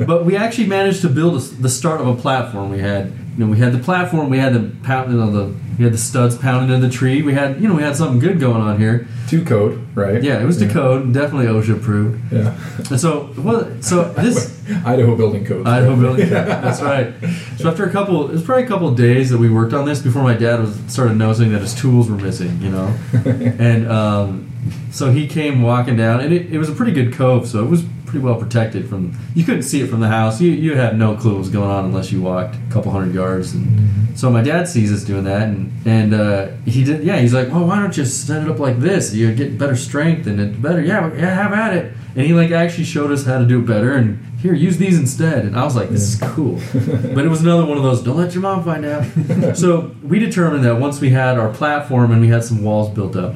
but 0.07 0.25
we 0.25 0.37
actually 0.37 0.67
managed 0.67 1.03
to 1.03 1.09
build 1.09 1.37
a, 1.37 1.39
the 1.39 1.69
start 1.69 2.01
of 2.01 2.07
a 2.07 2.15
platform. 2.15 2.71
We 2.71 2.79
had 2.79 3.07
you 3.37 3.45
know 3.45 3.51
we 3.51 3.59
had 3.59 3.73
the 3.73 3.79
platform. 3.79 4.31
We 4.31 4.39
had 4.39 4.55
the 4.55 4.75
pound, 4.85 5.13
you 5.13 5.19
know, 5.19 5.31
the 5.31 5.55
we 5.79 5.85
had 5.85 5.93
the 5.93 5.99
studs 5.99 6.37
pounding 6.37 6.75
in 6.75 6.81
the 6.81 6.91
tree. 6.91 7.23
We 7.23 7.35
had 7.35 7.61
you 7.61 7.69
know 7.69 7.75
we 7.75 7.83
had 7.83 7.97
something 7.97 8.19
good 8.19 8.41
going 8.41 8.61
on 8.61 8.79
here. 8.79 9.07
To 9.29 9.45
code, 9.45 9.87
right? 9.95 10.23
Yeah, 10.23 10.43
it 10.43 10.45
was 10.45 10.59
to 10.59 10.69
code 10.69 11.15
definitely 11.15 11.47
OSHA 11.47 11.77
approved. 11.77 12.33
Yeah. 12.33 12.59
And 12.91 13.01
so, 13.01 13.33
well, 13.39 13.81
so 13.81 14.05
this 14.15 14.60
Idaho 14.85 15.17
building 15.17 15.45
code. 15.45 15.67
Idaho 15.67 15.93
right? 15.93 16.01
building. 16.01 16.31
That's 16.31 16.83
right. 16.83 17.13
So 17.59 17.71
after 17.71 17.85
a 17.85 17.91
couple, 17.91 18.29
it 18.29 18.33
was 18.33 18.43
probably 18.43 18.65
a 18.65 18.69
couple 18.69 18.89
of 18.89 18.97
days 18.97 19.31
that 19.31 19.39
we 19.39 19.51
worked 19.51 19.73
on 19.73 19.85
this 19.85 20.01
before 20.01 20.23
my 20.23 20.35
dad 20.35 20.61
was 20.61 20.79
started 20.89 21.17
noticing 21.17 21.53
that 21.53 21.61
his 21.61 21.75
tools 21.75 22.11
were 22.11 22.17
missing. 22.17 22.61
You 22.61 22.71
know, 22.71 22.99
and 23.25 23.91
um, 23.91 24.51
so 24.91 25.11
he 25.11 25.27
came 25.27 25.63
walking 25.63 25.97
down, 25.97 26.21
and 26.21 26.33
it, 26.33 26.53
it 26.53 26.59
was 26.59 26.69
a 26.69 26.75
pretty 26.75 26.93
good 26.93 27.13
cove, 27.13 27.47
so 27.49 27.65
it 27.65 27.69
was 27.69 27.85
pretty 28.11 28.25
well 28.25 28.37
protected 28.37 28.89
from. 28.89 29.17
You 29.35 29.45
couldn't 29.45 29.63
see 29.63 29.81
it 29.81 29.89
from 29.89 30.01
the 30.01 30.09
house. 30.09 30.41
You 30.41 30.51
you 30.51 30.75
had 30.75 30.99
no 30.99 31.17
clue 31.17 31.33
what 31.33 31.39
was 31.39 31.51
going 31.51 31.71
on 31.71 31.85
unless 31.85 32.11
you 32.13 32.21
walked 32.21 32.57
a 32.57 32.73
couple 32.73 32.91
hundred 32.93 33.15
yards. 33.15 33.55
And 33.55 34.19
so 34.19 34.31
my 34.31 34.43
dad 34.43 34.69
sees 34.69 34.93
us 34.93 35.05
doing 35.05 35.25
that, 35.25 35.43
and 35.43 35.73
and 35.87 36.15
uh, 36.15 36.49
he 36.67 36.85
did. 36.85 37.05
Yeah, 37.05 37.19
he's 37.19 37.33
like, 37.33 37.49
well, 37.49 37.67
why 37.67 37.81
don't 37.81 37.97
you 37.97 38.05
set 38.05 38.43
it 38.43 38.51
up 38.51 38.59
like 38.59 38.79
this? 38.79 39.15
You 39.15 39.35
get 39.35 39.59
better 39.59 39.77
strength 39.77 40.27
and 40.27 40.41
it's 40.41 40.57
better. 40.57 40.83
Yeah, 40.83 41.13
yeah, 41.15 41.35
have 41.35 41.53
at 41.53 41.75
it. 41.75 41.93
And 42.17 42.27
he 42.27 42.33
like 42.33 42.51
actually 42.51 42.85
showed 42.85 43.13
us 43.13 43.25
how 43.25 43.39
to 43.39 43.47
do 43.47 43.61
it 43.61 43.67
better. 43.67 43.93
And 43.93 44.25
here, 44.41 44.55
use 44.55 44.79
these 44.79 44.99
instead. 44.99 45.45
And 45.45 45.57
I 45.57 45.65
was 45.65 45.77
like, 45.77 45.91
this 45.91 46.03
is 46.03 46.21
cool. 46.21 46.55
but 47.15 47.25
it 47.25 47.29
was 47.29 47.43
another 47.43 47.65
one 47.65 47.77
of 47.77 47.83
those. 47.83 48.03
Don't 48.03 48.17
let 48.17 48.35
your 48.35 48.43
mom 48.43 48.65
find 48.65 48.85
out. 48.85 49.57
so 49.57 49.95
we 50.03 50.19
determined 50.19 50.65
that 50.65 50.77
once 50.81 51.01
we 51.01 51.11
had 51.11 51.39
our 51.39 51.53
platform 51.53 52.11
and 52.11 52.21
we 52.21 52.29
had 52.29 52.43
some 52.43 52.63
walls 52.63 52.91
built 52.91 53.17
up, 53.17 53.35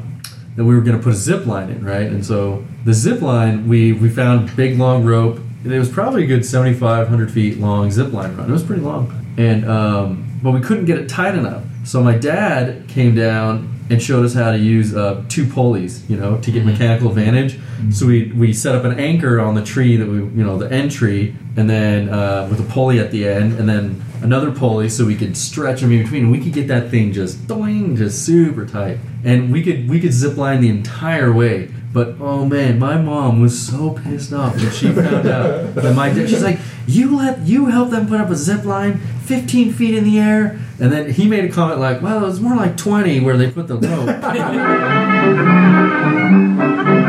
that 0.56 0.64
we 0.64 0.74
were 0.74 0.80
going 0.80 0.96
to 0.96 1.02
put 1.02 1.12
a 1.12 1.16
zip 1.16 1.46
line 1.46 1.70
in, 1.70 1.84
right? 1.84 2.06
And 2.06 2.24
so 2.24 2.64
the 2.84 2.94
zip 2.94 3.20
line, 3.20 3.68
we 3.68 3.92
we 3.92 4.08
found 4.08 4.54
big 4.56 4.78
long 4.78 5.04
rope. 5.04 5.38
And 5.64 5.72
it 5.72 5.78
was 5.78 5.88
probably 5.88 6.24
a 6.24 6.26
good 6.26 6.44
7,500 6.44 7.30
feet 7.30 7.58
long 7.58 7.90
zip 7.90 8.12
line 8.12 8.36
run. 8.36 8.50
It 8.50 8.52
was 8.52 8.62
pretty 8.62 8.82
long, 8.82 9.34
and 9.38 9.64
um, 9.66 10.38
but 10.42 10.50
we 10.50 10.60
couldn't 10.60 10.84
get 10.84 10.98
it 10.98 11.08
tight 11.08 11.34
enough. 11.34 11.64
So 11.84 12.02
my 12.02 12.18
dad 12.18 12.86
came 12.86 13.14
down 13.14 13.73
and 13.90 14.02
showed 14.02 14.24
us 14.24 14.34
how 14.34 14.50
to 14.50 14.58
use 14.58 14.94
uh, 14.94 15.22
two 15.28 15.46
pulleys, 15.46 16.08
you 16.08 16.16
know, 16.16 16.38
to 16.38 16.50
get 16.50 16.64
mechanical 16.64 17.08
advantage. 17.08 17.58
So 17.90 18.06
we 18.06 18.32
we 18.32 18.52
set 18.52 18.74
up 18.74 18.84
an 18.84 18.98
anchor 18.98 19.40
on 19.40 19.54
the 19.54 19.64
tree 19.64 19.96
that 19.96 20.06
we, 20.06 20.16
you 20.16 20.44
know, 20.44 20.56
the 20.56 20.70
end 20.72 20.90
tree, 20.90 21.34
and 21.56 21.68
then 21.68 22.08
uh, 22.08 22.48
with 22.50 22.60
a 22.60 22.72
pulley 22.72 22.98
at 22.98 23.10
the 23.10 23.28
end, 23.28 23.58
and 23.58 23.68
then 23.68 24.02
another 24.22 24.50
pulley 24.50 24.88
so 24.88 25.04
we 25.04 25.16
could 25.16 25.36
stretch 25.36 25.82
them 25.82 25.92
in 25.92 26.02
between. 26.02 26.24
And 26.24 26.32
we 26.32 26.40
could 26.40 26.54
get 26.54 26.68
that 26.68 26.90
thing 26.90 27.12
just 27.12 27.46
doing, 27.46 27.94
just 27.96 28.24
super 28.24 28.64
tight, 28.64 28.98
and 29.22 29.52
we 29.52 29.62
could 29.62 29.88
we 29.88 30.00
could 30.00 30.12
zip 30.12 30.36
line 30.36 30.60
the 30.60 30.70
entire 30.70 31.32
way. 31.32 31.70
But 31.94 32.16
oh 32.20 32.44
man, 32.44 32.80
my 32.80 33.00
mom 33.00 33.40
was 33.40 33.56
so 33.68 33.92
pissed 33.92 34.32
off 34.32 34.56
when 34.56 34.72
she 34.72 34.90
found 34.90 35.28
out 35.28 35.76
that 35.76 35.94
my 35.94 36.08
dad. 36.12 36.28
She's 36.28 36.42
like, 36.42 36.58
"You 36.88 37.16
let 37.16 37.46
you 37.46 37.66
help 37.66 37.90
them 37.90 38.08
put 38.08 38.20
up 38.20 38.30
a 38.30 38.34
zip 38.34 38.64
line 38.64 38.98
15 39.26 39.72
feet 39.72 39.94
in 39.94 40.02
the 40.02 40.18
air," 40.18 40.58
and 40.80 40.90
then 40.90 41.12
he 41.12 41.28
made 41.28 41.44
a 41.44 41.52
comment 41.52 41.78
like, 41.78 42.02
"Well, 42.02 42.24
it 42.24 42.26
was 42.26 42.40
more 42.40 42.56
like 42.56 42.76
20 42.76 43.20
where 43.20 43.36
they 43.36 43.48
put 43.48 43.68
the 43.68 43.76
rope." 43.76 44.08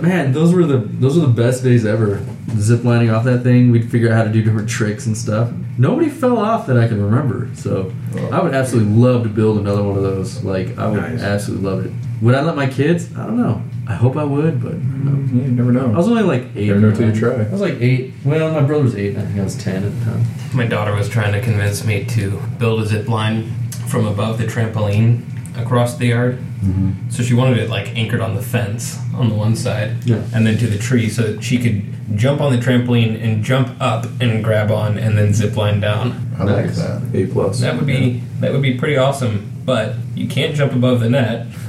But 0.00 0.08
man, 0.08 0.32
those 0.32 0.54
were 0.54 0.64
the 0.64 0.78
those 0.78 1.18
were 1.18 1.26
the 1.26 1.32
best 1.32 1.62
days 1.62 1.84
ever. 1.84 2.24
Zip 2.56 2.84
lining 2.84 3.10
off 3.10 3.24
that 3.24 3.42
thing, 3.42 3.70
we'd 3.70 3.90
figure 3.90 4.10
out 4.10 4.16
how 4.16 4.24
to 4.24 4.32
do 4.32 4.42
different 4.42 4.68
tricks 4.68 5.06
and 5.06 5.16
stuff. 5.16 5.52
Nobody 5.78 6.08
fell 6.08 6.38
off 6.38 6.66
that 6.68 6.78
I 6.78 6.88
can 6.88 7.02
remember. 7.02 7.48
So 7.54 7.92
I 8.32 8.42
would 8.42 8.54
absolutely 8.54 8.94
love 8.94 9.22
to 9.24 9.28
build 9.28 9.58
another 9.58 9.82
one 9.82 9.96
of 9.96 10.02
those. 10.02 10.42
Like 10.42 10.76
I 10.78 10.88
would 10.88 11.00
Nice. 11.00 11.20
absolutely 11.22 11.68
love 11.68 11.86
it. 11.86 11.92
Would 12.22 12.34
I 12.34 12.42
let 12.42 12.56
my 12.56 12.66
kids? 12.66 13.14
I 13.16 13.26
don't 13.26 13.36
know. 13.36 13.62
I 13.86 13.94
hope 13.94 14.16
I 14.16 14.24
would, 14.24 14.62
but 14.62 14.74
no. 14.74 15.12
Yeah, 15.34 15.44
you 15.46 15.52
never 15.52 15.72
know. 15.72 15.92
I 15.92 15.96
was 15.96 16.08
only 16.08 16.22
like 16.22 16.44
eight. 16.56 16.68
Never 16.68 16.78
or 16.78 16.90
know 16.90 16.96
till 16.96 17.08
you 17.14 17.18
try. 17.20 17.34
I 17.44 17.48
was 17.50 17.60
like 17.60 17.74
eight. 17.80 18.12
Well, 18.24 18.52
my 18.52 18.62
brother 18.62 18.84
was 18.84 18.94
eight. 18.96 19.16
and 19.16 19.18
I 19.18 19.26
think 19.26 19.38
I 19.40 19.44
was 19.44 19.56
ten 19.62 19.84
at 19.84 19.98
the 19.98 20.04
time. 20.04 20.24
My 20.54 20.66
daughter 20.66 20.94
was 20.94 21.08
trying 21.08 21.32
to 21.32 21.40
convince 21.40 21.84
me 21.84 22.04
to 22.06 22.40
build 22.58 22.82
a 22.82 22.86
zip 22.86 23.06
line 23.08 23.50
from 23.88 24.06
above 24.06 24.38
the 24.38 24.44
trampoline 24.44 25.22
across 25.56 25.96
the 25.96 26.06
yard. 26.06 26.38
Mm-hmm. 26.38 27.10
So 27.10 27.22
she 27.22 27.34
wanted 27.34 27.58
it 27.58 27.70
like 27.70 27.88
anchored 27.96 28.20
on 28.20 28.34
the 28.34 28.42
fence 28.42 28.98
on 29.14 29.28
the 29.28 29.34
one 29.34 29.56
side, 29.56 30.04
Yeah. 30.04 30.22
and 30.34 30.46
then 30.46 30.58
to 30.58 30.66
the 30.66 30.78
tree, 30.78 31.08
so 31.08 31.22
that 31.32 31.42
she 31.42 31.58
could 31.58 31.82
jump 32.18 32.40
on 32.40 32.52
the 32.52 32.58
trampoline 32.58 33.22
and 33.22 33.42
jump 33.44 33.68
up 33.80 34.06
and 34.20 34.42
grab 34.44 34.70
on, 34.70 34.98
and 34.98 35.16
then 35.16 35.32
zip 35.32 35.56
line 35.56 35.80
down. 35.80 36.30
I 36.38 36.44
like 36.44 36.72
that. 36.74 37.02
A 37.14 37.26
plus. 37.26 37.60
That 37.60 37.76
would 37.76 37.86
be 37.86 38.22
that 38.40 38.52
would 38.52 38.62
be 38.62 38.74
pretty 38.78 38.96
awesome. 38.96 39.46
But 39.64 39.94
you 40.14 40.26
can't 40.26 40.54
jump 40.54 40.72
above 40.72 41.00
the 41.00 41.08
net 41.10 41.46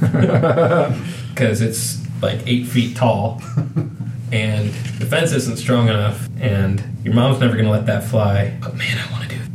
because 1.30 1.60
it's 1.60 1.98
like 2.22 2.40
eight 2.46 2.66
feet 2.66 2.96
tall, 2.96 3.42
and 4.32 4.70
the 4.98 5.06
fence 5.06 5.32
isn't 5.32 5.56
strong 5.58 5.88
enough, 5.88 6.28
and 6.40 6.82
your 7.04 7.14
mom's 7.14 7.40
never 7.40 7.56
gonna 7.56 7.70
let 7.70 7.86
that 7.86 8.04
fly. 8.04 8.56
But 8.60 8.76
man, 8.76 8.98
I 8.98 9.12
want 9.12 9.28
to 9.30 9.36
do 9.36 9.42
it. 9.42 9.42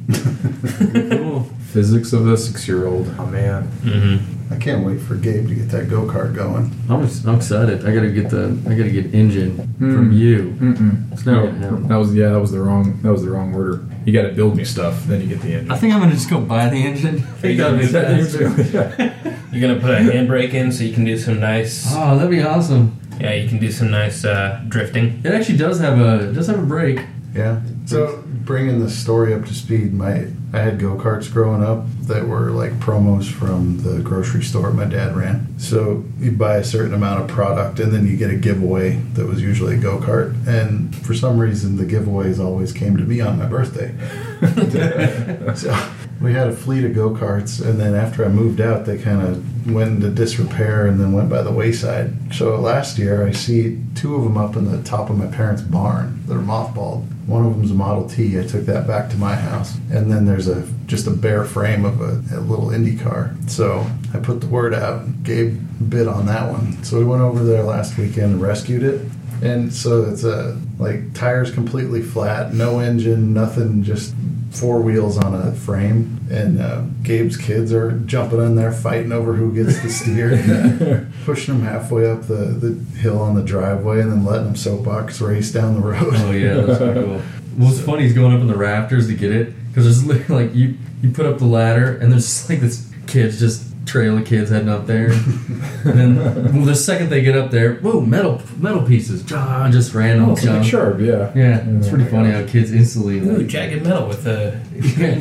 Cool. 1.17 1.49
Physics 1.77 2.11
of 2.11 2.27
a 2.27 2.35
six-year-old. 2.35 3.13
Oh 3.19 3.27
man. 3.27 3.67
Mm-hmm. 3.83 4.51
I 4.51 4.57
can't 4.57 4.83
wait 4.83 4.99
for 4.99 5.13
Gabe 5.13 5.47
to 5.47 5.53
get 5.53 5.69
that 5.69 5.87
go 5.91 6.07
kart 6.07 6.33
going. 6.33 6.71
I'm, 6.89 7.03
I'm 7.27 7.35
excited. 7.35 7.85
I 7.85 7.93
gotta 7.93 8.09
get 8.09 8.31
the 8.31 8.45
I 8.65 8.73
gotta 8.73 8.89
get 8.89 9.13
engine 9.13 9.51
Hmm. 9.77 9.93
from 9.95 10.11
you. 10.11 10.55
Mm-mm. 10.59 11.25
No, 11.27 11.51
that 11.87 11.95
was 11.95 12.15
yeah, 12.15 12.29
that 12.29 12.39
was 12.39 12.51
the 12.51 12.59
wrong 12.61 12.99
that 13.03 13.11
was 13.11 13.21
the 13.23 13.29
wrong 13.29 13.53
order. 13.53 13.85
You 14.05 14.11
got 14.13 14.23
to 14.23 14.33
build 14.33 14.55
me 14.57 14.63
stuff, 14.65 15.03
then 15.05 15.21
you 15.21 15.27
get 15.27 15.41
the 15.41 15.53
engine. 15.53 15.69
I 15.71 15.77
think 15.77 15.93
I'm 15.93 15.99
gonna 15.99 16.13
just 16.13 16.31
go 16.31 16.41
buy 16.41 16.67
the 16.69 16.77
engine. 16.77 17.17
I 17.17 17.19
think 17.41 17.59
that'd 17.59 17.79
be 17.79 17.85
faster. 17.85 18.41
You're 19.51 19.61
gonna 19.67 19.79
put 19.79 19.91
a 19.91 19.97
handbrake 19.99 20.53
in 20.55 20.71
so 20.71 20.83
you 20.83 20.93
can 20.95 21.03
do 21.05 21.15
some 21.15 21.39
nice. 21.39 21.85
Oh, 21.93 22.15
that'd 22.17 22.31
be 22.31 22.41
awesome. 22.41 22.97
Yeah, 23.21 23.33
you 23.35 23.47
can 23.47 23.59
do 23.59 23.71
some 23.71 23.91
nice 23.91 24.25
uh, 24.25 24.63
drifting. 24.67 25.21
It 25.23 25.31
actually 25.31 25.57
does 25.59 25.79
have 25.79 25.99
a 25.99 26.29
it 26.29 26.33
does 26.33 26.47
have 26.47 26.57
a 26.57 26.65
brake. 26.65 27.01
Yeah. 27.35 27.61
So 27.85 28.23
bringing 28.47 28.79
the 28.79 28.89
story 28.89 29.33
up 29.33 29.45
to 29.45 29.53
speed, 29.53 29.93
my 29.93 30.25
I 30.53 30.59
had 30.59 30.79
go 30.79 30.95
karts 30.95 31.31
growing 31.31 31.61
up 31.61 31.85
that 32.03 32.25
were 32.25 32.51
like 32.51 32.71
promos 32.79 33.29
from 33.29 33.83
the 33.83 33.99
grocery 33.99 34.41
store 34.41 34.71
my 34.71 34.85
dad 34.85 35.15
ran. 35.15 35.59
So 35.59 36.05
you 36.19 36.31
buy 36.31 36.55
a 36.55 36.63
certain 36.63 36.93
amount 36.93 37.21
of 37.21 37.27
product 37.27 37.79
and 37.79 37.91
then 37.91 38.07
you 38.07 38.15
get 38.15 38.31
a 38.31 38.35
giveaway 38.35 38.93
that 39.13 39.27
was 39.27 39.41
usually 39.41 39.75
a 39.75 39.77
go 39.77 39.99
kart. 39.99 40.47
And 40.47 40.95
for 40.95 41.13
some 41.13 41.37
reason, 41.37 41.75
the 41.75 41.83
giveaways 41.83 42.39
always 42.39 42.71
came 42.71 42.95
to 42.95 43.03
me 43.03 43.19
on 43.19 43.37
my 43.37 43.45
birthday. 43.45 43.93
so 45.55 45.73
we 46.21 46.33
had 46.33 46.47
a 46.47 46.55
fleet 46.55 46.83
of 46.83 46.95
go 46.95 47.11
karts, 47.11 47.63
and 47.63 47.79
then 47.79 47.93
after 47.93 48.25
I 48.25 48.29
moved 48.29 48.59
out, 48.59 48.85
they 48.85 48.97
kind 48.97 49.21
of 49.21 49.71
went 49.71 49.91
into 49.91 50.09
disrepair 50.09 50.87
and 50.87 50.99
then 50.99 51.11
went 51.11 51.29
by 51.29 51.41
the 51.41 51.51
wayside. 51.51 52.33
So 52.33 52.59
last 52.59 52.97
year, 52.97 53.27
I 53.27 53.31
see 53.31 53.79
two 53.95 54.15
of 54.15 54.23
them 54.23 54.37
up 54.37 54.55
in 54.55 54.65
the 54.65 54.81
top 54.83 55.09
of 55.09 55.17
my 55.17 55.27
parents' 55.27 55.61
barn 55.61 56.23
that 56.27 56.35
are 56.35 56.39
mothballed. 56.39 57.05
One 57.27 57.45
of 57.45 57.55
them's 57.55 57.71
a 57.71 57.75
Model 57.75 58.09
T. 58.09 58.39
I 58.39 58.43
took 58.43 58.65
that 58.65 58.87
back 58.87 59.09
to 59.11 59.17
my 59.17 59.35
house, 59.35 59.77
and 59.91 60.11
then 60.11 60.25
there's 60.25 60.47
a 60.47 60.67
just 60.85 61.07
a 61.07 61.11
bare 61.11 61.43
frame 61.43 61.85
of 61.85 62.01
a, 62.01 62.21
a 62.35 62.39
little 62.39 62.71
Indy 62.71 62.95
car. 62.95 63.35
So 63.47 63.85
I 64.13 64.19
put 64.19 64.41
the 64.41 64.47
word 64.47 64.73
out. 64.73 65.23
Gabe 65.23 65.59
bid 65.89 66.07
on 66.07 66.25
that 66.27 66.51
one. 66.51 66.83
So 66.83 66.97
we 66.97 67.03
went 67.03 67.21
over 67.21 67.43
there 67.43 67.63
last 67.63 67.97
weekend 67.97 68.33
and 68.33 68.41
rescued 68.41 68.83
it. 68.83 69.01
And 69.41 69.71
so 69.71 70.03
it's 70.05 70.23
a 70.23 70.59
like 70.79 71.13
tires 71.13 71.51
completely 71.51 72.01
flat, 72.01 72.53
no 72.53 72.79
engine, 72.79 73.33
nothing, 73.33 73.83
just 73.83 74.15
four 74.51 74.81
wheels 74.81 75.17
on 75.17 75.33
a 75.33 75.51
frame. 75.53 76.19
And 76.29 76.59
uh, 76.59 76.83
Gabe's 77.03 77.37
kids 77.37 77.71
are 77.71 77.91
jumping 77.99 78.39
in 78.39 78.55
there, 78.55 78.71
fighting 78.71 79.11
over 79.11 79.33
who 79.33 79.53
gets 79.53 79.81
to 79.81 79.89
steer, 79.89 81.09
pushing 81.25 81.55
them 81.55 81.63
halfway 81.63 82.09
up 82.09 82.23
the, 82.23 82.35
the 82.35 82.73
hill 82.97 83.19
on 83.19 83.35
the 83.35 83.43
driveway, 83.43 84.01
and 84.01 84.11
then 84.11 84.25
letting 84.25 84.45
them 84.45 84.55
soapbox 84.55 85.21
race 85.21 85.51
down 85.51 85.75
the 85.75 85.87
road. 85.87 86.13
Oh 86.13 86.31
yeah, 86.31 86.55
that's 86.55 86.79
pretty 86.79 87.01
cool. 87.01 87.19
What's 87.57 87.81
funny 87.81 88.05
is 88.05 88.13
going 88.13 88.35
up 88.35 88.41
in 88.41 88.47
the 88.47 88.57
rafters 88.57 89.07
to 89.07 89.15
get 89.15 89.31
it 89.31 89.53
because 89.69 90.05
there's 90.05 90.29
like 90.29 90.53
you 90.53 90.75
you 91.01 91.11
put 91.11 91.25
up 91.25 91.37
the 91.37 91.45
ladder 91.45 91.97
and 91.97 92.11
there's 92.11 92.25
just 92.25 92.49
like 92.49 92.59
this 92.59 92.91
kid's 93.05 93.39
just 93.39 93.63
trail 93.87 94.17
of 94.17 94.25
kids 94.25 94.49
heading 94.51 94.69
up 94.69 94.85
there. 94.85 95.07
and 95.11 95.61
then 95.83 96.15
well, 96.53 96.65
the 96.65 96.75
second 96.75 97.09
they 97.09 97.21
get 97.21 97.35
up 97.37 97.49
there, 97.51 97.75
whoa, 97.75 98.01
metal 98.01 98.41
metal 98.57 98.83
pieces, 98.85 99.23
ah, 99.33 99.69
just 99.71 99.93
random 99.93 100.29
Oh, 100.29 100.35
junk. 100.35 100.65
sharp, 100.65 100.99
yeah. 100.99 101.31
Yeah, 101.35 101.65
it's 101.69 101.87
Oh 101.87 101.89
pretty 101.89 102.03
my 102.05 102.09
funny 102.11 102.31
gosh. 102.31 102.45
how 102.45 102.51
kids 102.51 102.71
instantly 102.71 103.19
Ooh, 103.19 103.37
like, 103.37 103.47
jagged 103.47 103.83
metal 103.83 104.07
with 104.07 104.23
the 104.23 104.59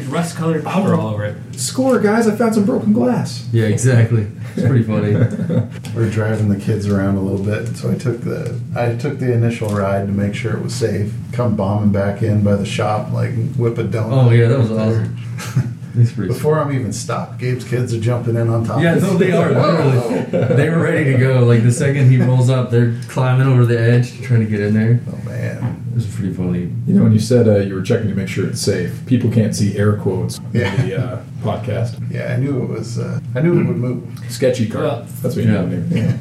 rust 0.11 0.37
colored 0.37 0.65
powder 0.65 0.95
all 0.95 1.09
over 1.15 1.25
it. 1.25 1.37
Score, 1.55 1.99
guys! 2.01 2.27
I 2.29 2.37
found 2.37 2.55
some 2.55 2.67
broken 2.67 2.93
glass. 2.93 3.49
Yeah, 3.53 3.65
exactly. 3.67 4.27
It's 4.57 4.67
pretty 4.67 4.83
funny. 4.85 5.13
We're 5.95 6.11
driving 6.11 6.49
the 6.51 6.59
kids 6.61 6.87
around 6.87 7.17
a 7.17 7.21
little 7.21 7.45
bit, 7.45 7.77
so 7.77 7.91
I 7.91 7.95
took 7.95 8.21
the 8.23 8.59
I 8.75 8.95
took 8.97 9.19
the 9.19 9.33
initial 9.33 9.69
ride 9.69 10.07
to 10.07 10.13
make 10.13 10.35
sure 10.35 10.55
it 10.57 10.63
was 10.63 10.75
safe. 10.75 11.13
Come 11.33 11.57
bombing 11.57 11.93
back 11.93 12.23
in 12.23 12.43
by 12.45 12.57
the 12.57 12.67
shop, 12.67 13.13
like 13.13 13.33
whip 13.57 13.79
a 13.79 13.85
donut. 13.85 14.27
Oh 14.27 14.31
yeah, 14.31 14.49
that 14.49 14.59
was 14.59 14.71
awesome. 14.71 15.76
It's 15.97 16.13
pretty 16.13 16.33
Before 16.33 16.59
I'm 16.59 16.73
even 16.73 16.93
stopped, 16.93 17.39
Gabe's 17.39 17.65
kids 17.65 17.95
are 17.95 18.01
jumping 18.01 18.37
in 18.37 18.49
on 18.49 18.65
top. 18.65 18.83
Yeah, 18.83 18.97
of 18.97 19.03
no, 19.03 19.13
me. 19.15 19.19
they 19.27 19.33
are 19.33 19.51
literally. 19.51 20.55
They 20.57 20.69
were 20.71 20.81
ready 20.81 21.13
to 21.13 21.19
go. 21.19 21.45
Like 21.45 21.63
the 21.63 21.73
second 21.73 22.11
he 22.11 22.19
rolls 22.19 22.51
up, 22.51 22.71
they're 22.71 22.95
climbing 23.09 23.47
over 23.47 23.65
the 23.65 23.81
edge 23.81 24.21
trying 24.23 24.41
to 24.41 24.47
get 24.47 24.61
in 24.61 24.75
there. 24.75 25.01
Oh 25.11 25.17
man, 25.29 25.83
It 25.91 25.95
was 25.95 26.07
pretty 26.15 26.35
funny. 26.35 26.71
You 26.87 26.95
know, 26.95 27.03
when 27.05 27.13
you 27.13 27.19
said 27.19 27.49
uh, 27.49 27.57
you 27.59 27.75
were 27.75 27.83
checking 27.83 28.09
to 28.09 28.15
make 28.15 28.29
sure 28.29 28.47
it's 28.47 28.61
safe, 28.61 29.05
people 29.07 29.31
can't 29.31 29.55
see 29.55 29.77
air 29.79 29.97
quotes 29.97 30.41
Yeah. 30.53 30.75
in 30.83 30.89
the 30.89 30.97
uh, 31.03 31.23
podcast. 31.43 31.99
yeah, 32.13 32.33
I 32.35 32.37
knew 32.37 32.63
it 32.63 32.69
was. 32.69 32.99
Uh, 32.99 33.21
I 33.35 33.41
knew 33.41 33.59
it 33.61 33.65
would 33.67 33.77
move. 33.77 34.07
Sketchy 34.29 34.69
car. 34.69 34.83
Well, 34.83 35.07
That's 35.23 35.37
what 35.37 35.45
you 35.45 35.53
yeah. 35.53 35.61
know. 35.65 35.85
Yeah. 35.91 36.17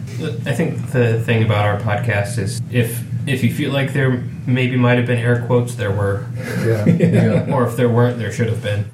I 0.46 0.54
think 0.56 0.92
the 0.92 1.22
thing 1.24 1.44
about 1.44 1.66
our 1.66 1.80
podcast 1.80 2.38
is 2.38 2.62
if 2.72 3.04
if 3.28 3.44
you 3.44 3.54
feel 3.54 3.72
like 3.72 3.94
there 3.94 4.24
maybe 4.46 4.76
might 4.78 4.98
have 4.98 5.08
been 5.08 5.18
air 5.18 5.44
quotes, 5.46 5.76
there 5.76 5.92
were, 5.92 6.26
Yeah, 6.66 6.86
Yeah. 6.86 7.46
or 7.54 7.68
if 7.68 7.76
there 7.76 7.90
weren't, 7.90 8.18
there 8.20 8.32
should 8.32 8.48
have 8.48 8.62
been. 8.62 8.86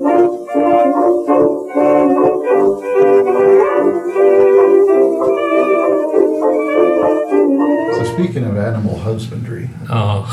So 7.93 8.03
speaking 8.15 8.43
of 8.45 8.57
animal 8.57 8.97
husbandry, 8.97 9.69
Oh, 9.89 10.25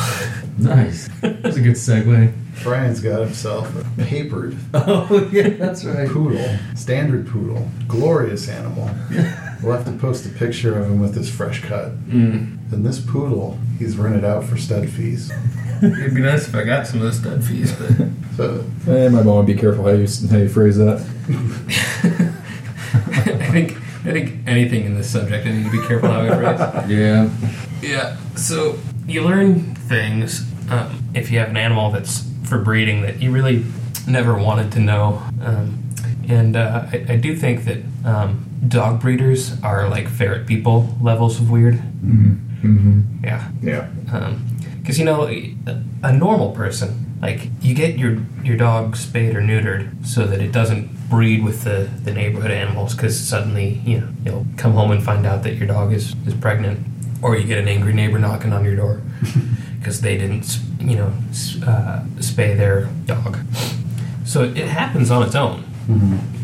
Nice. 0.59 1.09
That's 1.21 1.57
a 1.57 1.61
good 1.61 1.75
segue. 1.77 2.33
Brian's 2.63 3.01
got 3.01 3.21
himself 3.21 3.73
a 3.77 4.03
papered 4.05 4.57
Oh 4.75 5.29
yeah, 5.33 5.49
that's 5.51 5.85
right. 5.85 6.09
poodle, 6.09 6.57
standard 6.75 7.27
poodle, 7.29 7.69
glorious 7.87 8.49
animal. 8.49 8.91
We'll 9.63 9.77
have 9.77 9.85
to 9.87 9.93
post 9.93 10.27
a 10.27 10.29
picture 10.29 10.79
of 10.79 10.87
him 10.87 11.01
with 11.01 11.15
his 11.15 11.29
fresh 11.31 11.63
cut. 11.63 11.93
mm. 12.09 12.73
And 12.73 12.87
this 12.87 13.01
poodle, 13.01 13.59
he's 13.79 13.97
rented 13.97 14.25
out 14.25 14.45
for 14.45 14.57
stud 14.57 14.89
fees. 14.89 15.33
it'd 15.83 16.15
be 16.15 16.21
nice 16.21 16.47
if 16.49 16.55
I 16.55 16.65
got 16.65 16.87
some 16.87 17.01
of 17.01 17.07
those 17.07 17.19
stud 17.19 17.45
fees, 17.45 17.73
but 17.73 17.91
So 18.39 18.65
Hey, 18.85 19.09
my 19.09 19.23
mom, 19.25 19.47
be 19.47 19.55
careful 19.55 19.83
how 19.85 19.91
you 19.91 20.07
how 20.31 20.37
you 20.37 20.49
phrase 20.49 20.77
that. 20.77 21.01
I 23.09 23.51
think 23.51 23.77
I 24.05 24.13
think 24.13 24.47
anything 24.47 24.85
in 24.85 24.95
this 24.95 25.11
subject 25.11 25.45
I 25.45 25.51
need 25.51 25.65
to 25.65 25.73
be 25.73 25.85
careful 25.89 26.09
how 26.09 26.21
I 26.21 26.29
phrase. 26.29 26.89
Yeah. 26.89 27.29
Yeah. 27.83 28.17
So 28.37 28.79
you 29.09 29.23
learn 29.23 29.75
things 29.75 30.47
um, 30.71 31.03
if 31.15 31.33
you 31.33 31.41
have 31.41 31.49
an 31.49 31.57
animal 31.57 31.91
that's 31.91 32.31
for 32.45 32.59
breeding 32.59 33.03
that 33.03 33.21
you 33.21 33.33
really 33.33 33.65
never 34.07 34.39
wanted 34.39 34.71
to 34.73 34.81
know, 34.81 35.21
um, 35.43 35.83
and 36.29 36.55
uh, 36.55 36.87
I, 36.93 37.07
I 37.09 37.17
do 37.17 37.35
think 37.37 37.65
that 37.65 37.79
um, 38.05 38.48
dog 38.67 39.01
breeders 39.01 39.63
are 39.63 39.89
like 39.89 40.09
ferret 40.09 40.47
people 40.47 40.97
levels 41.01 41.41
of 41.41 41.51
weird. 41.51 41.75
Mm-hmm. 41.75 43.25
Yeah. 43.25 43.51
Yeah. 43.63 43.89
Because 44.81 44.99
you 44.99 45.05
know, 45.05 45.29
a, 45.29 45.55
a 46.03 46.13
normal 46.13 46.53
person, 46.53 47.17
like 47.21 47.51
you 47.61 47.75
get 47.75 47.99
your 47.99 48.19
your 48.43 48.57
dog 48.57 48.97
spayed 48.97 49.37
or 49.37 49.41
neutered 49.41 50.07
so 50.07 50.27
that 50.27 50.41
it 50.41 50.53
doesn't 50.53 50.89
breed 51.09 51.45
with 51.45 51.65
the, 51.65 51.91
the 52.05 52.13
neighborhood 52.13 52.51
animals. 52.51 52.95
Because 52.95 53.19
suddenly, 53.19 53.81
you 53.85 54.01
know, 54.01 54.09
you'll 54.25 54.47
come 54.57 54.73
home 54.73 54.91
and 54.91 55.03
find 55.03 55.27
out 55.27 55.43
that 55.45 55.57
your 55.57 55.67
dog 55.67 55.93
is 55.93 56.15
is 56.27 56.35
pregnant, 56.35 56.87
or 57.23 57.37
you 57.37 57.47
get 57.47 57.59
an 57.59 57.69
angry 57.69 57.93
neighbor 57.93 58.19
knocking 58.19 58.53
on 58.53 58.65
your 58.65 58.77
door 58.77 59.03
because 59.79 60.01
they 60.01 60.17
didn't, 60.17 60.59
you 60.81 60.97
know, 60.97 61.13
uh, 61.67 62.03
spay 62.17 62.57
their 62.57 62.87
dog. 63.07 63.39
So 64.25 64.45
it 64.45 64.69
happens 64.69 65.11
on 65.11 65.23
its 65.23 65.35
own. 65.35 65.65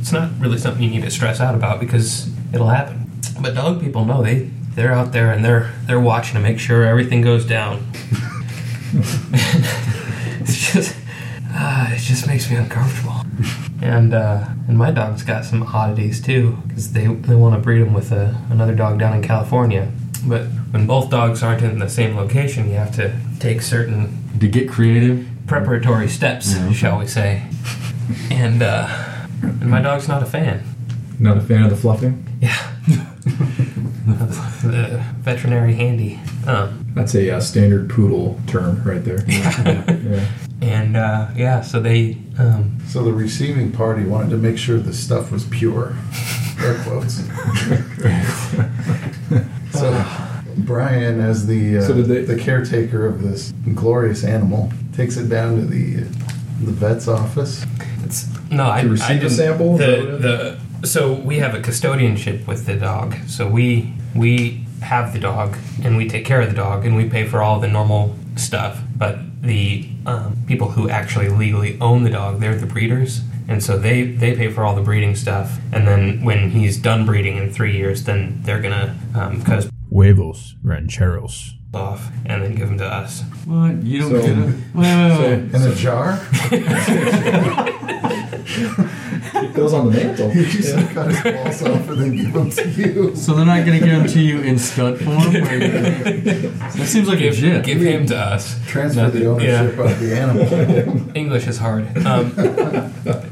It's 0.01 0.13
not 0.13 0.31
really 0.41 0.59
something 0.59 0.83
you 0.83 0.91
need 0.91 1.03
to 1.03 1.11
stress 1.11 1.41
out 1.41 1.55
about 1.55 1.79
because 1.81 2.31
it'll 2.53 2.69
happen. 2.69 3.11
But 3.41 3.55
dog 3.55 3.81
people 3.81 4.05
know 4.05 4.23
they 4.23 4.51
they're 4.75 4.93
out 4.93 5.13
there 5.13 5.31
and 5.33 5.45
they're 5.45 5.73
they're 5.87 6.01
watching 6.01 6.35
to 6.35 6.41
make 6.41 6.59
sure 6.59 6.85
everything 6.85 7.21
goes 7.23 7.45
down. 7.45 7.87
it's 10.41 10.73
just 10.73 10.97
ah, 11.51 11.93
it 11.93 11.99
just 11.99 12.27
makes 12.27 12.51
me 12.51 12.57
uncomfortable. 12.57 13.21
And 13.83 14.15
uh, 14.15 14.47
and 14.69 14.79
my 14.79 14.91
dog's 14.91 15.23
got 15.23 15.45
some 15.45 15.63
oddities 15.63 16.21
too 16.23 16.57
because 16.67 16.93
they 16.93 17.07
they 17.07 17.35
want 17.35 17.55
to 17.55 17.61
breed 17.61 17.83
him 17.83 17.93
with 17.93 18.13
a, 18.13 18.41
another 18.51 18.75
dog 18.75 18.99
down 18.99 19.15
in 19.15 19.23
California. 19.23 19.91
But 20.27 20.45
when 20.71 20.87
both 20.87 21.11
dogs 21.11 21.43
aren't 21.43 21.63
in 21.63 21.79
the 21.81 21.89
same 21.89 22.17
location, 22.17 22.69
you 22.69 22.77
have 22.77 22.95
to 22.97 23.15
take 23.41 23.61
certain 23.61 24.17
To 24.41 24.49
get 24.49 24.71
creative. 24.71 25.27
preparatory 25.47 26.09
steps, 26.09 26.55
Yeah, 26.57 26.65
okay. 26.65 26.75
shall 26.75 26.99
we 26.99 27.07
say. 27.07 27.43
And 28.31 28.63
uh, 28.63 28.89
and 29.49 29.71
my 29.71 29.81
dog's 29.81 30.09
not 30.09 30.23
a 30.23 30.27
fan. 30.27 30.63
Not 31.19 31.37
a 31.37 31.41
fan 31.41 31.63
of 31.63 31.71
the 31.71 31.77
fluffing. 31.77 32.27
Yeah. 32.41 32.73
the 34.65 35.03
veterinary 35.21 35.75
handy. 35.75 36.19
Um, 36.47 36.85
That's 36.95 37.15
a 37.15 37.31
uh, 37.37 37.41
standard 37.41 37.89
poodle 37.89 38.41
term 38.47 38.83
right 38.85 39.03
there. 39.05 39.25
yeah. 39.29 40.27
and 40.61 40.97
uh, 40.97 41.29
yeah, 41.37 41.61
so 41.63 41.81
they. 41.81 42.19
Um, 42.39 42.79
So 42.89 43.03
the 43.05 43.13
receiving 43.13 43.71
party 43.73 44.05
wanted 44.05 44.31
to 44.31 44.37
make 44.37 44.59
sure 44.59 44.79
the 44.79 44.93
stuff 44.93 45.31
was 45.31 45.45
pure. 45.45 45.97
Air 46.61 46.83
quotes. 46.85 47.15
so 49.73 50.05
Brian, 50.59 51.21
as 51.21 51.47
the 51.47 51.79
uh, 51.79 51.83
So 51.83 51.95
did 51.95 52.07
they- 52.07 52.23
the 52.25 52.37
caretaker 52.39 53.07
of 53.07 53.23
this 53.23 53.53
glorious 53.75 54.25
animal, 54.25 54.73
takes 54.95 55.17
it 55.17 55.29
down 55.29 55.57
to 55.57 55.65
the 55.67 55.95
the 56.65 56.73
vet's 56.73 57.09
office. 57.09 57.65
it's, 58.05 58.27
no, 58.55 58.71
I, 58.71 58.83
To 58.83 58.89
receive 58.89 59.11
I 59.11 59.13
a 59.15 59.19
didn't- 59.21 59.31
sample? 59.33 59.73
Is 59.75 59.79
that 59.81 59.99
what 59.99 60.23
The, 60.23 60.59
the, 60.81 60.87
so 60.87 61.13
we 61.13 61.39
have 61.39 61.55
a 61.55 61.61
custodianship 61.61 62.47
with 62.47 62.67
the 62.67 62.75
dog. 62.77 63.15
So 63.27 63.49
we 63.49 63.93
we 64.15 64.65
have 64.83 65.13
the 65.13 65.19
dog 65.19 65.57
and 65.83 65.97
we 65.97 66.09
take 66.09 66.25
care 66.25 66.41
of 66.43 66.49
the 66.51 66.55
dog 66.57 66.85
and 66.85 66.95
we 66.97 67.09
pay 67.09 67.25
for 67.27 67.43
all 67.43 67.59
the 67.61 67.69
normal 67.69 68.15
stuff. 68.37 68.81
But 68.97 69.19
the 69.43 69.89
um, 70.07 70.37
people 70.47 70.71
who 70.71 70.89
actually 70.89 71.29
legally 71.31 71.79
own 71.81 72.03
the 72.05 72.11
dog, 72.11 72.41
they're 72.41 72.55
the 72.55 72.67
breeders. 72.67 73.23
And 73.49 73.63
so 73.63 73.77
they, 73.79 74.03
they 74.05 74.35
pay 74.35 74.51
for 74.51 74.65
all 74.65 74.75
the 74.75 74.81
breeding 74.81 75.15
stuff, 75.15 75.59
and 75.71 75.87
then 75.87 76.25
when 76.25 76.51
he's 76.51 76.79
done 76.79 77.05
breeding 77.05 77.37
in 77.37 77.53
three 77.53 77.77
years, 77.77 78.05
then 78.05 78.41
they're 78.43 78.61
gonna 78.63 78.97
um, 79.15 79.43
cut 79.43 79.69
Huevos 79.91 80.55
rancheros. 80.63 81.53
Off 81.75 82.09
and 82.27 82.43
then 82.43 82.55
give 82.55 82.69
them 82.69 82.79
to 82.79 82.87
us. 82.87 83.23
What? 83.45 83.83
You 83.83 84.01
don't 84.01 84.11
So- 84.11 84.21
get 84.21 84.39
it? 84.39 84.55
Wait, 84.75 84.75
wait, 84.75 85.21
wait. 85.21 85.55
In 85.55 85.63
a 85.63 85.75
jar? 85.75 86.21
Keep 88.45 89.53
those 89.55 89.73
on 89.73 89.91
the 89.91 89.99
mantle. 89.99 90.31
He 90.31 90.45
just 90.45 90.75
cut 90.91 91.11
his 91.11 91.23
balls 91.35 91.63
off 91.63 91.89
and 91.89 92.01
then 92.01 92.17
give 92.17 92.33
them 92.33 92.51
to 92.51 92.69
you. 92.71 93.17
So 93.17 93.35
they're 93.35 93.45
not 93.47 93.65
going 93.67 93.79
to 93.81 93.85
give 93.85 93.97
them 93.99 94.07
to 94.07 94.21
you 94.21 94.41
in 94.41 94.59
stud 94.59 94.99
form? 95.01 95.17
Like, 95.19 95.33
that 95.35 96.85
seems 96.87 97.09
like 97.09 97.19
a 97.19 97.23
Give, 97.31 97.35
jip. 97.35 97.65
give 97.65 97.81
him 97.81 98.07
to 98.07 98.17
us. 98.17 98.57
Transfer 98.67 99.11
the 99.11 99.27
ownership 99.27 99.79
of 99.79 100.01
the 100.01 100.17
animal. 100.17 101.11
English 101.17 101.47
is 101.49 101.59
hard. 101.59 101.85
Um, 102.07 102.33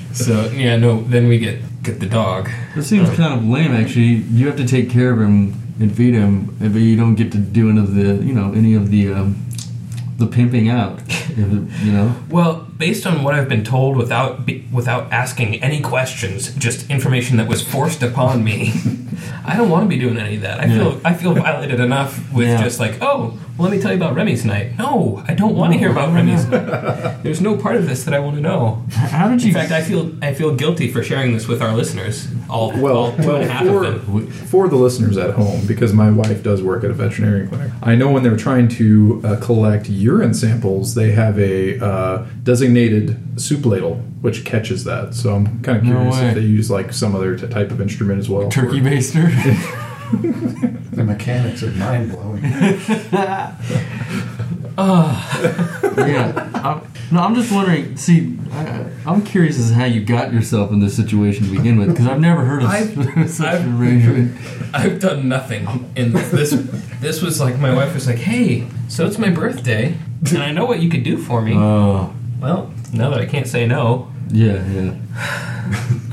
so 0.12 0.46
yeah, 0.50 0.76
no. 0.76 1.02
Then 1.02 1.28
we 1.28 1.38
get 1.38 1.60
get 1.82 2.00
the 2.00 2.06
dog. 2.06 2.50
That 2.74 2.82
seems 2.84 3.08
kind 3.10 3.34
of 3.34 3.44
lame, 3.46 3.72
actually. 3.72 4.24
You 4.32 4.46
have 4.46 4.56
to 4.56 4.66
take 4.66 4.90
care 4.90 5.12
of 5.12 5.20
him 5.20 5.52
and 5.82 5.94
feed 5.96 6.14
him, 6.14 6.56
but 6.60 6.78
you 6.80 6.96
don't 6.96 7.14
get 7.14 7.32
to 7.32 7.38
do 7.38 7.68
any 7.70 7.80
of 7.80 7.94
the, 7.94 8.14
you 8.24 8.32
know, 8.32 8.52
any 8.52 8.74
of 8.74 8.90
the, 8.90 9.12
um, 9.12 9.36
the 10.18 10.26
pimping 10.26 10.68
out. 10.68 11.00
You 11.34 11.92
know. 11.92 12.14
Well, 12.28 12.66
based 12.76 13.06
on 13.06 13.22
what 13.22 13.32
I've 13.34 13.48
been 13.48 13.64
told, 13.64 13.96
without 13.96 14.44
be, 14.44 14.68
without 14.70 15.10
asking 15.10 15.62
any 15.62 15.80
questions, 15.80 16.54
just 16.56 16.90
information 16.90 17.38
that 17.38 17.48
was 17.48 17.62
forced 17.66 18.02
upon 18.02 18.44
me, 18.44 18.70
I 19.46 19.56
don't 19.56 19.70
want 19.70 19.84
to 19.84 19.88
be 19.88 19.98
doing 19.98 20.18
any 20.18 20.36
of 20.36 20.42
that. 20.42 20.60
I 20.60 20.68
feel 20.68 21.00
I 21.06 21.14
feel 21.14 21.32
violated 21.32 21.80
enough 21.80 22.30
with 22.34 22.48
Yeah. 22.48 22.62
just 22.62 22.78
like, 22.78 22.98
oh, 23.00 23.38
well, 23.58 23.68
let 23.68 23.76
me 23.76 23.80
tell 23.82 23.90
you 23.90 23.96
about 23.96 24.14
Remy's 24.14 24.44
night. 24.44 24.78
No, 24.78 25.22
I 25.28 25.34
don't 25.34 25.54
want 25.54 25.72
to 25.72 25.78
hear 25.78 25.90
about 25.90 26.12
Remy's 26.14 26.46
night. 26.46 27.22
There's 27.22 27.40
no 27.40 27.56
part 27.56 27.76
of 27.76 27.86
this 27.86 28.04
that 28.04 28.14
I 28.14 28.18
want 28.18 28.36
to 28.36 28.42
know. 28.42 28.84
How 28.92 29.28
did 29.28 29.42
you? 29.42 29.48
In 29.48 29.54
fact, 29.54 29.72
I 29.72 29.82
feel 29.82 30.12
I 30.22 30.32
feel 30.34 30.54
guilty 30.54 30.90
for 30.90 31.02
sharing 31.02 31.32
this 31.32 31.46
with 31.46 31.60
our 31.60 31.74
listeners. 31.74 32.28
All 32.48 32.72
Well, 32.72 32.96
all 32.96 33.16
two 33.16 33.34
and 33.34 33.44
a 33.44 33.48
half 33.48 33.64
well, 33.64 33.84
of 33.84 34.04
for, 34.04 34.12
them. 34.12 34.30
for 34.30 34.68
the 34.68 34.76
listeners 34.76 35.16
at 35.16 35.30
home, 35.34 35.66
because 35.66 35.92
my 35.92 36.10
wife 36.10 36.42
does 36.42 36.62
work 36.62 36.84
at 36.84 36.90
a 36.90 36.94
veterinary 36.94 37.46
clinic, 37.46 37.70
I 37.82 37.94
know 37.94 38.10
when 38.10 38.22
they're 38.22 38.36
trying 38.36 38.68
to 38.68 39.20
uh, 39.24 39.36
collect 39.40 39.88
urine 39.88 40.34
samples, 40.34 40.94
they 40.94 41.12
have 41.12 41.38
a 41.38 41.78
uh, 41.84 42.26
designated 42.42 43.40
soup 43.40 43.66
ladle 43.66 44.02
which 44.22 44.44
catches 44.44 44.84
that. 44.84 45.14
So 45.14 45.34
I'm 45.34 45.60
kind 45.62 45.78
of 45.78 45.84
curious 45.84 46.14
way. 46.14 46.28
if 46.28 46.34
they 46.36 46.42
use 46.42 46.70
like 46.70 46.92
some 46.92 47.14
other 47.16 47.36
t- 47.36 47.48
type 47.48 47.72
of 47.72 47.80
instrument 47.80 48.20
as 48.20 48.28
well. 48.28 48.48
Turkey 48.48 48.80
for- 48.80 48.88
baster. 48.88 49.88
The 50.92 51.04
mechanics 51.04 51.62
are 51.62 51.70
mind 51.72 52.10
blowing. 52.12 52.42
yeah. 54.78 56.50
I, 56.54 56.80
No, 57.10 57.20
I'm 57.20 57.34
just 57.34 57.52
wondering. 57.52 57.96
See, 57.96 58.38
I, 58.52 58.86
I'm 59.06 59.22
curious 59.24 59.58
as 59.58 59.68
to 59.68 59.74
how 59.74 59.84
you 59.84 60.02
got 60.04 60.32
yourself 60.32 60.70
in 60.70 60.80
this 60.80 60.94
situation 60.96 61.46
to 61.46 61.50
begin 61.56 61.78
with, 61.78 61.88
because 61.90 62.06
I've 62.06 62.20
never 62.20 62.44
heard 62.44 62.62
of 62.62 62.68
I've- 62.68 62.94
such 63.28 63.46
I've- 63.46 63.64
an 63.64 63.80
arrangement. 63.80 64.36
I've 64.74 64.98
done 65.00 65.28
nothing 65.28 65.90
in 65.96 66.12
this. 66.12 66.50
This 67.00 67.20
was 67.22 67.40
like 67.40 67.58
my 67.58 67.74
wife 67.74 67.94
was 67.94 68.06
like, 68.06 68.18
"Hey, 68.18 68.66
so 68.88 69.06
it's 69.06 69.18
my 69.18 69.28
birthday, 69.30 69.94
and 70.30 70.42
I 70.42 70.52
know 70.52 70.64
what 70.64 70.80
you 70.80 70.88
could 70.88 71.02
do 71.02 71.18
for 71.18 71.42
me." 71.42 71.52
Oh, 71.54 72.12
well, 72.40 72.72
now 72.92 73.10
that 73.10 73.20
I 73.20 73.26
can't 73.26 73.46
say 73.46 73.66
no, 73.66 74.10
yeah, 74.30 74.64
yeah. 74.70 74.94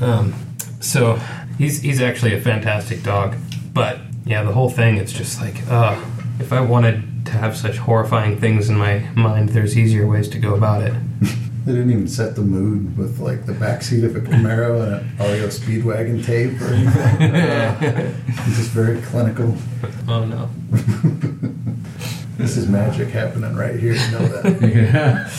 um, 0.02 0.34
so 0.80 1.18
he's 1.56 1.80
he's 1.80 2.00
actually 2.02 2.34
a 2.34 2.40
fantastic 2.40 3.02
dog. 3.02 3.36
But 3.72 4.00
yeah, 4.24 4.42
the 4.42 4.52
whole 4.52 4.70
thing, 4.70 4.96
it's 4.96 5.12
just 5.12 5.40
like, 5.40 5.66
uh, 5.68 6.00
if 6.38 6.52
I 6.52 6.60
wanted 6.60 7.26
to 7.26 7.32
have 7.32 7.56
such 7.56 7.78
horrifying 7.78 8.38
things 8.38 8.68
in 8.68 8.76
my 8.76 9.00
mind, 9.14 9.50
there's 9.50 9.76
easier 9.76 10.06
ways 10.06 10.28
to 10.30 10.38
go 10.38 10.54
about 10.54 10.82
it. 10.82 10.94
They 11.66 11.72
didn't 11.72 11.90
even 11.90 12.08
set 12.08 12.36
the 12.36 12.42
mood 12.42 12.96
with 12.96 13.20
like 13.20 13.44
the 13.44 13.52
backseat 13.52 14.02
of 14.02 14.16
a 14.16 14.20
Camaro 14.20 14.82
and 14.82 14.94
an 14.94 15.18
REO 15.18 15.48
Speedwagon 15.48 16.24
tape 16.24 16.58
or 16.58 16.72
anything. 16.72 17.34
Uh, 17.34 18.14
it's 18.28 18.56
just 18.56 18.70
very 18.70 19.00
clinical. 19.02 19.54
Oh 20.08 20.24
no. 20.24 20.48
This 22.40 22.56
is 22.56 22.66
magic 22.66 23.08
happening 23.08 23.54
right 23.54 23.78
here. 23.78 23.92
You 23.92 24.10
know 24.12 24.26
that. 24.28 24.60
Yeah. 24.70 25.30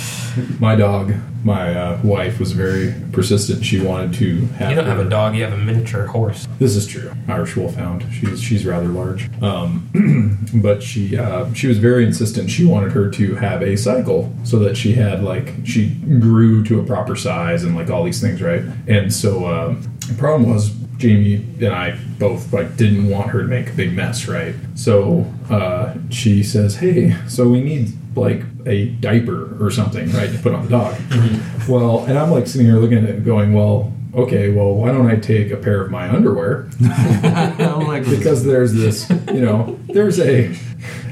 My 0.60 0.78
dog, 0.78 1.14
my 1.44 1.76
uh, 1.76 2.00
wife 2.06 2.40
was 2.40 2.54
very 2.54 2.94
persistent. 3.12 3.66
She 3.66 3.82
wanted 3.82 4.14
to 4.14 4.46
have. 4.54 4.70
You 4.70 4.76
don't 4.78 4.86
have 4.86 5.00
a 5.00 5.10
dog, 5.10 5.36
you 5.36 5.44
have 5.44 5.52
a 5.52 5.58
miniature 5.58 6.06
horse. 6.06 6.48
This 6.58 6.78
is 6.78 6.88
true. 6.88 7.12
Irish 7.28 7.58
Wolfhound. 7.58 8.06
She's 8.14 8.42
she's 8.42 8.66
rather 8.66 8.88
large, 8.88 9.30
um, 9.42 10.40
but 10.62 10.82
she 10.84 11.18
uh, 11.18 11.52
she 11.54 11.68
was 11.68 11.80
very 11.80 12.06
insistent. 12.06 12.50
She 12.50 12.66
wanted 12.66 12.94
her 12.94 13.10
to 13.10 13.36
have 13.36 13.62
a 13.62 13.76
cycle 13.76 14.34
so 14.46 14.58
that 14.60 14.78
she 14.78 14.94
had 14.94 15.22
like 15.22 15.54
she 15.66 15.90
grew 16.20 16.64
to 16.64 16.80
a 16.80 16.84
proper 16.84 17.18
size 17.18 17.66
and 17.66 17.76
like 17.76 17.90
all 17.90 18.06
these 18.06 18.22
things, 18.22 18.42
right? 18.42 18.64
And 18.88 19.14
so 19.14 19.48
um, 19.48 19.82
the 20.08 20.14
problem 20.14 20.50
was 20.50 20.72
Jamie 21.02 21.36
and 21.36 21.74
I 21.74 21.98
both 22.20 22.54
like 22.54 22.78
didn't 22.78 23.10
want 23.10 23.32
her 23.32 23.42
to 23.42 23.48
make 23.48 23.70
a 23.70 23.74
big 23.74 23.94
mess, 23.94 24.28
right? 24.28 24.56
So 24.76 25.26
uh, 25.50 25.96
she 26.10 26.44
says, 26.44 26.76
"Hey, 26.76 27.16
so 27.28 27.50
we 27.50 27.62
need 27.62 27.92
like 28.16 28.44
a 28.66 28.86
diaper 28.86 29.58
or 29.64 29.72
something, 29.72 30.12
right, 30.12 30.32
to 30.32 30.38
put 30.38 30.54
on 30.54 30.66
the 30.66 30.70
dog." 30.70 30.96
Well, 31.68 32.06
and 32.06 32.18
I'm 32.18 32.32
like 32.32 32.48
sitting 32.48 32.68
here 32.68 32.78
looking 32.78 33.00
at 33.00 33.06
it 33.06 33.16
and 33.16 33.26
going, 33.26 33.54
"Well." 33.54 33.94
Okay, 34.14 34.50
well, 34.52 34.76
why 34.76 34.92
don't 34.92 35.08
I 35.08 35.16
take 35.16 35.52
a 35.52 35.56
pair 35.56 35.82
of 35.82 35.90
my 35.90 36.10
underwear 36.10 36.70
like, 36.82 38.04
because 38.04 38.44
there's 38.44 38.74
this, 38.74 39.10
you 39.10 39.40
know, 39.40 39.80
there's 39.88 40.20
a 40.20 40.54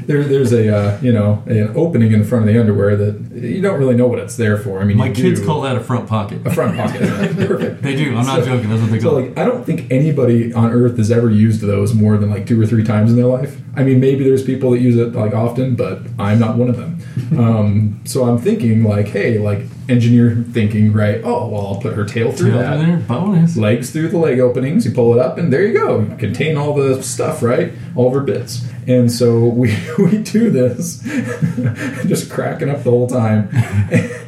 there, 0.10 0.24
there's 0.24 0.52
a 0.52 0.76
uh, 0.76 1.00
you 1.02 1.14
know 1.14 1.44
an 1.46 1.72
opening 1.78 2.12
in 2.12 2.20
the 2.22 2.26
front 2.26 2.44
of 2.48 2.52
the 2.52 2.60
underwear 2.60 2.96
that 2.96 3.32
you 3.32 3.62
don't 3.62 3.78
really 3.80 3.94
know 3.96 4.08
what 4.08 4.18
it's 4.18 4.36
there 4.38 4.58
for. 4.58 4.80
I 4.82 4.84
mean, 4.84 4.98
my 4.98 5.12
kids 5.12 5.40
do- 5.40 5.46
call 5.46 5.62
that 5.62 5.76
a 5.76 5.80
front 5.80 6.10
pocket. 6.10 6.46
a 6.48 6.50
front 6.50 6.76
pocket. 6.76 7.02
Perfect. 7.48 7.84
They 7.84 7.96
do. 7.96 8.10
I'm 8.18 8.26
not 8.26 8.40
So- 8.40 8.46
joking. 8.46 8.70
That's 8.72 8.82
what 8.82 8.90
they 8.92 9.00
So 9.00 9.10
call 9.12 9.18
it. 9.20 9.28
like, 9.30 9.38
I 9.38 9.46
don't 9.46 9.64
think 9.64 9.92
anybody 9.92 10.52
on 10.52 10.72
Earth 10.72 10.98
has 10.98 11.12
ever 11.12 11.30
used 11.30 11.62
those 11.62 11.94
more 11.94 12.18
than 12.18 12.32
like 12.32 12.48
two 12.48 12.60
or 12.60 12.66
three 12.66 12.84
times 12.84 13.12
in 13.12 13.18
their 13.18 13.28
life. 13.28 13.62
I 13.76 13.84
mean, 13.84 14.00
maybe 14.00 14.24
there's 14.24 14.44
people 14.44 14.72
that 14.72 14.80
use 14.80 14.98
it 14.98 15.14
like 15.14 15.34
often, 15.36 15.76
but 15.76 16.02
I'm 16.18 16.40
not 16.40 16.58
one 16.58 16.70
of 16.70 16.78
them. 16.78 16.98
um, 17.40 18.02
so 18.04 18.24
I'm 18.28 18.40
thinking 18.40 18.84
like, 18.84 19.10
hey, 19.10 19.38
like 19.38 19.60
engineer 19.90 20.44
thinking, 20.52 20.94
right? 20.94 21.22
Oh, 21.24 21.48
well, 21.50 21.68
I'll 21.68 21.82
put 21.82 21.94
her 21.96 22.06
tail 22.06 22.32
through 22.32 22.52
Tail 22.52 22.60
that 22.60 22.78
there, 22.78 22.98
bonus. 22.98 23.58
legs 23.58 23.90
through 23.92 24.10
the 24.10 24.18
leg 24.18 24.40
openings. 24.40 24.86
You 24.86 24.92
pull 24.92 25.14
it 25.14 25.20
up, 25.20 25.38
and 25.38 25.52
there 25.52 25.66
you 25.66 25.74
go. 25.74 26.02
You 26.02 26.16
contain 26.18 26.58
all 26.58 26.74
the 26.74 27.02
stuff, 27.04 27.42
right? 27.44 27.74
All 27.96 28.08
of 28.08 28.14
her 28.14 28.22
bits. 28.22 28.66
And 28.88 29.12
so 29.12 29.46
we 29.46 29.76
we 30.00 30.18
do 30.20 30.50
this, 30.50 31.02
just 32.08 32.32
cracking 32.32 32.70
up 32.70 32.84
the 32.84 32.90
whole 32.92 33.08
time. 33.08 33.50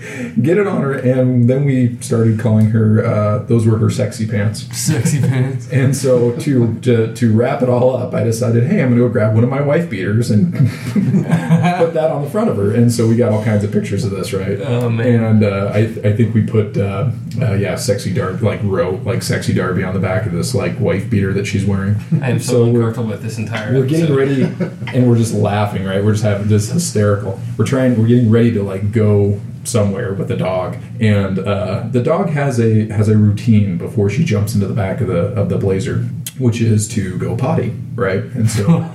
Get 0.42 0.58
it 0.58 0.68
on 0.68 0.82
her, 0.82 0.94
and 0.94 1.50
then 1.50 1.66
we 1.66 1.98
started 2.00 2.40
calling 2.40 2.68
her. 2.72 3.04
Uh, 3.06 3.40
those 3.40 3.66
were 3.68 3.78
her 3.78 3.90
sexy 3.90 4.28
pants. 4.28 4.62
Sexy 4.78 5.20
pants. 5.20 5.70
And 5.72 5.96
so 5.96 6.36
to, 6.38 6.80
to 6.82 7.14
to 7.14 7.34
wrap 7.34 7.62
it 7.62 7.70
all 7.70 7.96
up, 7.96 8.14
I 8.14 8.24
decided, 8.24 8.64
hey, 8.66 8.82
I'm 8.82 8.90
going 8.90 9.02
to 9.02 9.08
go 9.08 9.10
grab 9.10 9.34
one 9.34 9.44
of 9.44 9.50
my 9.50 9.62
wife 9.62 9.90
beaters 9.90 10.30
and 10.32 10.54
put 10.54 11.94
that 11.94 12.12
on 12.12 12.24
the 12.24 12.30
front 12.30 12.50
of 12.50 12.58
her. 12.58 12.74
And 12.74 12.92
so 12.92 13.08
we 13.08 13.16
got 13.16 13.32
all 13.32 13.44
kinds 13.44 13.64
of 13.64 13.72
pictures 13.72 14.04
of 14.06 14.12
this, 14.12 14.32
right? 14.34 14.60
Oh, 14.62 14.90
man. 14.90 15.24
And 15.24 15.44
uh, 15.44 15.51
I 15.52 15.80
I 16.10 16.16
think 16.16 16.34
we 16.34 16.42
put 16.44 16.78
uh, 16.78 17.12
uh, 17.42 17.54
yeah, 17.54 17.76
sexy 17.76 18.14
Darby 18.14 18.44
like 18.46 18.60
wrote 18.64 19.04
like 19.04 19.24
sexy 19.24 19.54
Darby 19.54 19.84
on 19.84 19.94
the 19.94 20.00
back 20.00 20.26
of 20.26 20.32
this 20.32 20.54
like 20.56 20.80
wife 20.80 21.10
beater 21.10 21.34
that 21.34 21.46
she's 21.48 21.66
wearing. 21.66 21.96
I 22.22 22.30
am 22.30 22.40
so, 22.40 22.52
So 22.52 22.64
we're- 22.66 22.78
uncomfortable 22.78 23.10
with 23.10 23.22
this 23.24 23.38
entire 23.38 23.74
We're 23.74 23.86
getting 23.86 24.16
ready, 24.16 24.44
and 24.94 25.10
we're 25.10 25.18
just 25.18 25.34
laughing, 25.34 25.84
right? 25.86 26.04
We're 26.04 26.14
just 26.14 26.24
having 26.24 26.48
this 26.48 26.70
hysterical. 26.72 27.40
We're 27.58 27.66
trying. 27.66 28.00
We're 28.00 28.08
getting 28.08 28.30
ready 28.30 28.52
to 28.54 28.64
like 28.64 28.92
go 28.92 29.40
somewhere 29.64 30.14
with 30.14 30.28
the 30.28 30.36
dog, 30.38 30.78
and 31.00 31.38
uh, 31.38 31.84
the 31.92 32.02
dog 32.02 32.30
has 32.30 32.60
a 32.60 32.88
has 32.90 33.08
a 33.10 33.18
routine 33.18 33.78
before 33.78 34.10
she 34.10 34.24
jumps 34.26 34.56
into 34.56 34.68
the 34.68 34.74
back 34.74 35.02
of 35.02 35.08
the 35.08 35.28
of 35.40 35.50
the 35.50 35.58
blazer, 35.58 36.08
which 36.38 36.62
is 36.62 36.88
to 36.90 37.18
go 37.18 37.36
potty, 37.36 37.74
right? 37.96 38.24
And 38.24 38.50
so 38.50 38.66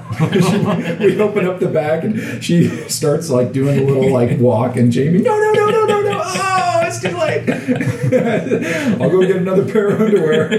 we 1.01 1.21
open 1.21 1.47
up 1.47 1.61
the 1.61 1.71
back, 1.73 2.05
and 2.05 2.43
she 2.43 2.69
starts 2.89 3.31
like 3.31 3.53
doing 3.53 3.79
a 3.79 3.83
little 3.83 4.13
like 4.13 4.39
walk, 4.39 4.77
and 4.77 4.91
Jamie, 4.91 5.19
no, 5.21 5.39
no, 5.39 5.53
no, 5.53 5.71
no, 5.71 5.85
no, 5.87 6.03
no, 6.03 6.23
oh, 6.25 6.81
it's 6.85 7.01
too 7.01 7.17
late. 7.17 7.49
I'll 9.01 9.11
go 9.11 9.21
get 9.21 9.37
another 9.37 9.71
pair 9.71 9.89
of 9.89 10.01
underwear. 10.01 10.49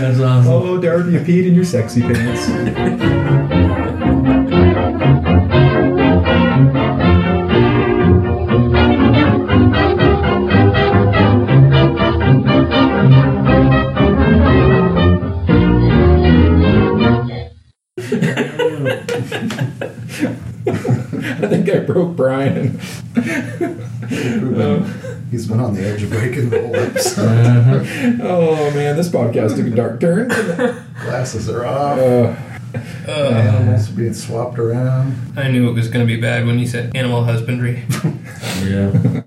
That's 0.00 0.20
awesome. 0.20 0.52
Oh, 0.52 0.80
Darby, 0.80 1.12
you 1.12 1.20
peed 1.20 1.46
in 1.46 1.54
your 1.54 1.64
sexy 1.64 2.02
pants. 2.02 3.79
Broke 22.68 24.54
Brian. 24.54 25.10
He's 25.30 25.46
been 25.46 25.60
on 25.60 25.74
the 25.74 25.86
edge 25.86 26.02
of 26.02 26.10
breaking 26.10 26.50
the 26.50 26.60
whole 26.60 26.76
episode. 26.76 27.26
Uh-huh. 27.28 28.16
Oh 28.22 28.70
man, 28.72 28.96
this 28.96 29.08
podcast 29.08 29.56
took 29.56 29.66
a 29.66 29.70
dark 29.70 30.00
turn. 30.00 30.28
Glasses 30.28 31.48
are 31.48 31.64
off. 31.64 31.98
Uh, 31.98 32.02
uh 32.02 33.10
uh-huh. 33.10 33.38
Animals 33.38 33.88
being 33.88 34.14
swapped 34.14 34.58
around. 34.58 35.14
I 35.36 35.50
knew 35.50 35.68
it 35.68 35.72
was 35.72 35.88
going 35.88 36.06
to 36.06 36.12
be 36.12 36.20
bad 36.20 36.46
when 36.46 36.58
you 36.58 36.66
said 36.66 36.94
animal 36.96 37.24
husbandry. 37.24 37.84
Yeah. 38.64 39.22